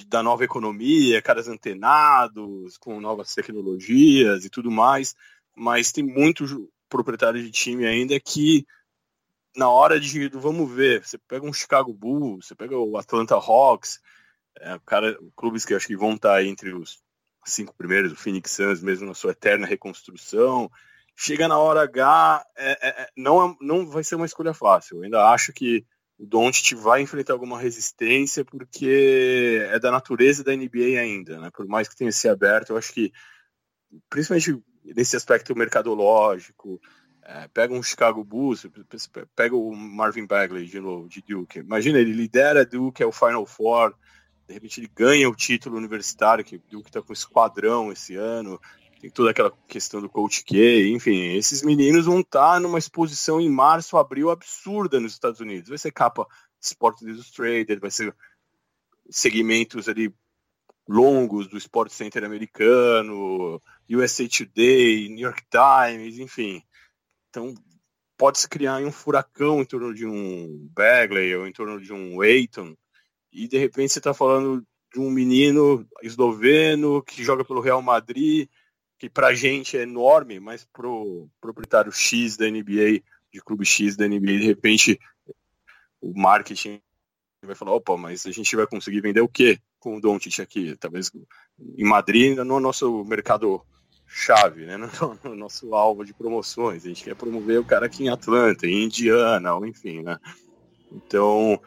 da 0.07 0.22
nova 0.22 0.45
economia, 0.45 1.22
caras 1.22 1.49
antenados, 1.49 2.78
com 2.78 3.01
novas 3.01 3.34
tecnologias 3.34 4.45
e 4.45 4.51
tudo 4.51 4.70
mais, 4.70 5.14
mas 5.57 5.93
tem 5.93 6.05
muitos 6.05 6.57
proprietários 6.88 7.45
de 7.45 7.51
time 7.51 7.86
ainda 7.86 8.18
que 8.20 8.66
na 9.57 9.68
hora 9.68 9.99
de 9.99 10.28
vamos 10.28 10.70
ver, 10.70 11.05
você 11.05 11.18
pega 11.18 11.45
um 11.45 11.53
Chicago 11.53 11.93
Bulls, 11.93 12.47
você 12.47 12.55
pega 12.55 12.76
o 12.78 12.97
Atlanta 12.97 13.34
Hawks, 13.34 14.01
é, 14.59 14.78
cara, 14.86 15.18
clubes 15.36 15.64
que 15.64 15.74
acho 15.74 15.86
que 15.86 15.97
vão 15.97 16.14
estar 16.14 16.45
entre 16.45 16.72
os 16.72 17.03
cinco 17.45 17.74
primeiros, 17.74 18.12
o 18.12 18.16
Phoenix 18.16 18.53
Suns 18.53 18.82
mesmo 18.82 19.07
na 19.07 19.14
sua 19.14 19.32
eterna 19.32 19.66
reconstrução, 19.66 20.70
chega 21.16 21.49
na 21.49 21.59
hora 21.59 21.82
H, 21.82 22.47
é, 22.57 22.70
é, 22.70 23.03
é 23.03 23.09
não, 23.16 23.45
é, 23.45 23.57
não 23.61 23.86
vai 23.86 24.05
ser 24.05 24.14
uma 24.14 24.26
escolha 24.26 24.55
fácil. 24.55 24.99
Eu 24.99 25.03
ainda 25.05 25.30
acho 25.30 25.53
que 25.53 25.84
o 26.20 26.26
Doncic 26.26 26.74
vai 26.74 27.00
enfrentar 27.00 27.32
alguma 27.32 27.58
resistência 27.58 28.44
porque 28.44 29.66
é 29.70 29.78
da 29.78 29.90
natureza 29.90 30.44
da 30.44 30.54
NBA 30.54 31.00
ainda, 31.00 31.40
né? 31.40 31.50
Por 31.50 31.66
mais 31.66 31.88
que 31.88 31.96
tenha 31.96 32.12
se 32.12 32.28
aberto, 32.28 32.70
eu 32.70 32.76
acho 32.76 32.92
que 32.92 33.10
principalmente 34.10 34.62
nesse 34.84 35.16
aspecto 35.16 35.56
mercadológico, 35.56 36.78
é, 37.22 37.48
pega 37.48 37.72
um 37.72 37.82
Chicago 37.82 38.22
Bulls, 38.22 38.66
pega 39.34 39.56
o 39.56 39.74
Marvin 39.74 40.26
Bagley 40.26 40.66
de 40.66 40.78
novo, 40.78 41.08
de 41.08 41.22
Duke. 41.22 41.60
Imagina, 41.60 41.98
ele 41.98 42.12
lidera 42.12 42.66
Duke, 42.66 43.02
é 43.02 43.06
o 43.06 43.12
Final 43.12 43.46
Four, 43.46 43.94
de 44.46 44.52
repente 44.52 44.78
ele 44.78 44.90
ganha 44.94 45.26
o 45.26 45.34
título 45.34 45.78
universitário, 45.78 46.44
que 46.44 46.58
Duke 46.58 46.90
está 46.90 47.00
com 47.00 47.14
esquadrão 47.14 47.90
esse 47.90 48.14
ano, 48.14 48.60
tem 49.01 49.11
toda 49.11 49.30
aquela 49.30 49.51
questão 49.66 50.01
do 50.01 50.11
Coach 50.11 50.44
K, 50.44 50.90
enfim, 50.90 51.34
esses 51.34 51.62
meninos 51.62 52.05
vão 52.05 52.20
estar 52.20 52.55
tá 52.55 52.61
numa 52.61 52.78
exposição 52.78 53.40
em 53.40 53.48
março, 53.48 53.96
abril 53.96 54.30
absurda 54.30 55.01
nos 55.01 55.12
Estados 55.12 55.40
Unidos. 55.40 55.70
Vai 55.70 55.78
ser 55.78 55.90
capa 55.90 56.26
Sports 56.61 57.03
Illustrated, 57.03 57.80
vai 57.80 57.90
ser 57.90 58.14
segmentos 59.09 59.88
ali 59.88 60.14
longos 60.86 61.48
do 61.48 61.57
Sport 61.57 61.90
Center 61.90 62.24
americano, 62.24 63.62
USA 63.90 64.28
Today, 64.28 65.09
New 65.09 65.20
York 65.20 65.44
Times, 65.51 66.18
enfim. 66.18 66.62
Então 67.30 67.55
pode-se 68.18 68.46
criar 68.46 68.82
um 68.82 68.92
furacão 68.92 69.62
em 69.62 69.64
torno 69.64 69.94
de 69.94 70.07
um 70.07 70.68
Bagley 70.74 71.34
ou 71.36 71.46
em 71.46 71.53
torno 71.53 71.80
de 71.80 71.90
um 71.90 72.20
Aiton, 72.20 72.76
e 73.32 73.48
de 73.48 73.57
repente 73.57 73.94
você 73.94 73.98
está 73.98 74.12
falando 74.12 74.62
de 74.92 75.01
um 75.01 75.11
menino 75.11 75.88
esloveno 76.03 77.03
que 77.03 77.24
joga 77.24 77.44
pelo 77.44 77.62
Real 77.62 77.80
Madrid, 77.80 78.46
que 79.01 79.09
para 79.09 79.28
a 79.28 79.34
gente 79.34 79.78
é 79.78 79.82
enorme, 79.82 80.38
mas 80.38 80.64
para 80.70 80.86
o 80.86 81.26
proprietário 81.40 81.90
X 81.90 82.36
da 82.36 82.48
NBA, 82.48 83.03
de 83.32 83.40
clube 83.42 83.64
X 83.64 83.96
da 83.96 84.07
NBA, 84.07 84.38
de 84.38 84.46
repente 84.46 85.01
o 86.03 86.12
marketing 86.14 86.78
vai 87.42 87.55
falar, 87.55 87.72
opa, 87.72 87.96
mas 87.96 88.26
a 88.26 88.30
gente 88.30 88.55
vai 88.55 88.66
conseguir 88.66 89.01
vender 89.01 89.22
o 89.22 89.28
quê 89.28 89.59
com 89.78 89.96
o 89.96 90.01
Doncic 90.01 90.40
aqui? 90.40 90.76
Talvez 90.76 91.11
em 91.78 91.84
Madrid, 91.84 92.36
no 92.36 92.61
nosso 92.61 93.03
mercado 93.05 93.64
chave, 94.07 94.66
né? 94.66 94.76
No, 95.01 95.18
no, 95.30 95.34
nosso 95.34 95.74
alvo 95.74 96.05
de 96.05 96.12
promoções. 96.12 96.84
A 96.84 96.88
gente 96.88 97.05
quer 97.05 97.14
promover 97.14 97.59
o 97.59 97.64
cara 97.64 97.86
aqui 97.86 98.05
em 98.05 98.11
Atlanta, 98.11 98.66
em 98.66 98.84
Indiana, 98.84 99.55
ou 99.55 99.64
enfim, 99.64 100.03
né? 100.03 100.18
Então, 100.92 101.59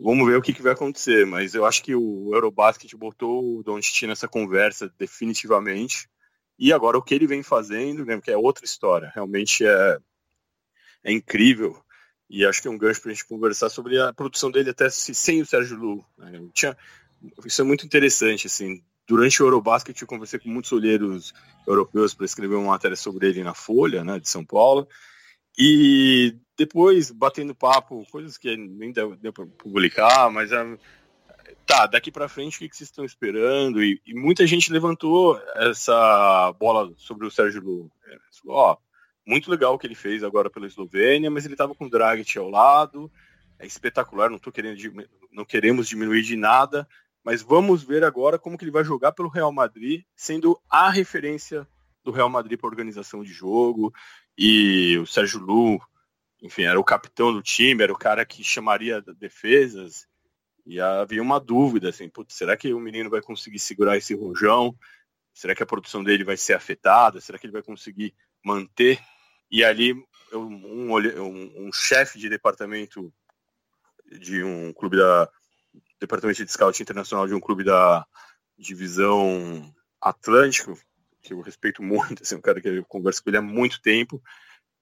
vamos 0.00 0.24
ver 0.28 0.36
o 0.36 0.42
que, 0.42 0.52
que 0.52 0.62
vai 0.62 0.72
acontecer. 0.72 1.26
Mas 1.26 1.52
eu 1.52 1.66
acho 1.66 1.82
que 1.82 1.96
o 1.96 2.32
Eurobasket 2.32 2.94
botou 2.96 3.58
o 3.58 3.62
Doncic 3.64 4.06
nessa 4.06 4.28
conversa 4.28 4.88
definitivamente. 4.96 6.08
E 6.58 6.72
agora 6.72 6.96
o 6.96 7.02
que 7.02 7.14
ele 7.14 7.26
vem 7.26 7.42
fazendo, 7.42 8.04
né, 8.04 8.20
que 8.20 8.30
é 8.30 8.36
outra 8.36 8.64
história, 8.64 9.12
realmente 9.14 9.64
é, 9.64 9.98
é 11.04 11.12
incrível. 11.12 11.78
E 12.28 12.44
acho 12.44 12.60
que 12.60 12.68
é 12.68 12.70
um 12.70 12.78
gancho 12.78 13.00
para 13.00 13.10
a 13.10 13.14
gente 13.14 13.26
conversar 13.26 13.68
sobre 13.68 14.00
a 14.00 14.12
produção 14.12 14.50
dele 14.50 14.70
até 14.70 14.88
sem 14.90 15.40
o 15.40 15.46
Sérgio 15.46 15.76
Lu. 15.76 16.04
Né? 16.18 16.42
Tinha, 16.52 16.76
isso 17.44 17.60
é 17.60 17.64
muito 17.64 17.86
interessante, 17.86 18.46
assim. 18.46 18.82
Durante 19.06 19.40
o 19.40 19.46
Eurobasket 19.46 20.00
eu 20.00 20.08
conversei 20.08 20.40
com 20.40 20.48
muitos 20.48 20.72
olheiros 20.72 21.32
europeus 21.66 22.12
para 22.14 22.26
escrever 22.26 22.56
uma 22.56 22.72
matéria 22.72 22.96
sobre 22.96 23.28
ele 23.28 23.44
na 23.44 23.54
Folha, 23.54 24.02
né, 24.02 24.18
de 24.18 24.28
São 24.28 24.44
Paulo. 24.44 24.88
E 25.56 26.36
depois, 26.56 27.10
batendo 27.10 27.54
papo, 27.54 28.04
coisas 28.10 28.36
que 28.36 28.56
nem 28.56 28.92
deu, 28.92 29.16
deu 29.16 29.32
para 29.32 29.46
publicar, 29.46 30.30
mas 30.30 30.50
é, 30.52 30.78
tá, 31.66 31.86
daqui 31.86 32.10
para 32.10 32.28
frente 32.28 32.56
o 32.56 32.58
que, 32.58 32.76
vocês 32.76 32.88
estão 32.88 33.04
esperando? 33.04 33.82
E, 33.82 34.00
e, 34.06 34.14
muita 34.14 34.46
gente 34.46 34.72
levantou 34.72 35.40
essa 35.54 36.52
bola 36.58 36.92
sobre 36.96 37.26
o 37.26 37.30
Sérgio 37.30 37.62
Lu. 37.62 37.90
É, 38.06 38.16
ó, 38.48 38.76
muito 39.26 39.50
legal 39.50 39.74
o 39.74 39.78
que 39.78 39.86
ele 39.86 39.94
fez 39.94 40.22
agora 40.22 40.50
pela 40.50 40.66
Eslovênia, 40.66 41.30
mas 41.30 41.44
ele 41.44 41.54
estava 41.54 41.74
com 41.74 41.86
o 41.86 41.90
Dragic 41.90 42.38
ao 42.38 42.48
lado, 42.48 43.10
é 43.58 43.66
espetacular, 43.66 44.30
não 44.30 44.38
tô 44.38 44.52
querendo 44.52 44.76
não 45.32 45.44
queremos 45.44 45.88
diminuir 45.88 46.22
de 46.22 46.36
nada, 46.36 46.88
mas 47.24 47.42
vamos 47.42 47.82
ver 47.82 48.04
agora 48.04 48.38
como 48.38 48.56
que 48.56 48.64
ele 48.64 48.70
vai 48.70 48.84
jogar 48.84 49.12
pelo 49.12 49.28
Real 49.28 49.52
Madrid, 49.52 50.04
sendo 50.14 50.58
a 50.70 50.88
referência 50.88 51.66
do 52.04 52.12
Real 52.12 52.30
Madrid 52.30 52.58
para 52.58 52.68
organização 52.68 53.22
de 53.22 53.32
jogo, 53.32 53.92
e 54.38 54.96
o 54.98 55.06
Sérgio 55.06 55.40
Lu, 55.40 55.80
enfim, 56.40 56.62
era 56.62 56.78
o 56.78 56.84
capitão 56.84 57.32
do 57.32 57.42
time, 57.42 57.82
era 57.82 57.92
o 57.92 57.98
cara 57.98 58.24
que 58.24 58.44
chamaria 58.44 59.02
defesas, 59.18 60.06
e 60.66 60.80
havia 60.80 61.22
uma 61.22 61.38
dúvida, 61.38 61.90
assim, 61.90 62.10
será 62.28 62.56
que 62.56 62.74
o 62.74 62.80
menino 62.80 63.08
vai 63.08 63.22
conseguir 63.22 63.60
segurar 63.60 63.96
esse 63.96 64.14
rojão? 64.14 64.76
Será 65.32 65.54
que 65.54 65.62
a 65.62 65.66
produção 65.66 66.02
dele 66.02 66.24
vai 66.24 66.36
ser 66.36 66.54
afetada? 66.54 67.20
Será 67.20 67.38
que 67.38 67.46
ele 67.46 67.52
vai 67.52 67.62
conseguir 67.62 68.12
manter? 68.44 68.98
E 69.48 69.62
ali, 69.64 69.92
um, 70.32 70.96
um, 70.96 71.66
um 71.68 71.72
chefe 71.72 72.18
de 72.18 72.28
departamento 72.28 73.12
de 74.10 74.42
um 74.42 74.72
clube 74.72 74.96
da 74.96 75.30
departamento 76.00 76.44
de 76.44 76.50
scout 76.50 76.82
internacional 76.82 77.26
de 77.26 77.34
um 77.34 77.40
clube 77.40 77.64
da 77.64 78.04
divisão 78.58 79.72
Atlântico, 80.00 80.78
que 81.22 81.32
eu 81.32 81.40
respeito 81.40 81.82
muito, 81.82 82.22
assim, 82.24 82.34
um 82.34 82.40
cara 82.40 82.60
que 82.60 82.68
eu 82.68 82.84
converso 82.84 83.22
com 83.22 83.30
ele 83.30 83.38
há 83.38 83.42
muito 83.42 83.80
tempo, 83.80 84.22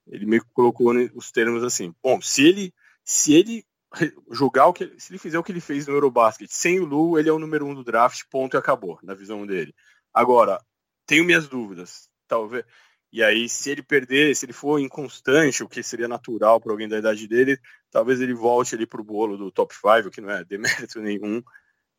ele 0.07 0.26
me 0.26 0.41
colocou 0.53 0.93
os 1.14 1.30
termos 1.30 1.62
assim, 1.62 1.95
bom, 2.03 2.20
se 2.20 2.43
ele 2.45 2.74
se 3.05 3.35
ele 3.35 3.66
jogar 4.30 4.66
o 4.66 4.72
que 4.72 4.92
se 4.99 5.12
ele 5.12 5.18
fizer 5.18 5.38
o 5.38 5.42
que 5.42 5.53
ele 5.53 5.61
fez 5.61 5.86
no 5.86 5.95
Eurobasket 5.95 6.51
sem 6.51 6.80
o 6.80 6.84
Lu, 6.84 7.18
ele 7.18 7.28
é 7.28 7.32
o 7.32 7.38
número 7.38 7.66
um 7.66 7.74
do 7.74 7.84
draft, 7.84 8.22
ponto 8.30 8.57
e 8.57 8.59
acabou, 8.59 8.99
na 9.03 9.14
visão 9.14 9.47
dele. 9.47 9.74
Agora, 10.12 10.61
tenho 11.07 11.24
minhas 11.24 11.49
dúvidas, 11.49 12.09
talvez. 12.26 12.64
E 13.12 13.22
aí, 13.22 13.49
se 13.49 13.70
ele 13.70 13.82
perder, 13.82 14.34
se 14.34 14.45
ele 14.45 14.53
for 14.53 14.80
inconstante, 14.80 15.62
o 15.62 15.68
que 15.68 15.82
seria 15.82 16.09
natural 16.09 16.61
para 16.61 16.72
alguém 16.72 16.88
da 16.88 16.99
idade 16.99 17.28
dele, 17.28 17.59
talvez 17.90 18.20
ele 18.20 18.34
volte 18.34 18.74
ali 18.74 18.86
para 18.86 19.01
o 19.01 19.05
bolo 19.05 19.36
do 19.36 19.53
top 19.53 19.72
5, 19.72 20.11
que 20.11 20.20
não 20.20 20.30
é 20.30 20.45
demérito 20.45 20.99
nenhum. 21.01 21.40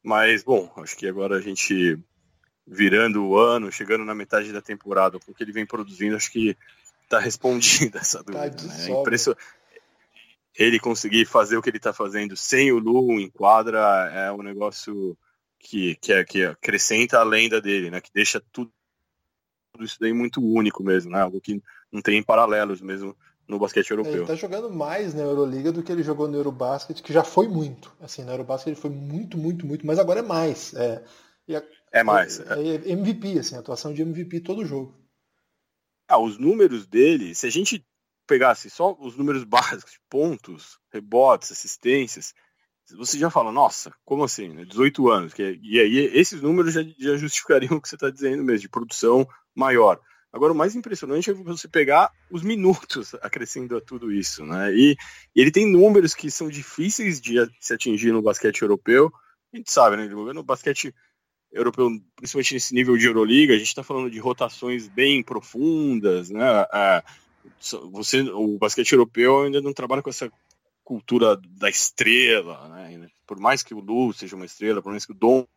Mas, 0.04 0.43
bom, 0.43 0.72
acho 0.78 0.98
que 0.98 1.08
agora 1.08 1.38
a 1.38 1.41
gente 1.41 1.98
virando 2.68 3.26
o 3.26 3.38
ano, 3.38 3.72
chegando 3.72 4.04
na 4.04 4.14
metade 4.14 4.52
da 4.52 4.62
temporada, 4.62 5.18
com 5.20 5.32
o 5.32 5.34
que 5.34 5.43
ele 5.43 5.54
vem 5.54 5.66
produzindo, 5.66 6.18
acho 6.18 6.32
que 6.32 6.58
está 7.04 7.18
respondida 7.20 8.00
essa 8.00 8.24
tá 8.24 8.32
dúvida. 8.32 8.68
Tá 8.68 8.74
né? 8.74 8.88
é 8.89 9.02
impressionante 9.02 9.41
ele 10.58 10.80
conseguir 10.80 11.26
fazer 11.26 11.58
o 11.58 11.62
que 11.62 11.70
ele 11.70 11.78
está 11.78 11.93
fazendo 11.93 12.36
sem 12.36 12.72
o 12.72 12.80
Lu 12.80 13.20
em 13.20 13.30
quadra 13.30 13.80
é 14.14 14.32
um 14.32 14.41
negócio 14.41 15.18
que, 15.60 15.95
que, 15.95 16.14
é, 16.14 16.24
que 16.24 16.45
acrescenta 16.45 17.20
a 17.20 17.24
lenda 17.24 17.62
dele, 17.62 17.89
né? 17.89 17.99
Que 17.99 18.12
deixa 18.14 18.41
tudo, 18.51 18.72
tudo 19.74 19.86
isso 19.86 19.97
daí 19.99 20.14
muito 20.14 20.41
único 20.41 20.84
mesmo, 20.84 21.12
né? 21.12 21.22
Algo 21.22 21.41
que 21.41 21.62
não 21.91 22.01
tem 22.01 22.22
paralelos 22.24 22.82
mesmo 22.82 23.16
no 23.47 23.60
basquete 23.60 23.91
europeu. 23.91 24.14
Ele 24.14 24.22
está 24.22 24.36
jogando 24.36 24.70
mais 24.72 25.14
na 25.14 25.24
Euroliga 25.24 25.72
do 25.72 25.84
que 25.84 25.91
ele 25.91 26.03
jogou 26.03 26.28
no 26.28 26.38
Eurobasket, 26.38 27.01
que 27.01 27.14
já 27.14 27.24
foi 27.24 27.47
muito. 27.47 27.91
Assim, 27.99 28.24
no 28.24 28.32
Eurobasket 28.32 28.70
ele 28.70 28.82
foi 28.82 28.89
muito, 28.89 29.38
muito, 29.38 29.66
muito, 29.66 29.86
mas 29.86 29.99
agora 29.99 30.20
é 30.20 30.24
mais. 30.24 30.74
É, 30.74 31.03
a, 31.56 31.64
é 31.91 32.03
mais. 32.03 32.39
É, 32.39 32.53
é, 32.60 32.91
MVP, 32.91 33.39
assim, 33.39 33.56
atuação 33.56 33.93
de 33.93 34.01
MVP 34.01 34.41
todo 34.41 34.66
jogo. 34.66 34.93
Ah, 36.08 36.20
os 36.20 36.38
números 36.38 36.86
dele, 36.86 37.34
se 37.34 37.47
a 37.47 37.49
gente 37.49 37.86
pegasse 38.28 38.69
só 38.69 38.95
os 38.99 39.15
números 39.17 39.43
básicos, 39.45 39.99
pontos, 40.09 40.80
rebotes, 40.91 41.51
assistências, 41.51 42.34
você 42.93 43.17
já 43.17 43.32
fala, 43.32 43.51
nossa, 43.51 43.91
como 44.03 44.23
assim? 44.23 44.49
Né? 44.49 44.65
18 44.65 45.09
anos. 45.09 45.34
Que, 45.34 45.59
e 45.63 45.80
aí 45.80 45.97
esses 46.13 46.41
números 46.41 46.73
já, 46.73 46.84
já 46.99 47.17
justificariam 47.17 47.73
o 47.78 47.82
que 47.82 47.89
você 47.89 47.95
está 47.95 48.09
dizendo 48.09 48.43
mesmo, 48.43 48.61
de 48.61 48.69
produção 48.69 49.28
maior. 49.55 49.99
Agora, 50.32 50.51
o 50.51 50.55
mais 50.55 50.76
impressionante 50.76 51.32
é 51.32 51.34
você 51.34 51.67
pegar 51.67 52.11
os 52.30 52.43
minutos 52.43 53.15
acrescendo 53.23 53.78
a 53.78 53.82
tudo 53.82 54.11
isso, 54.11 54.45
né? 54.45 54.73
E, 54.73 54.95
e, 55.34 55.41
ele 55.41 55.49
tem 55.49 55.65
números 55.65 56.13
que 56.13 56.30
são 56.30 56.49
difíceis 56.49 57.21
de 57.21 57.36
se 57.59 57.73
atingir 57.73 58.11
no 58.11 58.21
basquete 58.21 58.61
europeu. 58.61 59.11
A 59.53 59.57
gente 59.57 59.71
sabe, 59.71 59.95
né? 59.95 60.07
No 60.07 60.43
basquete 60.43 60.93
europeu, 61.53 61.89
principalmente 62.17 62.53
nesse 62.53 62.76
nível 62.76 62.97
de 62.97 63.05
Euroliga, 63.05 63.53
a 63.53 63.57
gente 63.57 63.69
está 63.69 63.82
falando 63.82 64.11
de 64.11 64.19
rotações 64.19 64.89
bem 64.89 65.23
profundas, 65.23 66.30
né? 66.30 66.65
É, 66.73 67.03
você, 67.91 68.22
o 68.22 68.58
basquete 68.58 68.93
europeu 68.93 69.43
ainda 69.43 69.62
não 69.62 69.74
trabalha 69.74 70.02
com 70.02 70.10
essa 70.10 70.32
cultura 70.84 71.36
da 71.36 71.70
estrela, 71.70 72.68
né? 72.70 73.10
Por 73.26 73.39
mais 73.39 73.64
que 73.64 73.74
o 73.74 73.80
Lu 73.80 74.14
seja 74.14 74.36
uma 74.36 74.46
estrela, 74.46 74.82
por 74.82 74.91
mais 74.91 75.06
que 75.06 75.12
o 75.12 75.16
Don 75.16 75.48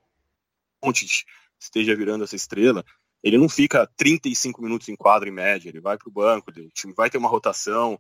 esteja 1.61 1.95
virando 1.95 2.24
essa 2.24 2.36
estrela, 2.36 2.84
ele 3.22 3.36
não 3.36 3.49
fica 3.49 3.86
35 3.97 4.62
minutos 4.62 4.89
em 4.89 4.97
quadro 4.97 5.28
em 5.28 5.32
média, 5.32 5.68
ele 5.68 5.80
vai 5.80 5.99
para 5.99 6.09
o 6.09 6.12
banco, 6.12 6.51
o 6.51 6.70
time 6.70 6.95
vai 6.95 7.11
ter 7.11 7.18
uma 7.18 7.28
rotação 7.28 7.99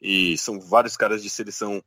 e 0.00 0.38
são 0.38 0.60
vários 0.60 0.96
caras 0.96 1.22
de 1.22 1.28
seleção 1.28 1.82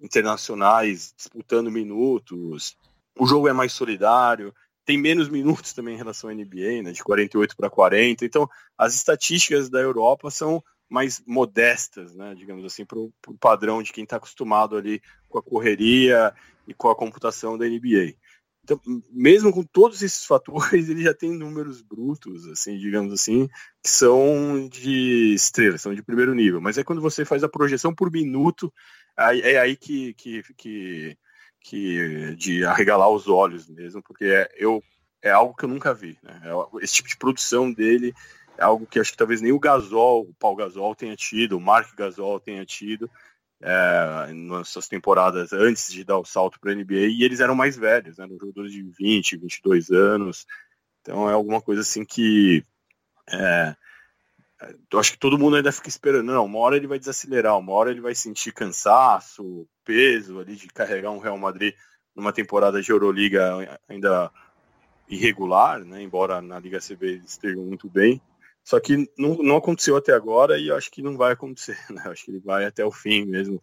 internacionais 0.00 1.12
disputando 1.16 1.70
minutos. 1.70 2.76
O 3.18 3.26
jogo 3.26 3.48
é 3.48 3.52
mais 3.52 3.72
solidário, 3.72 4.54
tem 4.88 4.96
menos 4.96 5.28
minutos 5.28 5.74
também 5.74 5.92
em 5.92 5.98
relação 5.98 6.30
à 6.30 6.34
NBA, 6.34 6.82
né, 6.82 6.92
de 6.92 7.04
48 7.04 7.54
para 7.54 7.68
40. 7.68 8.24
Então, 8.24 8.48
as 8.76 8.94
estatísticas 8.94 9.68
da 9.68 9.78
Europa 9.78 10.30
são 10.30 10.64
mais 10.88 11.22
modestas, 11.26 12.14
né, 12.14 12.34
digamos 12.34 12.64
assim, 12.64 12.86
para 12.86 12.98
o 12.98 13.12
padrão 13.38 13.82
de 13.82 13.92
quem 13.92 14.04
está 14.04 14.16
acostumado 14.16 14.78
ali 14.78 15.02
com 15.28 15.38
a 15.38 15.42
correria 15.42 16.32
e 16.66 16.72
com 16.72 16.88
a 16.88 16.96
computação 16.96 17.58
da 17.58 17.66
NBA. 17.66 18.14
Então, 18.64 18.80
mesmo 19.12 19.52
com 19.52 19.62
todos 19.62 20.00
esses 20.00 20.24
fatores, 20.24 20.88
ele 20.88 21.02
já 21.02 21.12
tem 21.12 21.36
números 21.36 21.82
brutos, 21.82 22.46
assim, 22.46 22.78
digamos 22.78 23.12
assim, 23.12 23.46
que 23.82 23.90
são 23.90 24.66
de 24.70 25.34
estrela, 25.34 25.76
são 25.76 25.94
de 25.94 26.02
primeiro 26.02 26.34
nível. 26.34 26.62
Mas 26.62 26.78
é 26.78 26.84
quando 26.84 27.02
você 27.02 27.26
faz 27.26 27.44
a 27.44 27.48
projeção 27.48 27.94
por 27.94 28.10
minuto, 28.10 28.72
é 29.18 29.58
aí 29.58 29.76
que, 29.76 30.14
que, 30.14 30.42
que, 30.56 31.18
que 31.60 32.34
de 32.36 32.64
arregalar 32.64 33.10
os 33.10 33.28
olhos 33.28 33.68
mesmo, 33.68 34.02
porque 34.02 34.24
é, 34.24 34.48
eu, 34.56 34.82
é 35.22 35.30
algo 35.30 35.54
que 35.54 35.64
eu 35.64 35.68
nunca 35.68 35.92
vi. 35.92 36.18
Né? 36.22 36.40
É 36.44 36.84
esse 36.84 36.94
tipo 36.94 37.08
de 37.08 37.16
produção 37.16 37.72
dele 37.72 38.14
é 38.56 38.64
algo 38.64 38.86
que 38.86 38.98
acho 38.98 39.12
que 39.12 39.16
talvez 39.16 39.40
nem 39.40 39.52
o 39.52 39.60
Gasol, 39.60 40.22
o 40.22 40.34
Paul 40.34 40.56
Gasol 40.56 40.94
tenha 40.94 41.14
tido, 41.14 41.56
o 41.56 41.60
Mark 41.60 41.94
Gasol 41.94 42.40
tenha 42.40 42.66
tido 42.66 43.08
é, 43.60 44.32
nas 44.32 44.68
suas 44.68 44.88
temporadas 44.88 45.52
antes 45.52 45.92
de 45.92 46.04
dar 46.04 46.18
o 46.18 46.24
salto 46.24 46.58
para 46.60 46.72
a 46.72 46.74
NBA, 46.74 47.06
e 47.06 47.22
eles 47.22 47.40
eram 47.40 47.54
mais 47.54 47.76
velhos, 47.76 48.18
né, 48.18 48.24
eram 48.24 48.38
jogadores 48.38 48.72
de 48.72 48.82
20, 48.82 49.36
22 49.36 49.90
anos, 49.90 50.46
então 51.00 51.30
é 51.30 51.32
alguma 51.32 51.60
coisa 51.60 51.82
assim 51.82 52.04
que 52.04 52.64
é, 53.30 53.76
eu 54.90 54.98
acho 54.98 55.12
que 55.12 55.18
todo 55.18 55.38
mundo 55.38 55.56
ainda 55.56 55.72
fica 55.72 55.88
esperando, 55.88 56.26
não, 56.26 56.44
uma 56.44 56.58
hora 56.58 56.76
ele 56.76 56.86
vai 56.86 56.98
desacelerar, 56.98 57.56
uma 57.58 57.72
hora 57.72 57.90
ele 57.90 58.00
vai 58.00 58.14
sentir 58.14 58.52
cansaço, 58.52 59.66
peso 59.84 60.40
ali 60.40 60.56
de 60.56 60.66
carregar 60.68 61.10
um 61.10 61.18
Real 61.18 61.38
Madrid 61.38 61.74
numa 62.14 62.32
temporada 62.32 62.82
de 62.82 62.90
Euroliga 62.90 63.78
ainda 63.88 64.30
irregular, 65.08 65.84
né, 65.84 66.02
embora 66.02 66.42
na 66.42 66.58
Liga 66.58 66.80
CB 66.80 67.22
estejam 67.24 67.64
muito 67.64 67.88
bem, 67.88 68.20
só 68.68 68.78
que 68.78 69.10
não, 69.16 69.36
não 69.38 69.56
aconteceu 69.56 69.96
até 69.96 70.12
agora 70.12 70.58
e 70.58 70.70
acho 70.70 70.90
que 70.90 71.00
não 71.00 71.16
vai 71.16 71.32
acontecer. 71.32 71.78
Né? 71.90 72.02
Acho 72.04 72.26
que 72.26 72.32
ele 72.32 72.40
vai 72.40 72.66
até 72.66 72.84
o 72.84 72.92
fim 72.92 73.24
mesmo 73.24 73.58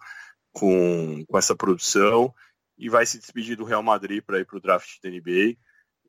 com, 0.51 1.23
com 1.27 1.37
essa 1.37 1.55
produção 1.55 2.33
e 2.75 2.89
vai 2.89 3.05
se 3.05 3.19
despedir 3.19 3.55
do 3.55 3.65
Real 3.65 3.83
Madrid 3.83 4.23
para 4.23 4.39
ir 4.39 4.45
para 4.45 4.57
o 4.57 4.59
draft 4.59 4.99
da 5.03 5.09
NBA. 5.11 5.57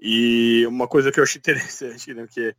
E 0.00 0.66
uma 0.66 0.88
coisa 0.88 1.12
que 1.12 1.20
eu 1.20 1.24
acho 1.24 1.36
interessante, 1.38 2.14
né, 2.14 2.26
que 2.26 2.56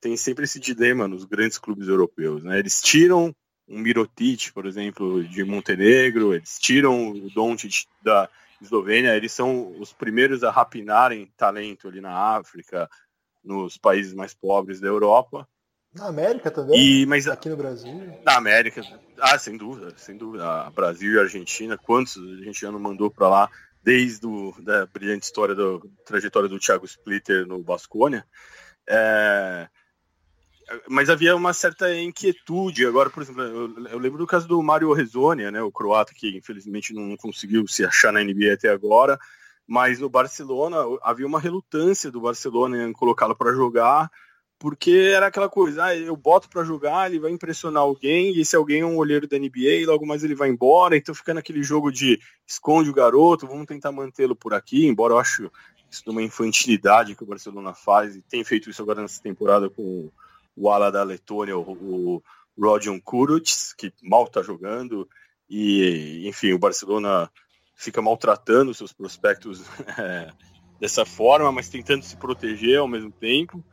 tem 0.00 0.16
sempre 0.16 0.44
esse 0.44 0.60
dilema 0.60 1.08
nos 1.08 1.24
grandes 1.24 1.58
clubes 1.58 1.88
europeus. 1.88 2.42
Né? 2.42 2.58
Eles 2.58 2.80
tiram 2.80 3.34
um 3.68 3.78
Mirotic, 3.78 4.52
por 4.52 4.66
exemplo, 4.66 5.24
de 5.24 5.44
Montenegro, 5.44 6.34
eles 6.34 6.58
tiram 6.58 7.10
o 7.10 7.30
Doncic 7.30 7.86
da 8.02 8.28
Eslovênia, 8.60 9.16
eles 9.16 9.32
são 9.32 9.76
os 9.78 9.92
primeiros 9.92 10.44
a 10.44 10.50
rapinarem 10.50 11.30
talento 11.36 11.88
ali 11.88 12.00
na 12.00 12.36
África, 12.36 12.88
nos 13.44 13.76
países 13.76 14.14
mais 14.14 14.34
pobres 14.34 14.80
da 14.80 14.86
Europa. 14.86 15.48
Na 15.94 16.08
América 16.08 16.50
também? 16.50 16.78
E, 16.78 17.06
mas, 17.06 17.26
aqui 17.26 17.48
no 17.48 17.56
Brasil? 17.56 17.92
Na 18.24 18.36
América, 18.36 18.82
ah, 19.18 19.38
sem 19.38 19.56
dúvida, 19.56 19.94
sem 19.96 20.16
dúvida. 20.16 20.70
Brasil 20.70 21.14
e 21.14 21.18
Argentina, 21.18 21.78
quantos 21.78 22.16
a 22.16 22.44
gente 22.44 22.60
já 22.60 22.70
não 22.70 22.78
mandou 22.78 23.10
para 23.10 23.28
lá 23.28 23.50
desde 23.82 24.26
o, 24.26 24.54
da 24.60 24.84
brilhante 24.86 25.24
história 25.24 25.54
da 25.54 25.62
trajetória 26.04 26.48
do 26.48 26.58
Thiago 26.58 26.84
Splitter 26.84 27.46
no 27.46 27.62
Basconia. 27.62 28.26
É, 28.88 29.68
mas 30.88 31.08
havia 31.08 31.36
uma 31.36 31.52
certa 31.52 31.94
inquietude. 31.94 32.86
Agora, 32.86 33.10
por 33.10 33.22
exemplo, 33.22 33.42
eu, 33.42 33.88
eu, 33.88 33.98
lembro 33.98 34.18
do 34.18 34.26
caso 34.26 34.48
do 34.48 34.62
Mario 34.62 34.92
Rezonia, 34.92 35.50
né, 35.50 35.62
o 35.62 35.72
croata 35.72 36.12
que 36.14 36.36
infelizmente 36.36 36.92
não 36.92 37.16
conseguiu 37.16 37.66
se 37.66 37.84
achar 37.84 38.12
na 38.12 38.22
NBA 38.22 38.54
até 38.54 38.68
agora, 38.68 39.18
mas 39.66 39.98
no 39.98 40.08
Barcelona 40.08 40.76
havia 41.02 41.26
uma 41.26 41.40
relutância 41.40 42.10
do 42.10 42.20
Barcelona 42.20 42.84
em 42.84 42.92
colocá-lo 42.92 43.36
para 43.36 43.52
jogar 43.52 44.10
porque 44.58 45.12
era 45.14 45.26
aquela 45.26 45.48
coisa, 45.48 45.84
ah, 45.84 45.96
eu 45.96 46.16
boto 46.16 46.48
para 46.48 46.64
jogar, 46.64 47.10
ele 47.10 47.20
vai 47.20 47.30
impressionar 47.30 47.82
alguém, 47.82 48.34
e 48.34 48.40
esse 48.40 48.56
alguém 48.56 48.80
é 48.80 48.86
um 48.86 48.96
olheiro 48.96 49.28
da 49.28 49.38
NBA, 49.38 49.82
e 49.82 49.86
logo 49.86 50.06
mais 50.06 50.24
ele 50.24 50.34
vai 50.34 50.48
embora, 50.48 50.96
então 50.96 51.14
fica 51.14 51.34
naquele 51.34 51.62
jogo 51.62 51.92
de 51.92 52.18
esconde 52.46 52.88
o 52.88 52.94
garoto, 52.94 53.46
vamos 53.46 53.66
tentar 53.66 53.92
mantê-lo 53.92 54.34
por 54.34 54.54
aqui, 54.54 54.86
embora 54.86 55.12
eu 55.12 55.18
acho 55.18 55.52
de 56.02 56.10
uma 56.10 56.22
infantilidade 56.22 57.14
que 57.14 57.22
o 57.22 57.26
Barcelona 57.26 57.74
faz, 57.74 58.16
e 58.16 58.22
tem 58.22 58.42
feito 58.44 58.70
isso 58.70 58.82
agora 58.82 59.02
nessa 59.02 59.22
temporada 59.22 59.68
com 59.70 60.10
o 60.56 60.70
ala 60.70 60.90
da 60.90 61.02
Letônia, 61.02 61.56
o, 61.56 61.62
o 61.62 62.22
Rodion 62.58 62.98
Kuruc, 63.00 63.52
que 63.76 63.92
mal 64.02 64.24
está 64.24 64.42
jogando, 64.42 65.08
e 65.48 66.26
enfim, 66.26 66.52
o 66.52 66.58
Barcelona 66.58 67.30
fica 67.76 68.00
maltratando 68.00 68.74
seus 68.74 68.92
prospectos 68.92 69.62
é, 69.98 70.32
dessa 70.80 71.04
forma, 71.04 71.52
mas 71.52 71.68
tentando 71.68 72.02
se 72.02 72.16
proteger 72.16 72.78
ao 72.78 72.88
mesmo 72.88 73.12
tempo. 73.12 73.64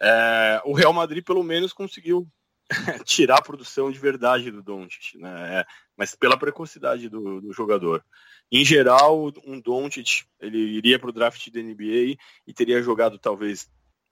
É, 0.00 0.60
o 0.64 0.72
Real 0.72 0.92
Madrid 0.92 1.24
pelo 1.24 1.44
menos 1.44 1.72
conseguiu 1.72 2.26
tirar 3.04 3.38
a 3.38 3.42
produção 3.42 3.90
de 3.90 3.98
verdade 3.98 4.50
do 4.50 4.62
Doncic, 4.62 5.16
né? 5.16 5.60
É, 5.60 5.66
mas 5.96 6.14
pela 6.14 6.36
precocidade 6.36 7.08
do, 7.08 7.40
do, 7.40 7.52
jogador. 7.52 8.04
Em 8.52 8.66
geral, 8.66 9.32
um 9.46 9.58
Doncic 9.58 10.24
ele 10.38 10.58
iria 10.58 10.98
para 10.98 11.08
o 11.08 11.12
draft 11.12 11.50
da 11.50 11.62
NBA 11.62 12.18
e 12.46 12.52
teria 12.54 12.82
jogado 12.82 13.18
talvez 13.18 13.66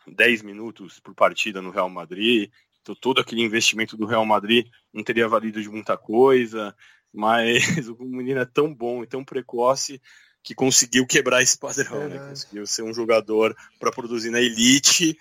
10 0.07 0.41
minutos 0.41 0.99
por 0.99 1.14
partida 1.14 1.61
no 1.61 1.70
Real 1.70 1.91
Madrid. 1.91 2.51
Então 2.80 2.95
todo 2.95 3.20
aquele 3.20 3.43
investimento 3.43 3.99
do 3.99 4.07
Real 4.07 4.24
Madrid 4.24 4.66
não 4.91 5.05
teria 5.05 5.28
valido 5.28 5.61
de 5.61 5.68
muita 5.68 5.95
coisa. 5.99 6.74
Mas 7.12 7.86
o 7.99 8.05
menino 8.05 8.41
é 8.41 8.47
tão 8.47 8.74
bom 8.74 9.03
e 9.03 9.07
tão 9.07 9.22
precoce 9.22 10.01
que 10.43 10.55
conseguiu 10.55 11.07
quebrar 11.07 11.43
esse 11.43 11.59
padrão, 11.59 12.09
né? 12.09 12.18
Conseguiu 12.30 12.66
ser 12.66 12.82
um 12.82 12.95
jogador 12.95 13.55
para 13.78 13.93
produzir 13.93 14.30
na 14.30 14.41
elite, 14.41 15.18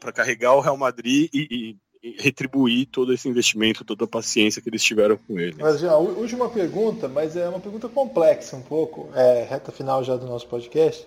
para 0.00 0.12
carregar 0.12 0.54
o 0.54 0.60
Real 0.60 0.76
Madrid 0.76 1.28
e, 1.34 1.38
e, 1.50 1.70
e, 1.70 1.76
retribuir 2.18 2.86
todo 2.86 3.12
esse 3.12 3.28
investimento, 3.28 3.84
toda 3.84 4.04
a 4.04 4.08
paciência 4.08 4.62
que 4.62 4.68
eles 4.68 4.82
tiveram 4.82 5.16
com 5.16 5.38
ele. 5.38 5.56
Mas 5.58 5.80
já, 5.80 5.96
última 5.96 6.48
pergunta, 6.48 7.08
mas 7.08 7.36
é 7.36 7.48
uma 7.48 7.60
pergunta 7.60 7.88
complexa 7.88 8.56
um 8.56 8.62
pouco, 8.62 9.08
é, 9.14 9.46
reta 9.48 9.72
final 9.72 10.02
já 10.04 10.16
do 10.16 10.26
nosso 10.26 10.46
podcast. 10.46 11.06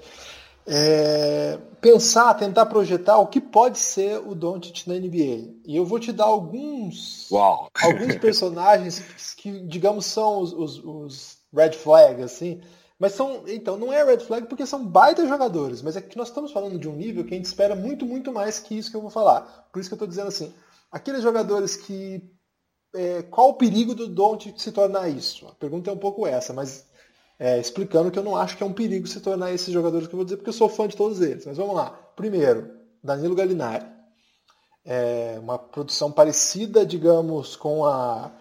É, 0.67 1.57
pensar, 1.81 2.33
tentar 2.35 2.67
projetar 2.67 3.17
o 3.17 3.27
que 3.27 3.41
pode 3.41 3.79
ser 3.79 4.19
o 4.19 4.35
Doncic 4.35 4.87
na 4.87 4.93
NBA. 4.93 5.53
E 5.65 5.75
eu 5.75 5.85
vou 5.85 5.99
te 5.99 6.11
dar 6.11 6.25
alguns, 6.25 7.29
Uau. 7.31 7.69
alguns 7.81 8.15
personagens 8.17 9.33
que, 9.35 9.59
digamos, 9.61 10.05
são 10.05 10.39
os, 10.39 10.53
os, 10.53 10.83
os 10.83 11.37
red 11.53 11.71
flags, 11.71 12.23
assim, 12.23 12.61
mas 13.01 13.13
são, 13.13 13.41
então, 13.47 13.77
não 13.77 13.91
é 13.91 14.03
red 14.03 14.19
flag 14.19 14.45
porque 14.45 14.63
são 14.63 14.85
baita 14.85 15.27
jogadores, 15.27 15.81
mas 15.81 15.97
é 15.97 16.01
que 16.01 16.15
nós 16.15 16.27
estamos 16.27 16.51
falando 16.51 16.77
de 16.77 16.87
um 16.87 16.95
nível 16.95 17.25
que 17.25 17.33
a 17.33 17.37
gente 17.37 17.47
espera 17.47 17.75
muito, 17.75 18.05
muito 18.05 18.31
mais 18.31 18.59
que 18.59 18.77
isso 18.77 18.91
que 18.91 18.95
eu 18.95 19.01
vou 19.01 19.09
falar. 19.09 19.67
Por 19.73 19.79
isso 19.79 19.89
que 19.89 19.93
eu 19.93 19.95
estou 19.95 20.07
dizendo 20.07 20.27
assim, 20.27 20.53
aqueles 20.91 21.23
jogadores 21.23 21.75
que. 21.75 22.21
É, 22.93 23.23
qual 23.23 23.49
o 23.49 23.53
perigo 23.53 23.95
do 23.95 24.07
Don't 24.07 24.53
se 24.57 24.71
tornar 24.71 25.07
isso? 25.07 25.47
A 25.47 25.55
pergunta 25.55 25.89
é 25.89 25.93
um 25.93 25.97
pouco 25.97 26.27
essa, 26.27 26.51
mas 26.51 26.85
é, 27.39 27.57
explicando 27.57 28.11
que 28.11 28.19
eu 28.19 28.23
não 28.23 28.35
acho 28.35 28.57
que 28.57 28.63
é 28.63 28.65
um 28.65 28.73
perigo 28.73 29.07
se 29.07 29.21
tornar 29.21 29.53
esses 29.53 29.73
jogadores 29.73 30.07
que 30.07 30.13
eu 30.13 30.17
vou 30.17 30.25
dizer, 30.25 30.35
porque 30.35 30.49
eu 30.49 30.53
sou 30.53 30.67
fã 30.67 30.87
de 30.87 30.97
todos 30.97 31.21
eles. 31.21 31.45
Mas 31.45 31.55
vamos 31.55 31.73
lá. 31.73 31.89
Primeiro, 32.15 32.69
Danilo 33.03 33.33
Gallinari. 33.33 33.85
É 34.83 35.37
uma 35.39 35.57
produção 35.57 36.11
parecida, 36.11 36.85
digamos, 36.85 37.55
com 37.55 37.85
a. 37.85 38.31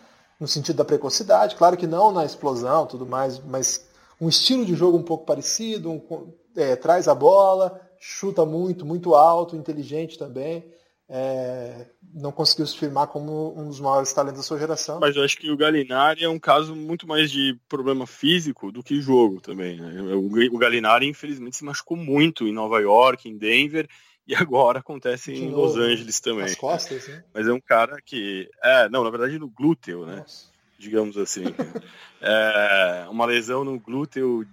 no 0.41 0.49
sentido 0.49 0.77
da 0.77 0.85
precocidade, 0.85 1.55
claro 1.55 1.77
que 1.77 1.87
não 1.87 2.11
na 2.11 2.25
explosão 2.25 2.87
tudo 2.87 3.07
mais, 3.07 3.39
mas 3.39 3.87
um 4.21 4.29
estilo 4.29 4.65
de 4.65 4.75
jogo 4.75 4.99
um 4.99 5.03
pouco 5.03 5.25
parecido, 5.25 5.91
um, 5.91 6.33
é, 6.57 6.77
traz 6.77 7.09
a 7.09 7.15
bola, 7.15 7.81
chuta 7.99 8.45
muito, 8.45 8.85
muito 8.85 9.15
alto, 9.15 9.57
inteligente 9.57 10.19
também. 10.19 10.65
É, 11.13 11.87
não 12.15 12.31
conseguiu 12.31 12.65
se 12.69 12.79
firmar 12.79 13.09
como 13.09 13.53
um 13.59 13.67
dos 13.67 13.81
maiores 13.81 14.13
talentos 14.13 14.39
da 14.39 14.45
sua 14.45 14.61
geração. 14.61 15.01
Mas 15.01 15.17
eu 15.17 15.25
acho 15.25 15.37
que 15.37 15.51
o 15.51 15.57
Galinari 15.57 16.23
é 16.23 16.29
um 16.29 16.39
caso 16.39 16.77
muito 16.77 17.05
mais 17.05 17.33
de 17.33 17.59
problema 17.69 18.07
físico 18.07 18.71
do 18.71 18.81
que 18.81 19.01
jogo 19.01 19.41
também. 19.41 19.81
Né? 19.81 20.15
O 20.15 20.59
Galinari, 20.59 21.09
infelizmente, 21.09 21.57
se 21.57 21.65
machucou 21.65 21.97
muito 21.97 22.47
em 22.47 22.53
Nova 22.53 22.79
York, 22.79 23.29
em 23.29 23.37
Denver, 23.37 23.89
e 24.25 24.37
agora 24.37 24.79
acontece 24.79 25.33
em 25.33 25.51
Los 25.51 25.77
Angeles 25.77 26.21
também. 26.21 26.45
As 26.45 26.55
costas, 26.55 27.09
né? 27.09 27.25
Mas 27.35 27.49
é 27.49 27.53
um 27.53 27.61
cara 27.61 28.01
que. 28.01 28.49
É, 28.63 28.89
não, 28.89 29.03
na 29.03 29.11
verdade 29.11 29.37
no 29.37 29.49
glúteo, 29.49 30.07
né? 30.07 30.19
Nossa. 30.19 30.50
Digamos 30.81 31.17
assim. 31.19 31.45
é, 32.21 33.07
uma 33.11 33.27
lesão 33.27 33.63
no 33.63 33.79
glúteo 33.79 34.47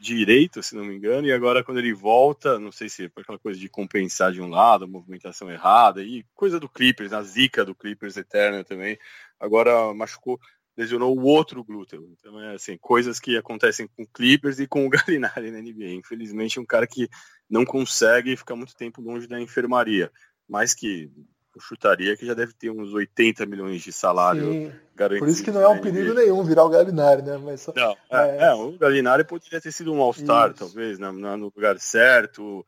direito, 0.00 0.62
se 0.62 0.74
não 0.74 0.84
me 0.84 0.96
engano, 0.96 1.26
e 1.26 1.32
agora 1.32 1.62
quando 1.62 1.78
ele 1.78 1.94
volta, 1.94 2.58
não 2.58 2.72
sei 2.72 2.88
se 2.88 3.04
é 3.04 3.08
por 3.08 3.22
aquela 3.22 3.38
coisa 3.38 3.58
de 3.58 3.68
compensar 3.68 4.32
de 4.32 4.42
um 4.42 4.48
lado, 4.48 4.88
movimentação 4.88 5.50
errada, 5.50 6.02
e 6.02 6.24
coisa 6.34 6.58
do 6.58 6.68
Clippers, 6.68 7.12
a 7.12 7.22
zica 7.22 7.64
do 7.64 7.74
Clippers 7.74 8.16
eterna 8.16 8.64
também, 8.64 8.98
agora 9.38 9.94
machucou, 9.94 10.40
lesionou 10.76 11.16
o 11.16 11.22
outro 11.22 11.62
glúteo. 11.62 12.12
Então 12.18 12.40
é 12.40 12.54
assim, 12.54 12.76
coisas 12.78 13.20
que 13.20 13.36
acontecem 13.36 13.86
com 13.86 14.02
o 14.02 14.08
Clippers 14.08 14.58
e 14.58 14.66
com 14.66 14.84
o 14.84 14.90
Galinari 14.90 15.52
na 15.52 15.60
NBA. 15.60 15.92
Infelizmente 15.92 16.58
um 16.58 16.66
cara 16.66 16.86
que 16.86 17.08
não 17.48 17.64
consegue 17.64 18.36
ficar 18.36 18.56
muito 18.56 18.74
tempo 18.74 19.00
longe 19.00 19.28
da 19.28 19.40
enfermaria, 19.40 20.10
mas 20.48 20.74
que 20.74 21.10
eu 21.54 21.60
chutaria 21.60 22.16
que 22.16 22.26
já 22.26 22.34
deve 22.34 22.52
ter 22.52 22.70
uns 22.70 22.92
80 22.92 23.44
milhões 23.46 23.82
de 23.82 23.92
salário 23.92 24.52
Sim. 24.52 24.72
Por 25.08 25.28
isso 25.28 25.42
que 25.42 25.50
não 25.50 25.60
é 25.60 25.68
um 25.68 25.80
perigo 25.80 26.14
nenhum 26.14 26.42
virar 26.44 26.64
o 26.64 26.68
Galinari, 26.68 27.22
né? 27.22 27.38
Mas 27.38 27.62
só, 27.62 27.72
não, 27.74 27.96
é, 28.10 28.46
é, 28.46 28.54
o 28.54 28.72
Galinari 28.78 29.24
poderia 29.24 29.60
ter 29.60 29.72
sido 29.72 29.92
um 29.92 30.00
All-Star, 30.00 30.52
talvez, 30.54 30.98
né? 30.98 31.10
no 31.10 31.52
lugar 31.54 31.78
certo, 31.78 32.64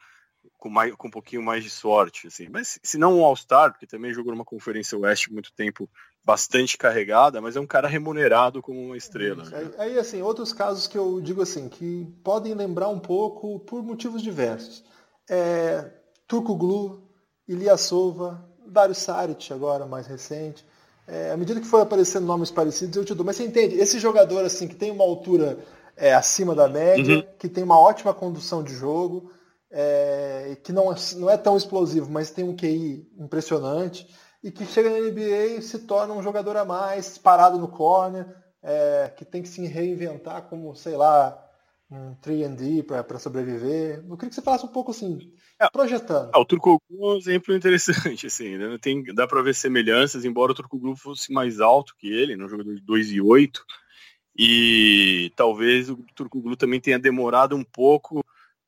com, 0.59 0.69
mais, 0.69 0.95
com 0.95 1.09
um 1.09 1.11
pouquinho 1.11 1.43
mais 1.43 1.63
de 1.63 1.71
sorte, 1.71 2.27
assim. 2.27 2.49
Mas 2.49 2.79
se 2.83 2.97
não 2.97 3.19
um 3.19 3.25
All-Star, 3.25 3.73
porque 3.73 3.87
também 3.87 4.15
jogou 4.15 4.33
numa 4.33 4.45
Conferência 4.45 4.97
Oeste 4.99 5.33
muito 5.33 5.53
tempo 5.53 5.89
bastante 6.25 6.79
carregada, 6.79 7.41
mas 7.41 7.57
é 7.57 7.61
um 7.61 7.67
cara 7.67 7.89
remunerado 7.89 8.63
como 8.63 8.81
uma 8.81 8.97
estrela. 8.97 9.45
Né? 9.45 9.51
Aí, 9.57 9.75
aí, 9.79 9.99
assim, 9.99 10.23
outros 10.23 10.53
casos 10.53 10.87
que 10.87 10.97
eu 10.97 11.21
digo 11.21 11.43
assim, 11.43 11.69
que 11.69 12.07
podem 12.23 12.55
lembrar 12.55 12.89
um 12.89 13.01
pouco 13.01 13.59
por 13.61 13.83
motivos 13.83 14.23
diversos. 14.23 14.85
É, 15.29 15.91
Turco 16.29 16.55
Glu, 16.55 17.03
Ilyasova, 17.49 18.49
Dario 18.67 18.95
Saric 18.95 19.53
agora, 19.53 19.85
mais 19.85 20.07
recente. 20.07 20.65
É, 21.07 21.33
à 21.33 21.37
medida 21.37 21.61
que 21.61 21.67
for 21.67 21.81
aparecendo 21.81 22.27
nomes 22.27 22.51
parecidos, 22.51 22.97
eu 22.97 23.05
te 23.05 23.15
dou. 23.15 23.27
Mas 23.27 23.37
você 23.37 23.45
entende, 23.45 23.77
esse 23.77 23.99
jogador 23.99 24.45
assim 24.45 24.69
que 24.69 24.75
tem 24.75 24.91
uma 24.91 25.05
altura 25.05 25.59
é, 25.97 26.15
acima 26.15 26.55
da 26.55 26.69
média, 26.69 27.17
uhum. 27.17 27.25
que 27.39 27.49
tem 27.49 27.65
uma 27.65 27.79
ótima 27.79 28.15
condução 28.15 28.63
de 28.63 28.73
jogo, 28.75 29.31
é, 29.71 30.57
que 30.63 30.73
não, 30.73 30.95
não 31.17 31.31
é 31.31 31.37
tão 31.37 31.57
explosivo, 31.57 32.11
mas 32.11 32.31
tem 32.31 32.45
um 32.45 32.55
QI 32.55 33.09
impressionante, 33.19 34.07
e 34.43 34.51
que 34.51 34.67
chega 34.67 34.91
na 34.91 34.99
NBA 34.99 35.59
e 35.59 35.63
se 35.63 35.81
torna 35.81 36.15
um 36.15 36.23
jogador 36.23 36.57
a 36.57 36.65
mais, 36.65 37.17
parado 37.19 37.59
no 37.59 37.69
corner, 37.69 38.27
é, 38.63 39.13
que 39.17 39.25
tem 39.25 39.43
que 39.43 39.49
se 39.49 39.65
reinventar 39.67 40.43
como, 40.43 40.75
sei 40.75 40.97
lá, 40.97 41.39
um 41.93 42.15
3D 42.17 42.85
para 42.85 43.19
sobreviver. 43.19 44.05
Eu 44.09 44.17
queria 44.17 44.31
que 44.31 44.35
você 44.35 44.43
falasse 44.43 44.65
um 44.65 44.69
pouco 44.69 44.91
assim, 44.91 45.33
é, 45.61 45.69
projetando. 45.71 46.31
Ah, 46.33 46.41
o 46.41 46.45
Turcoglu 46.45 46.81
é 46.91 47.15
um 47.15 47.17
exemplo 47.17 47.55
interessante, 47.55 48.27
assim, 48.27 48.57
né? 48.57 48.79
Tem, 48.81 49.03
dá 49.15 49.27
para 49.27 49.43
ver 49.43 49.55
semelhanças, 49.55 50.25
embora 50.25 50.53
o 50.53 50.55
Turcoglu 50.55 50.97
fosse 50.97 51.33
mais 51.33 51.61
alto 51.61 51.95
que 51.97 52.13
ele, 52.13 52.37
no 52.37 52.45
né? 52.45 52.49
jogador 52.49 52.75
de 52.75 52.83
2 52.83 53.13
e 53.13 53.21
8, 53.21 53.65
e 54.37 55.31
talvez 55.37 55.91
o 55.91 55.99
Turcoglu 56.15 56.57
também 56.57 56.81
tenha 56.81 56.99
demorado 56.99 57.55
um 57.55 57.65
pouco 57.65 58.25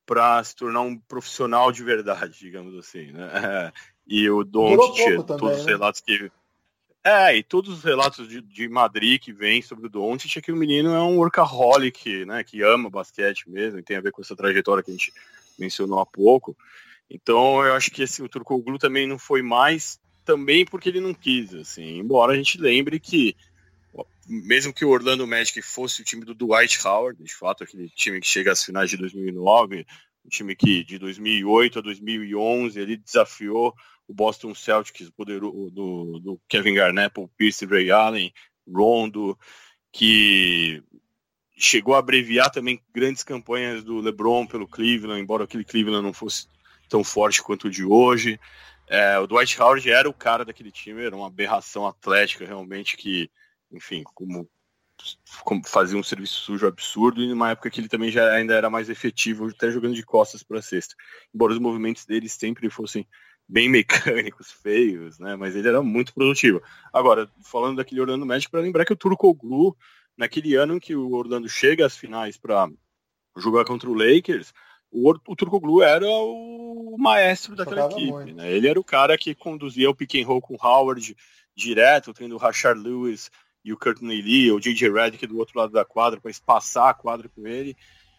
para 0.07 0.45
se 0.45 0.55
tornar 0.55 0.83
um 0.83 0.99
profissional 0.99 1.72
de 1.72 1.83
verdade, 1.83 2.39
digamos 2.39 2.77
assim, 2.77 3.12
né? 3.12 3.72
E 4.07 4.29
o 4.29 4.45
Doncic, 4.45 5.25
todos 5.25 5.61
os 5.61 5.64
né? 5.64 5.72
relatos 5.72 6.03
que 6.03 6.31
é, 7.05 7.37
e 7.37 7.43
todos 7.43 7.79
os 7.79 7.85
relatos 7.85 8.27
de, 8.29 8.41
de 8.41 8.69
Madrid 8.69 9.21
que 9.21 9.33
vêm 9.33 9.61
sobre 9.61 9.87
o 9.87 9.91
Doncic 9.91 10.39
é 10.39 10.41
que 10.41 10.51
o 10.51 10.57
menino 10.57 10.95
é 10.95 11.03
um 11.03 11.19
workaholic, 11.19 12.25
né, 12.25 12.43
que 12.43 12.63
ama 12.63 12.89
basquete 12.89 13.49
mesmo, 13.49 13.79
e 13.79 13.83
tem 13.83 13.97
a 13.97 14.01
ver 14.01 14.11
com 14.11 14.23
essa 14.23 14.35
trajetória 14.35 14.83
que 14.83 14.91
a 14.91 14.95
gente 14.95 15.13
mencionou 15.59 16.01
há 16.01 16.07
pouco. 16.07 16.57
Então, 17.11 17.65
eu 17.65 17.75
acho 17.75 17.91
que 17.91 18.03
assim, 18.03 18.23
o 18.23 18.29
Turcoglu 18.29 18.79
também 18.79 19.07
não 19.07 19.19
foi 19.19 19.43
mais, 19.43 20.01
também 20.25 20.65
porque 20.65 20.89
ele 20.89 21.01
não 21.01 21.13
quis, 21.13 21.55
assim, 21.55 21.99
embora 21.99 22.33
a 22.33 22.37
gente 22.37 22.59
lembre 22.59 22.99
que 22.99 23.37
mesmo 24.27 24.73
que 24.73 24.85
o 24.85 24.89
Orlando 24.89 25.27
Magic 25.27 25.61
fosse 25.61 26.01
o 26.01 26.05
time 26.05 26.25
do 26.25 26.35
Dwight 26.35 26.87
Howard, 26.87 27.23
de 27.23 27.35
fato, 27.35 27.65
aquele 27.65 27.89
time 27.91 28.21
que 28.21 28.27
chega 28.27 28.53
às 28.53 28.65
finais 28.65 28.91
de 28.91 28.97
2009, 28.97 29.87
um 30.25 30.29
time 30.29 30.57
que 30.57 30.83
de 30.83 30.99
2008 30.99 31.79
a 31.79 31.83
2011 31.83 32.81
ele 32.81 32.97
desafiou 32.97 33.75
o 34.07 34.15
Boston 34.15 34.55
Celtics 34.55 35.11
poderoso, 35.11 35.71
do, 35.71 36.19
do 36.21 36.41
Kevin 36.49 36.75
Garnett, 36.75 37.15
Paul 37.15 37.31
Pierce, 37.37 37.67
Ray 37.67 37.91
Allen, 37.91 38.33
Rondo, 38.67 39.39
que 39.93 40.83
chegou 41.57 41.95
a 41.95 41.99
abreviar 41.99 42.51
também 42.51 42.83
grandes 42.93 43.23
campanhas 43.23 43.85
do 43.85 44.01
LeBron 44.01 44.47
pelo 44.47 44.67
Cleveland, 44.67 45.21
embora 45.21 45.45
aquele 45.45 45.65
Cleveland 45.65 46.03
não 46.03 46.13
fosse 46.13 46.47
tão 46.89 47.05
forte 47.05 47.43
quanto 47.43 47.69
o 47.69 47.71
de 47.71 47.85
hoje. 47.85 48.39
É, 48.87 49.19
o 49.19 49.27
Dwight 49.27 49.61
Howard 49.61 49.89
era 49.91 50.09
o 50.09 50.15
cara 50.15 50.45
daquele 50.45 50.71
time, 50.71 51.05
era 51.05 51.17
uma 51.17 51.29
aberração 51.29 51.87
atlética 51.87 52.45
realmente 52.45 52.97
que, 52.97 53.31
enfim, 53.73 54.03
como, 54.15 54.49
como 55.43 55.67
fazia 55.67 55.99
um 55.99 56.03
serviço 56.03 56.41
sujo 56.41 56.67
absurdo 56.67 57.23
e 57.23 57.29
numa 57.29 57.51
época 57.51 57.71
que 57.71 57.81
ele 57.81 57.89
também 57.89 58.11
já 58.11 58.31
ainda 58.33 58.55
era 58.55 58.69
mais 58.69 58.91
efetivo, 58.91 59.49
até 59.49 59.71
jogando 59.71 59.95
de 59.95 60.05
costas 60.05 60.43
para 60.43 60.59
a 60.59 60.63
cesta. 60.63 60.95
Embora 61.35 61.53
os 61.53 61.59
movimentos 61.59 62.05
dele 62.05 62.29
sempre 62.29 62.69
fossem 62.69 63.07
bem 63.49 63.69
mecânicos, 63.71 64.51
feios, 64.51 65.19
né? 65.19 65.37
Mas 65.37 65.55
ele 65.55 65.69
era 65.69 65.83
muito 65.83 66.13
produtivo. 66.15 66.63
Agora, 66.93 67.29
falando 67.43 67.77
daquele 67.77 68.01
Orlando 68.01 68.27
Magic, 68.27 68.51
para 68.51 68.61
lembrar 68.61 68.85
que 68.85 68.93
o 68.93 68.97
Turcoglu, 68.97 69.77
naquele 70.17 70.55
ano 70.55 70.77
em 70.77 70.81
que 70.81 70.95
o 70.95 71.13
Orlando 71.13 71.49
chega 71.49 71.87
às 71.87 71.97
finais 71.97 72.37
para 72.37 72.69
jogar 73.37 73.65
contra 73.65 73.89
o 73.91 73.95
Lakers, 73.95 74.53
o, 74.91 75.11
o 75.11 75.37
Turcoglu 75.37 75.83
era 75.83 76.07
o 76.07 76.97
maestro 76.99 77.57
daquela 77.57 77.91
equipe, 77.91 78.33
né? 78.33 78.53
Ele 78.53 78.69
era 78.69 78.79
o 78.79 78.85
cara 78.85 79.19
que 79.19 79.35
conduzia 79.35 79.91
o 79.91 79.95
pick 79.95 80.15
and 80.15 80.27
roll 80.27 80.41
com 80.41 80.57
Howard 80.61 81.17
direto, 81.57 82.15
tendo 82.15 82.35
o 82.37 82.39
Rashard 82.39 82.81
Lewis 82.81 83.31
e 83.65 83.73
o 83.73 83.79
Courtney 83.79 84.21
Lee, 84.21 84.53
o 84.53 84.61
J.J. 84.61 84.93
Redick 84.93 85.27
do 85.27 85.39
outro 85.39 85.59
lado 85.59 85.73
da 85.73 85.85
quadra 85.85 86.21
para 86.21 86.31
espaçar 86.31 86.91
a 86.91 86.95
quadra 86.95 87.29
com 87.29 87.47
ele. 87.47 87.77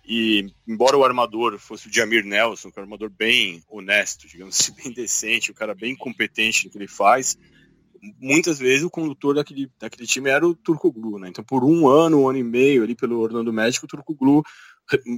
E 0.08 0.47
embora 0.68 0.97
o 0.97 1.03
armador 1.03 1.58
fosse 1.58 1.88
o 1.88 1.93
Jamir 1.93 2.24
Nelson, 2.24 2.72
que 2.72 2.78
é 2.78 2.82
um 2.82 2.86
armador 2.86 3.10
bem 3.10 3.64
honesto, 3.68 4.28
digamos 4.28 4.60
assim, 4.60 4.74
bem 4.84 4.93
decente, 4.93 5.51
o 5.51 5.56
cara 5.56 5.74
bem 5.74 5.95
competente 5.95 6.66
no 6.66 6.72
que 6.72 6.78
ele 6.78 6.88
faz, 6.88 7.38
muitas 8.20 8.60
vezes 8.60 8.84
o 8.84 8.89
condutor 8.89 9.36
daquele, 9.36 9.70
daquele 9.80 10.08
time 10.08 10.30
era 10.30 10.47
o 10.47 10.56
Turco 10.56 10.91
Glu, 10.91 11.18
né? 11.18 11.30
Então 11.30 11.43
por 11.43 11.64
um 11.64 11.88
ano, 11.88 12.22
um 12.22 12.30
ano 12.30 12.38
e 12.38 12.43
meio 12.43 12.84
ali 12.84 12.95
pelo 12.95 13.20
Orlando 13.20 13.51
Magic, 13.51 13.84
o 13.84 13.88
Turco 13.88 14.14
Glu 14.14 14.43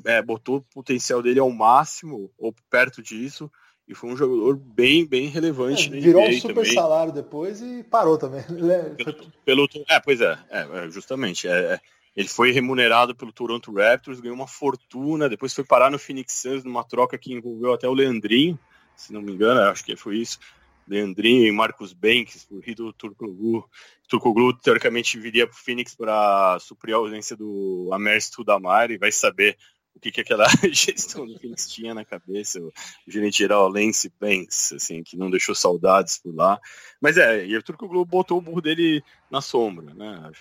é, 0.05 0.21
botou 0.21 0.57
o 0.57 0.61
potencial 0.73 1.21
dele 1.21 1.39
ao 1.39 1.51
máximo, 1.51 2.31
ou 2.38 2.55
perto 2.69 3.01
disso, 3.01 3.51
e 3.88 3.95
foi 3.95 4.09
um 4.09 4.17
jogador 4.17 4.57
bem, 4.57 5.05
bem 5.05 5.27
relevante. 5.27 5.88
É, 5.88 5.99
virou 5.99 6.27
um 6.27 6.33
super 6.33 6.55
também. 6.55 6.73
salário 6.73 7.13
depois 7.13 7.61
e 7.61 7.83
parou 7.83 8.17
também. 8.17 8.43
Pelo, 9.45 9.67
pelo, 9.67 9.85
é, 9.89 9.99
pois 9.99 10.19
é, 10.19 10.38
é 10.49 10.89
justamente. 10.89 11.47
É, 11.47 11.73
é 11.73 11.79
ele 12.18 12.28
foi 12.28 12.51
remunerado 12.51 13.15
pelo 13.15 13.32
Toronto 13.32 13.72
Raptors, 13.72 14.20
ganhou 14.20 14.36
uma 14.36 14.47
fortuna, 14.47 15.30
depois 15.30 15.53
foi 15.53 15.63
parar 15.63 15.91
no 15.91 15.99
Phoenix 15.99 16.34
Suns 16.34 16.63
numa 16.63 16.84
troca 16.84 17.15
que 17.15 17.32
envolveu 17.32 17.74
até 17.74 17.88
o 17.88 17.93
Leandrinho, 17.93 18.57
se 18.95 19.13
não 19.13 19.22
me 19.22 19.34
engano, 19.34 19.61
acho 19.61 19.86
que 19.86 19.95
foi 19.95 20.18
isso. 20.18 20.39
Leandrinho 20.88 21.45
e 21.45 21.51
Marcos 21.51 21.93
Banks, 21.93 22.45
por 22.45 22.59
Rido 22.63 22.91
Turcoglu. 22.93 23.70
Turcoglu, 24.07 24.51
teoricamente, 24.53 25.20
viria 25.20 25.45
para 25.45 25.53
o 25.53 25.59
Phoenix 25.59 25.93
para 25.93 26.57
suprir 26.59 26.95
a 26.95 26.97
ausência 26.97 27.36
do 27.36 27.89
Amer 27.93 28.20
Studamar 28.20 28.89
e 28.89 28.97
vai 28.97 29.11
saber 29.11 29.55
o 29.93 29.99
que, 29.99 30.09
que 30.11 30.22
aquela 30.22 30.47
gestão 30.74 31.28
do 31.28 31.38
Phoenix 31.38 31.70
tinha 31.70 31.93
na 31.93 32.03
cabeça, 32.03 32.59
o 32.59 32.72
gerente 33.07 33.38
geral 33.38 33.70
Lance 33.70 34.11
Banks, 34.20 34.72
assim, 34.72 35.03
que 35.03 35.15
não 35.15 35.30
deixou 35.30 35.53
saudades 35.53 36.18
por 36.18 36.34
lá. 36.34 36.59
Mas 36.99 37.18
é, 37.18 37.45
e 37.45 37.55
o 37.55 37.61
Turcoglu 37.61 38.03
botou 38.05 38.39
o 38.39 38.41
burro 38.41 38.61
dele 38.61 39.03
na 39.30 39.41
sombra, 39.41 39.93
né? 39.93 40.32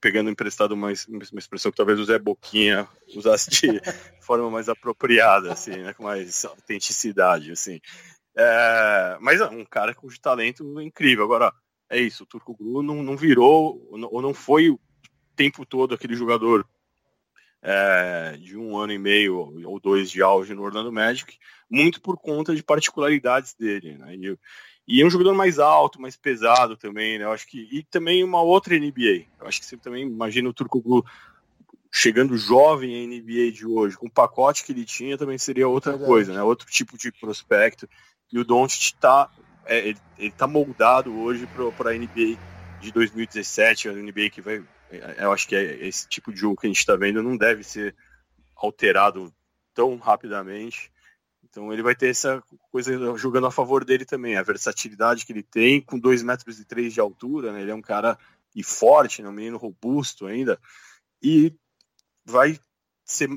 Pegando 0.00 0.30
emprestado 0.30 0.72
uma, 0.72 0.88
uma 1.08 1.38
expressão 1.38 1.70
que 1.70 1.76
talvez 1.76 1.98
o 1.98 2.04
Zé 2.04 2.18
Boquinha 2.18 2.88
usasse 3.14 3.50
de 3.50 3.80
forma 4.20 4.50
mais 4.50 4.68
apropriada, 4.68 5.52
assim, 5.52 5.76
né, 5.76 5.92
com 5.94 6.04
mais 6.04 6.44
autenticidade, 6.44 7.50
assim. 7.50 7.80
É, 8.36 9.18
mas 9.20 9.40
é 9.40 9.46
um 9.46 9.64
cara 9.64 9.94
com 9.94 10.08
talento 10.20 10.80
incrível. 10.80 11.24
Agora, 11.24 11.52
é 11.90 11.98
isso, 12.00 12.24
o 12.24 12.26
Turco 12.26 12.54
Glu 12.54 12.82
não, 12.82 13.02
não 13.02 13.16
virou, 13.16 13.86
ou 13.90 14.22
não 14.22 14.34
foi 14.34 14.70
o 14.70 14.78
tempo 15.34 15.64
todo 15.64 15.94
aquele 15.94 16.14
jogador 16.14 16.68
é, 17.62 18.36
de 18.38 18.56
um 18.56 18.76
ano 18.76 18.92
e 18.92 18.98
meio 18.98 19.36
ou 19.64 19.80
dois 19.80 20.10
de 20.10 20.22
auge 20.22 20.54
no 20.54 20.62
Orlando 20.62 20.92
Magic, 20.92 21.38
muito 21.70 22.00
por 22.00 22.18
conta 22.18 22.54
de 22.54 22.62
particularidades 22.62 23.54
dele. 23.54 23.96
Né? 23.98 24.16
E, 24.16 24.38
e 24.88 25.02
é 25.02 25.06
um 25.06 25.10
jogador 25.10 25.34
mais 25.34 25.58
alto, 25.58 26.00
mais 26.00 26.16
pesado 26.16 26.74
também, 26.74 27.18
né? 27.18 27.24
Eu 27.24 27.32
acho 27.32 27.46
que 27.46 27.68
e 27.70 27.82
também 27.82 28.24
uma 28.24 28.40
outra 28.40 28.74
NBA. 28.74 29.26
Eu 29.38 29.46
acho 29.46 29.60
que 29.60 29.66
você 29.66 29.76
também 29.76 30.06
imagina 30.06 30.48
o 30.48 30.54
Turco 30.54 30.80
Glu 30.80 31.04
chegando 31.92 32.36
jovem 32.38 32.92
em 32.94 33.20
NBA 33.20 33.52
de 33.52 33.66
hoje, 33.66 33.98
com 33.98 34.06
o 34.06 34.10
pacote 34.10 34.64
que 34.64 34.72
ele 34.72 34.86
tinha, 34.86 35.18
também 35.18 35.36
seria 35.36 35.68
outra 35.68 35.92
Verdade. 35.92 36.10
coisa, 36.10 36.32
né? 36.32 36.42
Outro 36.42 36.66
tipo 36.70 36.96
de 36.96 37.12
prospecto. 37.12 37.86
E 38.32 38.38
o 38.38 38.44
Doncic 38.44 38.94
tá 38.98 39.30
é, 39.66 39.88
ele, 39.88 39.98
ele 40.18 40.30
tá 40.30 40.46
moldado 40.46 41.14
hoje 41.14 41.46
para 41.76 41.90
a 41.90 41.94
NBA 41.94 42.38
de 42.80 42.90
2017, 42.90 43.90
a 43.90 43.92
NBA 43.92 44.30
que 44.30 44.40
vai 44.40 44.64
é, 44.90 45.16
eu 45.24 45.32
acho 45.32 45.46
que 45.46 45.54
é 45.54 45.86
esse 45.86 46.08
tipo 46.08 46.32
de 46.32 46.40
jogo 46.40 46.56
que 46.56 46.66
a 46.66 46.70
gente 46.70 46.78
está 46.78 46.96
vendo 46.96 47.22
não 47.22 47.36
deve 47.36 47.62
ser 47.62 47.94
alterado 48.56 49.32
tão 49.74 49.96
rapidamente. 49.96 50.90
Então 51.58 51.72
ele 51.72 51.82
vai 51.82 51.94
ter 51.96 52.08
essa 52.08 52.40
coisa 52.70 53.16
jogando 53.16 53.48
a 53.48 53.50
favor 53.50 53.84
dele 53.84 54.04
também, 54.04 54.36
a 54.36 54.44
versatilidade 54.44 55.26
que 55.26 55.32
ele 55.32 55.42
tem, 55.42 55.80
com 55.80 55.98
2 55.98 56.22
metros 56.22 56.60
e 56.60 56.64
três 56.64 56.94
de 56.94 57.00
altura, 57.00 57.52
né? 57.52 57.62
Ele 57.62 57.72
é 57.72 57.74
um 57.74 57.82
cara 57.82 58.16
e 58.54 58.62
forte, 58.62 59.20
né? 59.20 59.28
um 59.28 59.32
menino 59.32 59.58
robusto 59.58 60.26
ainda, 60.26 60.56
e 61.20 61.52
vai 62.24 62.56
ser 63.04 63.28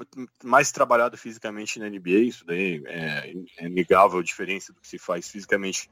mais 0.43 0.72
trabalhado 0.72 1.17
fisicamente 1.17 1.80
na 1.80 1.89
NBA, 1.89 2.19
isso 2.19 2.45
daí 2.45 2.84
é, 2.86 3.34
é 3.57 3.69
negável 3.69 4.19
a 4.19 4.24
diferença 4.24 4.72
do 4.72 4.80
que 4.80 4.88
se 4.88 4.99
faz 4.99 5.28
fisicamente 5.28 5.89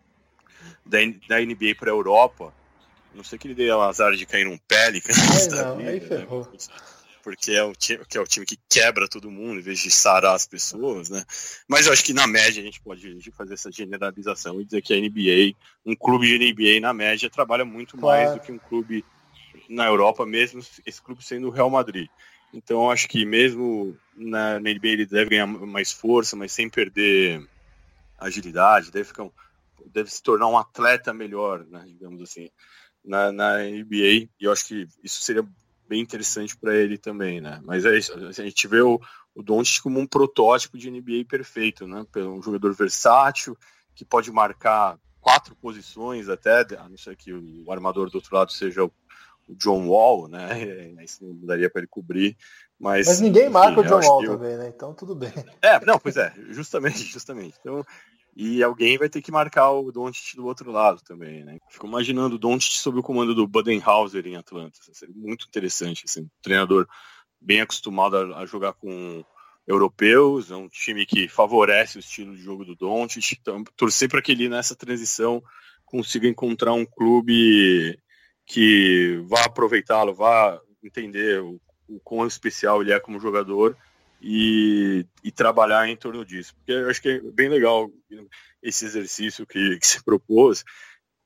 da, 0.86 1.00
da 1.28 1.42
NBA 1.42 1.76
para 1.80 1.90
a 1.90 1.96
Europa. 1.96 2.54
Não 3.16 3.24
sei 3.24 3.40
que 3.40 3.48
ele 3.48 3.56
dê 3.56 3.72
o 3.72 3.82
azar 3.82 4.14
de 4.14 4.26
cair 4.28 4.46
num 4.46 4.58
Pelicans 4.68 5.48
é, 5.48 5.50
não, 5.66 5.78
vida, 5.78 5.90
aí 5.90 6.00
né? 6.00 6.08
ferrou. 6.08 6.46
Né? 6.46 6.60
Porque 7.24 7.52
é 7.52 7.64
o, 7.64 7.74
time, 7.74 8.04
que 8.06 8.18
é 8.18 8.22
o 8.22 8.28
time 8.28 8.46
que 8.46 8.58
quebra 8.70 9.08
todo 9.08 9.32
mundo 9.32 9.60
em 9.60 9.64
vez 9.64 9.80
de 9.80 9.92
sarar 9.92 10.36
as 10.36 10.48
pessoas, 10.48 11.10
né? 11.10 11.24
Mas 11.68 11.86
eu 11.86 11.94
acho 11.94 12.04
que 12.04 12.14
na 12.14 12.28
média 12.28 12.62
a 12.62 12.66
gente 12.66 12.82
pode 12.82 13.32
fazer 13.32 13.54
essa 13.54 13.72
generalização 13.72 14.60
e 14.60 14.66
dizer 14.66 14.82
que 14.82 14.94
a 14.94 14.98
NBA, 14.98 15.56
um 15.86 15.96
clube 15.96 16.28
de 16.28 16.54
NBA 16.54 16.80
na 16.80 16.94
média 16.94 17.30
trabalha 17.30 17.66
muito 17.66 17.98
claro. 17.98 18.22
mais 18.22 18.40
do 18.40 18.46
que 18.46 18.52
um 18.52 18.58
clube 18.58 19.06
na 19.68 19.86
Europa, 19.86 20.26
mesmo 20.26 20.62
esse 20.86 21.02
clube 21.02 21.24
sendo 21.24 21.48
o 21.48 21.52
Real 21.52 21.70
Madrid. 21.70 22.10
Então 22.54 22.84
eu 22.84 22.92
acho 22.92 23.08
que 23.08 23.26
mesmo 23.26 23.96
na, 24.16 24.60
na 24.60 24.74
NBA 24.74 24.88
ele 24.88 25.06
deve 25.06 25.32
ganhar 25.32 25.48
mais 25.48 25.92
força, 25.92 26.36
mas 26.36 26.52
sem 26.52 26.70
perder 26.70 27.48
agilidade, 28.18 28.92
deve 28.92 29.06
ficar 29.06 29.24
um, 29.24 29.32
deve 29.88 30.10
se 30.12 30.22
tornar 30.22 30.48
um 30.48 30.58
atleta 30.58 31.14
melhor, 31.14 31.66
né, 31.66 31.84
digamos 31.88 32.22
assim, 32.22 32.50
na, 33.04 33.32
na 33.32 33.58
NBA. 33.60 34.28
E 34.40 34.42
eu 34.42 34.52
acho 34.52 34.68
que 34.68 34.88
isso 35.04 35.22
seria 35.22 35.48
bem 35.90 36.02
interessante 36.02 36.56
para 36.56 36.76
ele 36.76 36.98
também, 36.98 37.42
né? 37.42 37.60
Mas 37.66 37.84
é 37.84 37.98
isso, 37.98 38.14
a 38.14 38.32
gente 38.32 38.68
vê 38.68 38.80
o, 38.80 39.02
o 39.34 39.42
Doncic 39.42 39.82
como 39.82 40.00
um 40.00 40.06
protótipo 40.06 40.78
de 40.78 40.92
NBA 40.92 41.26
perfeito, 41.28 41.88
né? 41.88 42.06
Um 42.16 42.42
jogador 42.42 42.72
versátil 42.74 43.58
que 43.96 44.06
pode 44.06 44.32
marcar 44.32 45.00
quatro 45.20 45.56
posições 45.56 46.30
até, 46.30 46.62
a 46.78 46.88
não 46.88 46.98
ser 46.98 47.16
que 47.16 47.34
o 47.34 47.72
armador 47.72 48.10
do 48.10 48.16
outro 48.16 48.36
lado 48.36 48.52
seja 48.52 48.86
o, 48.86 48.92
John 49.56 49.88
Wall, 49.88 50.28
né? 50.28 50.48
Isso 51.04 51.26
não 51.26 51.48
daria 51.48 51.72
para 51.72 51.82
ele 51.82 51.88
cobrir. 51.88 52.38
Mas, 52.80 53.08
mas 53.08 53.20
ninguém 53.20 53.46
enfim, 53.46 53.54
marca 53.54 53.82
o 53.82 53.84
John 53.84 54.00
Wall 54.00 54.24
também, 54.24 54.58
né? 54.58 54.68
Então 54.68 54.94
tudo 54.94 55.16
bem. 55.16 55.34
É, 55.60 55.84
não, 55.84 55.98
pois 55.98 56.18
é, 56.18 56.32
justamente, 56.50 57.00
justamente. 57.12 57.58
Então, 57.60 57.84
e 58.36 58.64
alguém 58.64 58.98
vai 58.98 59.10
ter 59.10 59.22
que 59.22 59.32
marcar 59.32 59.72
o 59.72 59.92
Doncic 59.92 60.36
do 60.36 60.46
outro 60.46 60.72
lado 60.72 61.02
também, 61.02 61.44
né? 61.44 61.58
Fico 61.70 61.88
imaginando 61.88 62.36
o 62.36 62.40
Doncic 62.40 62.78
sob 62.78 63.00
o 63.00 63.04
comando 63.04 63.36
do 63.36 63.48
Budenhauser 63.48 64.26
em 64.26 64.36
Atlanta. 64.36 64.78
Seria 64.94 65.16
muito 65.16 65.46
interessante, 65.48 66.04
assim, 66.06 66.22
um 66.22 66.30
treinador 66.42 66.88
bem 67.42 67.62
acostumado 67.62 68.18
a, 68.18 68.40
a, 68.40 68.46
jogar 68.46 68.74
com 68.74 69.24
europeus, 69.68 70.52
é 70.52 70.56
um 70.56 70.68
time 70.68 71.06
que 71.06 71.28
favorece 71.28 71.98
o 71.98 72.00
estilo 72.00 72.36
de 72.36 72.42
jogo 72.42 72.66
do 72.66 72.76
Doncic. 72.76 73.38
Então, 73.40 73.64
torcer 73.76 74.10
para 74.10 74.22
que 74.22 74.32
ele 74.32 74.50
nessa 74.50 74.76
transição 74.76 75.44
consiga 75.86 76.28
encontrar 76.28 76.74
um 76.74 76.86
clube 76.86 78.00
que 78.46 79.22
vá 79.28 79.46
aproveitá-lo, 79.46 80.14
vá 80.14 80.60
entender 80.84 81.42
o, 81.42 81.60
o 81.88 82.00
quão 82.00 82.26
especial 82.26 82.82
ele 82.82 82.92
é 82.92 83.00
como 83.00 83.20
jogador 83.20 83.78
e, 84.22 85.06
e, 85.24 85.32
trabalhar 85.32 85.88
em 85.88 85.96
torno 85.96 86.26
disso. 86.26 86.56
Porque 86.56 86.72
eu 86.72 86.90
acho 86.90 87.02
que 87.02 87.10
é 87.10 87.22
bem 87.22 87.50
legal 87.50 87.90
esse 88.62 88.86
exercício 88.86 89.46
que, 89.46 89.78
que 89.78 89.88
se 89.88 90.04
propôs. 90.04 90.64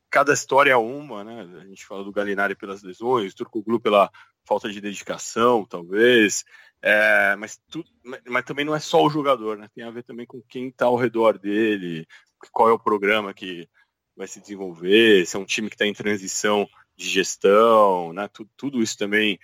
Cada 0.10 0.34
história 0.34 0.72
é 0.72 0.78
uma, 0.78 1.24
né? 1.24 1.42
A 1.62 1.66
gente 1.66 1.86
fala 1.86 2.04
do 2.04 2.12
Galinari 2.12 2.56
pelas 2.56 2.84
lesões, 2.84 3.34
Turcoglu 3.34 3.80
pela 3.80 4.12
falta 4.46 4.70
de 4.70 4.80
dedicação, 4.80 5.66
talvez. 5.66 6.44
É, 6.82 7.36
mas, 7.38 7.60
tu, 7.72 7.84
mas 8.28 8.46
também 8.46 8.66
não 8.66 8.76
é 8.76 8.80
só 8.80 9.04
o 9.04 9.10
jogador, 9.10 9.58
né? 9.58 9.68
Tem 9.74 9.84
a 9.84 9.92
ver 9.92 10.04
também 10.04 10.26
com 10.26 10.42
quem 10.44 10.68
está 10.68 10.86
ao 10.86 10.98
redor 10.98 11.40
dele, 11.40 12.06
qual 12.52 12.70
é 12.70 12.74
o 12.74 12.80
programa 12.80 13.34
que 13.34 13.68
vai 14.16 14.28
se 14.28 14.40
desenvolver, 14.40 15.26
se 15.26 15.36
é 15.36 15.40
um 15.40 15.46
time 15.46 15.70
que 15.70 15.76
está 15.76 15.88
em 15.88 15.94
transição 15.94 16.68
de 16.96 17.08
gestão, 17.10 18.14
né? 18.14 18.30
Tudo 18.56 18.82
isso 18.84 18.98
também 18.98 19.40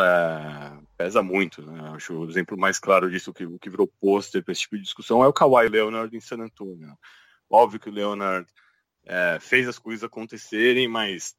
é, 0.00 0.78
pesa 0.96 1.22
muito. 1.22 1.62
Né? 1.62 1.92
Acho 1.94 2.14
o 2.14 2.28
exemplo 2.28 2.56
mais 2.56 2.78
claro 2.78 3.10
disso, 3.10 3.32
que, 3.32 3.46
que 3.58 3.70
virou 3.70 3.86
pôster 4.00 4.42
para 4.42 4.52
esse 4.52 4.62
tipo 4.62 4.76
de 4.76 4.82
discussão, 4.82 5.22
é 5.22 5.28
o 5.28 5.32
Kawhi 5.32 5.68
Leonard 5.68 6.14
em 6.16 6.20
San 6.20 6.38
Antonio. 6.38 6.96
Óbvio 7.50 7.80
que 7.80 7.88
o 7.88 7.92
Leonard 7.92 8.46
é, 9.04 9.38
fez 9.40 9.68
as 9.68 9.78
coisas 9.78 10.04
acontecerem, 10.04 10.88
mas 10.88 11.34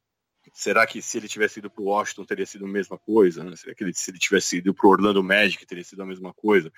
será 0.53 0.85
que 0.85 1.01
se 1.01 1.17
ele 1.17 1.27
tivesse 1.27 1.59
ido 1.59 1.69
para 1.69 1.81
o 1.81 1.87
Washington 1.87 2.25
teria 2.25 2.45
sido 2.45 2.65
a 2.65 2.69
mesma 2.69 2.97
coisa? 2.97 3.43
Né? 3.43 3.55
Será 3.55 3.73
que 3.73 3.83
ele, 3.83 3.93
se 3.93 4.11
ele 4.11 4.19
tivesse 4.19 4.57
ido 4.57 4.73
para 4.73 4.87
o 4.87 4.91
Orlando 4.91 5.23
Magic 5.23 5.65
teria 5.65 5.83
sido 5.83 6.01
a 6.03 6.05
mesma 6.05 6.33
coisa? 6.33 6.71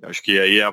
Eu 0.00 0.08
acho 0.08 0.22
que 0.22 0.38
aí 0.38 0.60
é, 0.60 0.64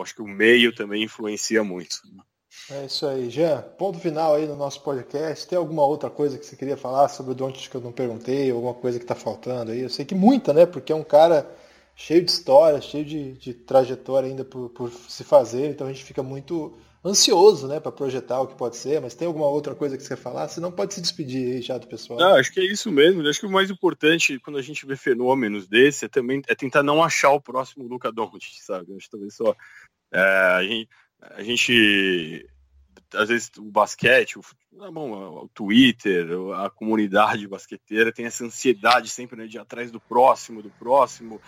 acho 0.00 0.14
que 0.14 0.22
o 0.22 0.26
meio 0.26 0.74
também 0.74 1.02
influencia 1.02 1.62
muito. 1.62 1.96
Né? 2.12 2.22
É 2.70 2.86
isso 2.86 3.06
aí, 3.06 3.28
Jean. 3.28 3.62
Ponto 3.78 3.98
final 3.98 4.34
aí 4.34 4.46
no 4.46 4.56
nosso 4.56 4.82
podcast. 4.82 5.46
Tem 5.46 5.58
alguma 5.58 5.84
outra 5.84 6.08
coisa 6.08 6.38
que 6.38 6.46
você 6.46 6.56
queria 6.56 6.76
falar 6.76 7.08
sobre 7.08 7.32
o 7.32 7.34
Doncic 7.34 7.70
que 7.70 7.76
eu 7.76 7.80
não 7.80 7.92
perguntei? 7.92 8.50
Alguma 8.50 8.74
coisa 8.74 8.98
que 8.98 9.04
está 9.04 9.14
faltando 9.14 9.72
aí? 9.72 9.80
Eu 9.80 9.90
sei 9.90 10.04
que 10.04 10.14
muita, 10.14 10.52
né? 10.52 10.64
Porque 10.64 10.92
é 10.92 10.96
um 10.96 11.02
cara 11.02 11.50
cheio 11.96 12.24
de 12.24 12.30
história, 12.30 12.80
cheio 12.80 13.04
de, 13.04 13.32
de 13.32 13.54
trajetória 13.54 14.28
ainda 14.28 14.44
por, 14.44 14.70
por, 14.70 14.90
se 14.90 15.24
fazer. 15.24 15.70
Então 15.70 15.86
a 15.86 15.92
gente 15.92 16.04
fica 16.04 16.22
muito 16.22 16.78
ansioso, 17.04 17.66
né, 17.66 17.80
para 17.80 17.90
projetar 17.90 18.40
o 18.40 18.46
que 18.46 18.54
pode 18.54 18.76
ser. 18.76 19.00
Mas 19.00 19.14
tem 19.14 19.26
alguma 19.26 19.48
outra 19.48 19.74
coisa 19.74 19.96
que 19.96 20.02
você 20.02 20.10
quer 20.10 20.22
falar? 20.22 20.48
Senão 20.48 20.70
pode 20.70 20.94
se 20.94 21.00
despedir 21.00 21.54
aí 21.54 21.62
já 21.62 21.76
do 21.78 21.88
pessoal. 21.88 22.20
Não, 22.20 22.36
acho 22.36 22.52
que 22.52 22.60
é 22.60 22.64
isso 22.64 22.92
mesmo. 22.92 23.26
Acho 23.26 23.40
que 23.40 23.46
o 23.46 23.50
mais 23.50 23.70
importante 23.70 24.38
quando 24.38 24.58
a 24.58 24.62
gente 24.62 24.86
vê 24.86 24.94
fenômenos 24.94 25.66
desse 25.66 26.04
é 26.04 26.08
também 26.08 26.40
é 26.46 26.54
tentar 26.54 26.82
não 26.82 27.02
achar 27.02 27.32
o 27.32 27.40
próximo 27.40 27.88
Luca 27.88 28.12
Doncic, 28.12 28.60
sabe? 28.60 28.94
Acho 28.94 29.06
que 29.06 29.10
talvez 29.10 29.34
só 29.34 29.54
é, 30.12 30.20
a 30.20 30.62
gente 30.62 30.88
a 31.30 31.42
gente 31.42 32.46
às 33.14 33.28
vezes 33.28 33.50
o 33.58 33.64
basquete, 33.64 34.38
o, 34.38 34.42
bom, 34.90 35.12
o 35.44 35.48
Twitter, 35.48 36.26
a 36.54 36.70
comunidade 36.70 37.46
basqueteira 37.46 38.12
tem 38.12 38.26
essa 38.26 38.44
ansiedade 38.44 39.10
sempre 39.10 39.36
né, 39.36 39.46
de 39.46 39.56
ir 39.56 39.60
atrás 39.60 39.90
do 39.90 40.00
próximo, 40.00 40.62
do 40.62 40.70
próximo. 40.70 41.40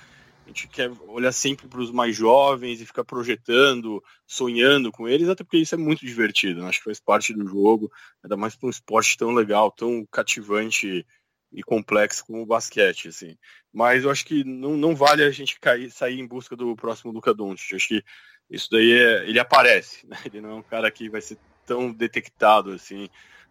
A 0.45 0.49
gente 0.49 0.69
quer 0.69 0.91
olhar 1.09 1.33
sempre 1.33 1.67
para 1.67 1.81
os 1.81 1.91
mais 1.91 2.15
jovens 2.15 2.81
e 2.81 2.87
ficar 2.87 3.05
projetando, 3.05 4.03
sonhando 4.27 4.93
com 4.93 5.09
eles, 5.09 5.29
até 5.29 5.43
porque 5.43 5.57
isso 5.57 5.75
é 5.75 5.79
muito 5.79 6.05
divertido. 6.05 6.61
Né? 6.61 6.69
Acho 6.69 6.81
que 6.81 6.85
faz 6.85 7.01
parte 7.01 7.33
do 7.33 7.47
jogo, 7.47 7.91
ainda 8.23 8.37
mais 8.37 8.55
para 8.55 8.67
um 8.67 8.71
esporte 8.71 9.17
tão 9.17 9.31
legal, 9.31 9.71
tão 9.71 10.07
cativante 10.13 11.07
e 11.51 11.63
complexo 11.63 12.27
como 12.27 12.43
o 12.43 12.47
basquete, 12.47 13.09
assim. 13.09 13.37
Mas 13.73 14.05
eu 14.05 14.11
acho 14.11 14.25
que 14.27 14.45
não, 14.45 14.77
não 14.77 14.95
vale 14.95 15.23
a 15.23 15.31
gente 15.31 15.59
cair, 15.59 15.91
sair 15.91 16.21
em 16.21 16.27
busca 16.27 16.55
do 16.55 16.77
próximo 16.77 17.13
Luca 17.13 17.33
Doncic. 17.33 17.75
Acho 17.75 17.89
que 17.89 18.05
isso 18.51 18.69
daí 18.71 18.93
é, 18.93 19.29
ele 19.29 19.39
aparece, 19.39 20.07
né? 20.07 20.17
Ele 20.27 20.41
não 20.41 20.51
é 20.51 20.55
um 20.55 20.63
cara 20.63 20.91
que 20.91 21.09
vai 21.09 21.21
ser 21.21 21.39
tão 21.67 21.93
detectado 21.93 22.73
assim, 22.73 23.09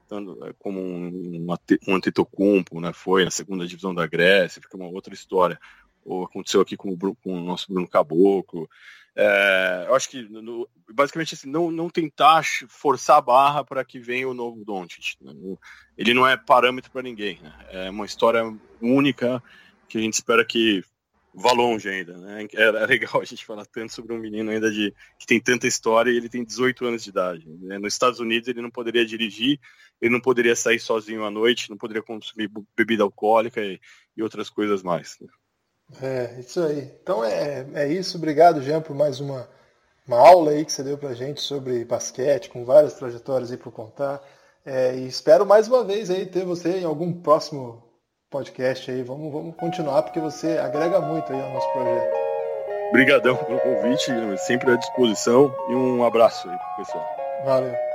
tanto, 0.07 0.45
é, 0.45 0.53
como 0.59 0.79
um, 0.79 1.45
um 1.87 1.95
Antetokounmpo, 1.95 2.79
né? 2.79 2.93
Foi 2.93 3.25
na 3.25 3.31
segunda 3.31 3.67
divisão 3.67 3.93
da 3.93 4.07
Grécia, 4.07 4.61
fica 4.61 4.77
uma 4.77 4.87
outra 4.87 5.13
história. 5.13 5.59
Ou 6.05 6.25
aconteceu 6.25 6.61
aqui 6.61 6.75
com 6.75 6.89
o, 6.89 7.15
com 7.15 7.33
o 7.33 7.43
nosso 7.43 7.71
Bruno 7.71 7.87
Caboclo. 7.87 8.69
É, 9.15 9.85
eu 9.87 9.95
acho 9.95 10.09
que 10.09 10.23
no, 10.23 10.67
basicamente 10.91 11.35
assim, 11.35 11.49
não, 11.49 11.71
não 11.71 11.89
tentar 11.89 12.43
forçar 12.67 13.17
a 13.17 13.21
barra 13.21 13.63
para 13.63 13.85
que 13.85 13.99
venha 13.99 14.27
o 14.27 14.33
novo 14.33 14.63
Doncic. 14.65 15.15
Né? 15.21 15.33
Ele 15.97 16.13
não 16.13 16.27
é 16.27 16.35
parâmetro 16.35 16.91
para 16.91 17.03
ninguém. 17.03 17.39
Né? 17.41 17.53
É 17.69 17.89
uma 17.89 18.05
história 18.05 18.43
única 18.81 19.41
que 19.87 19.97
a 19.97 20.01
gente 20.01 20.15
espera 20.15 20.43
que 20.43 20.83
vá 21.33 21.51
longe 21.51 21.89
ainda, 21.89 22.17
né? 22.17 22.47
É, 22.53 22.71
legal 22.85 23.21
a 23.21 23.25
gente 23.25 23.45
falar 23.45 23.65
tanto 23.65 23.93
sobre 23.93 24.13
um 24.13 24.19
menino 24.19 24.51
ainda 24.51 24.69
de 24.71 24.93
que 25.17 25.25
tem 25.25 25.39
tanta 25.39 25.67
história 25.67 26.11
e 26.11 26.17
ele 26.17 26.29
tem 26.29 26.43
18 26.43 26.85
anos 26.85 27.03
de 27.03 27.09
idade. 27.09 27.47
Né? 27.47 27.79
Nos 27.79 27.93
Estados 27.93 28.19
Unidos 28.19 28.47
ele 28.47 28.61
não 28.61 28.69
poderia 28.69 29.05
dirigir, 29.05 29.59
ele 29.99 30.13
não 30.13 30.21
poderia 30.21 30.55
sair 30.55 30.79
sozinho 30.79 31.25
à 31.25 31.31
noite, 31.31 31.69
não 31.69 31.77
poderia 31.77 32.03
consumir 32.03 32.51
bebida 32.77 33.03
alcoólica 33.03 33.61
e, 33.61 33.79
e 34.15 34.21
outras 34.21 34.49
coisas 34.49 34.83
mais. 34.83 35.17
Né? 35.19 35.27
É, 36.01 36.39
isso 36.39 36.61
aí. 36.61 36.91
Então 37.01 37.23
é, 37.23 37.65
é 37.73 37.91
isso. 37.91 38.17
Obrigado, 38.17 38.61
Jean, 38.61 38.81
por 38.81 38.95
mais 38.95 39.19
uma, 39.19 39.49
uma 40.07 40.17
aula 40.17 40.51
aí 40.51 40.63
que 40.63 40.71
você 40.71 40.83
deu 40.83 40.97
pra 40.97 41.13
gente 41.13 41.41
sobre 41.41 41.83
basquete, 41.83 42.49
com 42.49 42.63
várias 42.63 42.93
trajetórias 42.93 43.51
aí 43.51 43.57
para 43.57 43.71
contar. 43.71 44.21
É, 44.65 44.95
e 44.95 45.07
espero 45.07 45.45
mais 45.45 45.67
uma 45.67 45.83
vez 45.83 46.09
aí 46.09 46.25
ter 46.25 46.45
você 46.45 46.79
em 46.79 46.85
algum 46.85 47.11
próximo 47.11 47.92
podcast 48.33 48.89
aí. 48.89 49.03
Vamos, 49.03 49.31
vamos 49.31 49.55
continuar, 49.55 50.01
porque 50.01 50.19
você 50.19 50.57
agrega 50.57 50.99
muito 50.99 51.31
aí 51.31 51.39
ao 51.39 51.53
nosso 51.53 51.71
projeto. 51.71 52.13
Obrigadão 52.89 53.35
pelo 53.37 53.59
convite, 53.59 54.11
sempre 54.39 54.71
à 54.71 54.75
disposição 54.75 55.53
e 55.69 55.75
um 55.75 56.03
abraço 56.03 56.49
aí 56.49 56.57
pro 56.57 56.83
pessoal. 56.83 57.05
Valeu. 57.45 57.92